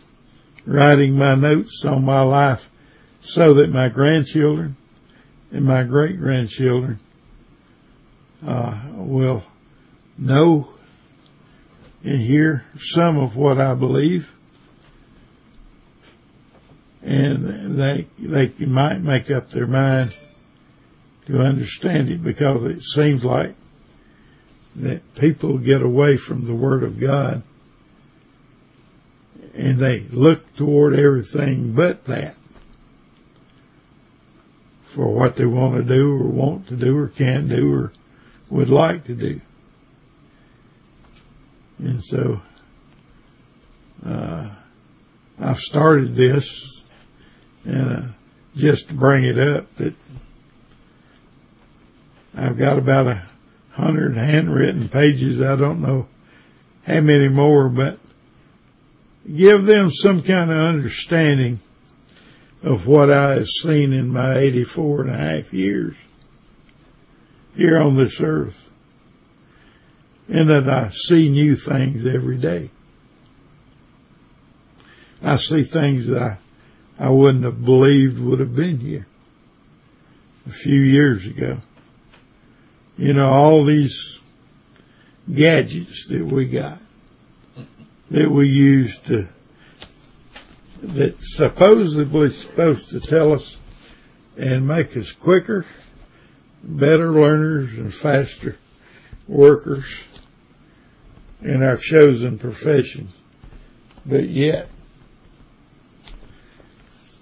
writing 0.66 1.14
my 1.18 1.36
notes 1.36 1.84
on 1.86 2.06
my 2.06 2.22
life 2.22 2.62
so 3.22 3.56
that 3.56 3.70
my 3.70 3.90
grandchildren 3.90 4.76
and 5.52 5.66
my 5.66 5.84
great 5.84 6.18
grandchildren 6.18 7.00
uh, 8.46 8.92
will 8.96 9.44
know 10.18 10.70
and 12.04 12.20
hear 12.20 12.64
some 12.78 13.18
of 13.18 13.36
what 13.36 13.60
I 13.60 13.76
believe, 13.76 14.28
and 17.04 17.78
they 17.78 18.08
they 18.18 18.52
might 18.66 19.02
make 19.02 19.30
up 19.30 19.52
their 19.52 19.68
mind 19.68 20.16
to 21.28 21.40
understand 21.40 22.10
it 22.10 22.24
because 22.24 22.64
it 22.66 22.82
seems 22.82 23.24
like 23.24 23.56
that 24.78 25.02
people 25.16 25.60
get 25.60 25.82
away 25.82 26.18
from 26.18 26.46
the 26.46 26.56
Word 26.56 26.84
of 26.84 27.00
God 27.00 27.44
and 29.54 29.78
they 29.78 30.00
look 30.00 30.56
toward 30.56 30.98
everything 30.98 31.74
but 31.74 32.06
that 32.06 32.36
for 34.94 35.14
what 35.14 35.36
they 35.36 35.46
want 35.46 35.76
to 35.76 35.84
do 35.84 36.14
or 36.14 36.28
want 36.28 36.68
to 36.68 36.76
do 36.76 36.98
or 36.98 37.08
can 37.08 37.48
do 37.48 37.74
or 37.74 37.94
would 38.50 38.70
like 38.70 39.06
to 39.06 39.16
do. 39.16 39.40
And 41.80 42.04
so, 42.04 42.42
uh, 44.06 44.56
I've 45.40 45.60
started 45.60 46.16
this 46.16 46.84
and 47.64 47.92
uh, 47.92 48.08
just 48.56 48.90
to 48.90 48.94
bring 48.94 49.24
it 49.24 49.38
up 49.38 49.74
that 49.76 49.96
I've 52.36 52.58
got 52.58 52.78
about 52.78 53.08
a 53.08 53.24
hundred 53.72 54.16
handwritten 54.16 54.90
pages. 54.90 55.42
I 55.42 55.56
don't 55.56 55.82
know 55.82 56.08
how 56.86 57.02
many 57.02 57.28
more, 57.28 57.70
but 57.70 58.00
give 59.36 59.64
them 59.64 59.92
some 59.92 60.24
kind 60.24 60.52
of 60.52 60.58
understanding 60.58 61.60
of 62.64 62.86
what 62.86 63.12
I 63.12 63.36
have 63.36 63.48
seen 63.48 63.94
in 63.94 64.10
my 64.10 64.38
84 64.38 65.02
and 65.02 65.10
a 65.10 65.18
half 65.18 65.54
years 65.54 65.96
here 67.56 67.80
on 67.80 67.98
this 67.98 68.22
earth. 68.22 68.70
And 70.30 70.50
that 70.50 70.70
I 70.70 70.90
see 70.92 71.30
new 71.30 71.56
things 71.56 72.06
every 72.06 72.38
day. 72.38 72.70
I 75.22 75.36
see 75.38 75.64
things 75.64 76.08
that 76.08 76.22
I, 76.22 76.38
I 76.98 77.10
wouldn't 77.10 77.44
have 77.44 77.64
believed 77.64 78.20
would 78.20 78.40
have 78.40 78.56
been 78.56 78.80
here 78.80 79.08
a 80.46 80.52
few 80.52 80.80
years 80.80 81.28
ago. 81.28 81.58
You 82.98 83.14
know, 83.14 83.28
all 83.28 83.66
these 83.66 84.20
gadgets 85.34 86.08
that 86.08 86.26
we 86.26 86.46
got 86.46 86.80
that 88.12 88.30
we 88.30 88.48
use 88.48 89.00
to 89.00 89.28
that's 90.82 91.36
supposedly 91.36 92.32
supposed 92.34 92.90
to 92.90 93.00
tell 93.00 93.34
us 93.34 93.58
and 94.38 94.68
make 94.68 94.98
us 94.98 95.12
quicker, 95.12 95.66
better 96.64 97.12
learners 97.12 97.74
and 97.74 97.94
faster 97.94 98.58
workers 99.28 100.04
in 101.42 101.64
our 101.64 101.78
chosen 101.78 102.40
profession. 102.40 103.10
But 104.06 104.28
yet, 104.28 104.70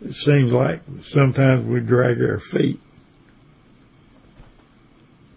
it 0.03 0.13
seems 0.13 0.51
like 0.51 0.81
sometimes 1.03 1.65
we 1.65 1.81
drag 1.81 2.21
our 2.21 2.39
feet. 2.39 2.79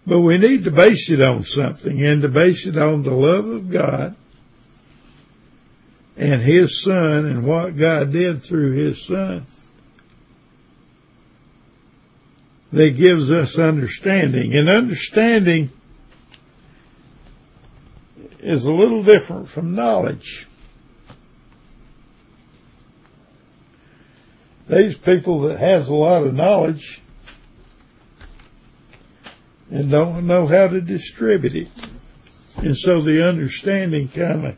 But 0.05 0.21
we 0.21 0.37
need 0.37 0.65
to 0.65 0.71
base 0.71 1.09
it 1.09 1.21
on 1.21 1.43
something 1.43 2.01
and 2.01 2.21
to 2.21 2.29
base 2.29 2.65
it 2.65 2.77
on 2.77 3.03
the 3.03 3.11
love 3.13 3.45
of 3.45 3.69
God 3.69 4.15
and 6.15 6.41
his 6.41 6.83
son 6.83 7.25
and 7.25 7.45
what 7.45 7.77
God 7.77 8.11
did 8.11 8.43
through 8.43 8.73
his 8.73 9.05
son 9.05 9.45
that 12.71 12.97
gives 12.97 13.31
us 13.31 13.57
understanding. 13.57 14.55
And 14.55 14.69
understanding 14.69 15.71
is 18.39 18.65
a 18.65 18.71
little 18.71 19.03
different 19.03 19.49
from 19.49 19.75
knowledge. 19.75 20.47
These 24.67 24.97
people 24.97 25.41
that 25.41 25.59
has 25.59 25.87
a 25.87 25.93
lot 25.93 26.23
of 26.23 26.33
knowledge 26.33 27.01
and 29.69 29.89
don't 29.89 30.27
know 30.27 30.45
how 30.47 30.67
to 30.67 30.81
distribute 30.81 31.55
it. 31.55 31.69
And 32.57 32.77
so 32.77 33.01
the 33.01 33.27
understanding 33.27 34.07
kind 34.07 34.47
of 34.47 34.55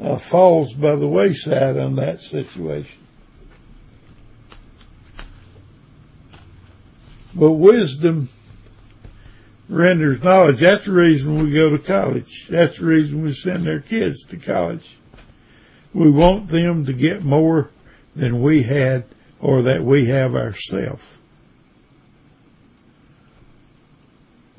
uh, 0.00 0.18
falls 0.18 0.72
by 0.72 0.96
the 0.96 1.08
wayside 1.08 1.76
on 1.76 1.96
that 1.96 2.20
situation. 2.20 3.00
But 7.34 7.52
wisdom 7.52 8.28
renders 9.68 10.22
knowledge. 10.22 10.60
That's 10.60 10.84
the 10.84 10.92
reason 10.92 11.42
we 11.42 11.52
go 11.52 11.70
to 11.70 11.78
college. 11.78 12.46
That's 12.48 12.78
the 12.78 12.84
reason 12.84 13.22
we 13.22 13.32
send 13.32 13.66
our 13.68 13.80
kids 13.80 14.26
to 14.26 14.36
college. 14.36 14.98
We 15.94 16.10
want 16.10 16.48
them 16.48 16.86
to 16.86 16.92
get 16.92 17.22
more 17.22 17.70
than 18.14 18.42
we 18.42 18.62
had 18.62 19.04
or 19.40 19.62
that 19.62 19.82
we 19.82 20.06
have 20.06 20.34
ourselves. 20.34 21.04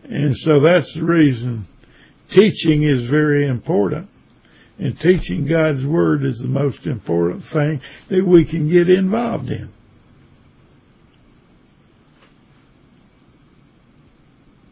And 0.04 0.36
so 0.36 0.60
that's 0.60 0.94
the 0.94 1.06
reason 1.06 1.66
teaching 2.30 2.84
is 2.84 3.04
very 3.04 3.48
important. 3.48 4.10
And 4.84 5.00
teaching 5.00 5.46
God's 5.46 5.86
Word 5.86 6.26
is 6.26 6.40
the 6.40 6.50
most 6.50 6.88
important 6.88 7.46
thing 7.46 7.80
that 8.10 8.26
we 8.26 8.44
can 8.44 8.68
get 8.68 8.90
involved 8.90 9.50
in. 9.50 9.72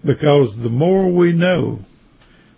Because 0.03 0.53
the 0.57 0.69
more 0.69 1.07
we 1.07 1.31
know, 1.31 1.79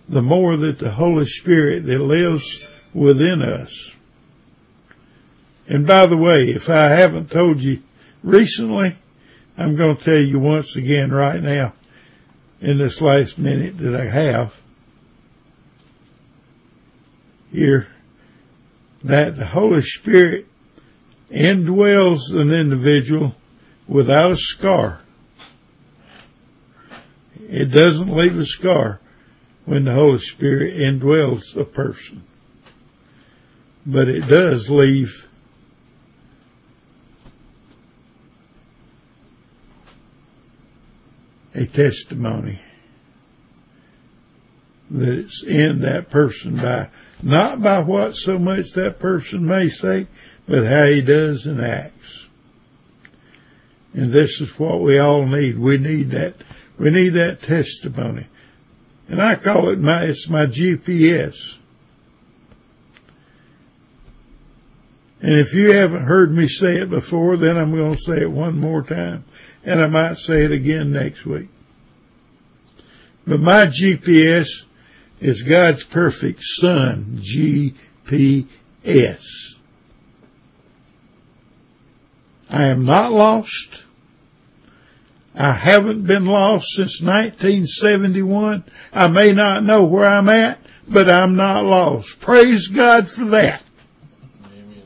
the 0.10 0.24
more 0.24 0.58
that 0.58 0.80
the 0.80 0.90
Holy 0.90 1.28
Spirit 1.28 1.86
that 1.86 2.00
lives 2.00 2.66
within 2.92 3.44
us. 3.44 3.92
And 5.68 5.86
by 5.86 6.08
the 6.08 6.18
way, 6.18 6.50
if 6.50 6.72
I 6.72 6.88
haven't 6.88 7.30
told 7.30 7.62
you 7.62 7.84
recently, 8.24 8.96
I'm 9.60 9.76
going 9.76 9.98
to 9.98 10.04
tell 10.04 10.20
you 10.20 10.40
once 10.40 10.76
again 10.76 11.12
right 11.12 11.40
now 11.40 11.76
in 12.62 12.80
this 12.80 13.00
last 13.00 13.38
minute 13.38 13.78
that 13.78 13.96
I 13.96 14.06
have 14.06 14.56
here 17.54 17.88
that 19.04 19.38
the 19.38 19.46
Holy 19.46 19.84
Spirit 19.84 20.48
indwells 21.30 22.34
an 22.34 22.52
individual 22.52 23.36
without 23.88 24.32
a 24.32 24.36
scar. 24.36 25.02
It 27.48 27.66
doesn't 27.66 28.10
leave 28.10 28.38
a 28.38 28.46
scar 28.46 29.00
when 29.66 29.86
the 29.86 29.94
Holy 29.94 30.18
Spirit 30.18 30.74
indwells 30.74 31.56
a 31.56 31.64
person. 31.64 32.24
But 33.86 34.08
it 34.08 34.28
does 34.28 34.70
leave 34.70 35.28
a 41.54 41.68
testimony 41.68 42.60
that 44.94 45.18
it's 45.18 45.44
in 45.44 45.80
that 45.82 46.12
person 46.12 46.56
by, 46.56 46.88
not 47.22 47.62
by 47.62 47.80
what 47.80 48.16
so 48.16 48.38
much 48.38 48.74
that 48.74 49.00
person 49.00 49.46
may 49.46 49.68
say, 49.68 50.08
but 50.48 50.66
how 50.66 50.86
he 50.86 51.02
does 51.02 51.48
and 51.48 51.60
acts. 51.60 52.28
And 53.94 54.12
this 54.12 54.40
is 54.40 54.58
what 54.60 54.82
we 54.82 55.00
all 55.00 55.26
need. 55.26 55.58
We 55.58 55.78
need 55.78 56.12
that, 56.12 56.36
we 56.78 56.92
need 56.92 57.10
that 57.10 57.42
testimony. 57.42 58.28
And 59.10 59.20
I 59.20 59.36
call 59.36 59.70
it 59.70 59.80
my, 59.80 60.04
it's 60.04 60.30
my 60.30 60.46
GPS. 60.46 61.58
And 65.22 65.34
if 65.34 65.56
you 65.56 65.72
haven't 65.72 66.04
heard 66.04 66.32
me 66.32 66.48
say 66.48 66.78
it 66.78 66.90
before, 66.92 67.38
then 67.38 67.58
I'm 67.58 67.76
going 67.76 67.96
to 67.96 68.02
say 68.02 68.22
it 68.22 68.32
one 68.32 68.60
more 68.60 68.84
time. 68.84 69.24
And 69.64 69.82
I 69.82 69.88
might 69.88 70.18
say 70.18 70.44
it 70.44 70.52
again 70.52 70.92
next 70.92 71.26
week. 71.26 71.48
But 73.26 73.40
my 73.40 73.68
GPS 73.68 74.66
is 75.24 75.42
God's 75.42 75.84
perfect 75.86 76.44
son, 76.44 77.22
GPS. 77.22 77.56
I 82.50 82.66
am 82.66 82.84
not 82.84 83.14
lost. 83.14 83.84
I 85.34 85.54
haven't 85.54 86.06
been 86.06 86.26
lost 86.26 86.76
since 86.76 87.02
1971. 87.02 88.66
I 88.92 89.08
may 89.08 89.32
not 89.32 89.64
know 89.64 89.86
where 89.86 90.06
I'm 90.06 90.28
at, 90.28 90.60
but 90.90 91.10
I'm 91.10 91.38
not 91.38 91.64
lost. 91.64 92.20
Praise 92.20 92.68
God 92.68 93.10
for 93.10 93.24
that. 93.26 93.64
Amen. 94.46 94.84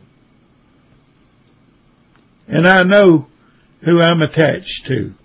And 2.48 2.68
I 2.68 2.84
know 2.84 3.26
who 3.82 4.00
I'm 4.00 4.22
attached 4.22 4.86
to. 4.86 5.16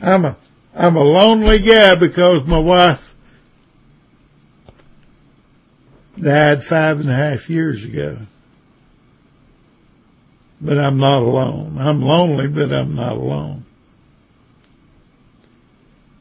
I'm 0.00 0.24
a 0.24 0.36
I'm 0.74 0.96
a 0.96 1.04
lonely 1.04 1.60
guy 1.60 1.94
because 1.94 2.46
my 2.46 2.58
wife 2.58 3.14
died 6.20 6.64
five 6.64 7.00
and 7.00 7.08
a 7.08 7.14
half 7.14 7.48
years 7.48 7.84
ago. 7.84 8.18
But 10.60 10.78
I'm 10.78 10.96
not 10.96 11.22
alone. 11.22 11.76
I'm 11.78 12.02
lonely, 12.02 12.48
but 12.48 12.72
I'm 12.72 12.94
not 12.94 13.16
alone. 13.16 13.64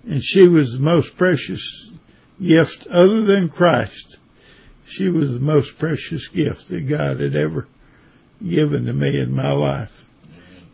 And 0.08 0.24
she 0.24 0.48
was 0.48 0.74
the 0.74 0.84
most 0.84 1.18
precious 1.18 1.92
gift 2.42 2.86
other 2.88 3.22
than 3.22 3.50
Christ. 3.50 4.18
She 4.86 5.10
was 5.10 5.34
the 5.34 5.40
most 5.40 5.80
precious 5.80 6.28
gift 6.28 6.68
that 6.68 6.82
God 6.82 7.22
had 7.22 7.36
ever 7.36 7.68
given 8.46 8.86
to 8.86 8.94
me 8.94 9.20
in 9.20 9.34
my 9.34 9.52
life. 9.52 10.08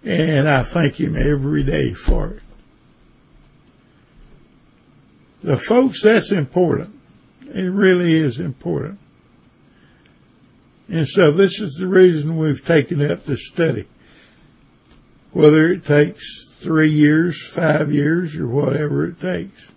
And 0.03 0.49
I 0.49 0.63
thank 0.63 0.99
him 0.99 1.15
every 1.15 1.63
day 1.63 1.93
for 1.93 2.27
it. 2.31 2.41
The 5.43 5.57
folks, 5.57 6.03
that's 6.03 6.31
important. 6.31 6.93
It 7.41 7.69
really 7.71 8.13
is 8.13 8.39
important. 8.39 8.99
And 10.89 11.07
so 11.07 11.31
this 11.31 11.61
is 11.61 11.75
the 11.75 11.87
reason 11.87 12.37
we've 12.37 12.65
taken 12.65 13.09
up 13.09 13.23
the 13.23 13.37
study. 13.37 13.87
Whether 15.31 15.67
it 15.71 15.85
takes 15.85 16.49
three 16.61 16.89
years, 16.89 17.45
five 17.47 17.91
years, 17.91 18.35
or 18.35 18.47
whatever 18.47 19.05
it 19.05 19.19
takes. 19.19 19.71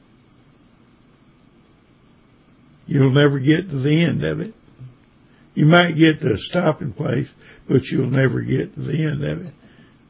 You'll 2.86 3.10
never 3.10 3.38
get 3.38 3.70
to 3.70 3.78
the 3.78 4.02
end 4.02 4.24
of 4.24 4.40
it. 4.40 4.54
You 5.54 5.66
might 5.66 5.96
get 5.96 6.20
to 6.20 6.32
a 6.32 6.38
stopping 6.38 6.92
place, 6.92 7.32
but 7.68 7.90
you'll 7.90 8.10
never 8.10 8.40
get 8.40 8.74
to 8.74 8.80
the 8.80 9.04
end 9.04 9.22
of 9.22 9.46
it. 9.46 9.52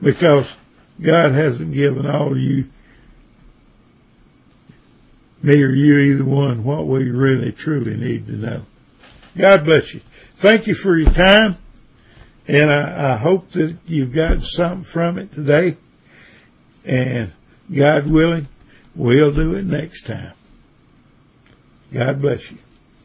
Because 0.01 0.53
God 1.01 1.33
hasn't 1.33 1.75
given 1.75 2.07
all 2.07 2.33
of 2.33 2.39
you 2.39 2.71
me 5.43 5.63
or 5.63 5.71
you, 5.71 5.99
either 5.99 6.25
one, 6.25 6.65
what 6.65 6.87
we 6.87 7.11
really 7.11 7.53
truly 7.53 7.97
need 7.97 8.27
to 8.27 8.33
know. 8.33 8.63
God 9.37 9.65
bless 9.65 9.95
you. 9.95 10.01
Thank 10.37 10.67
you 10.67 10.75
for 10.75 10.97
your 10.97 11.13
time. 11.13 11.57
And 12.47 12.73
I, 12.73 13.15
I 13.15 13.17
hope 13.17 13.51
that 13.53 13.79
you've 13.87 14.13
gotten 14.13 14.41
something 14.41 14.85
from 14.85 15.19
it 15.19 15.33
today. 15.33 15.77
And 16.85 17.33
God 17.75 18.11
willing, 18.11 18.49
we'll 18.95 19.33
do 19.33 19.55
it 19.55 19.65
next 19.65 20.07
time. 20.07 20.35
God 21.93 22.21
bless 22.21 22.51
you. 22.51 22.59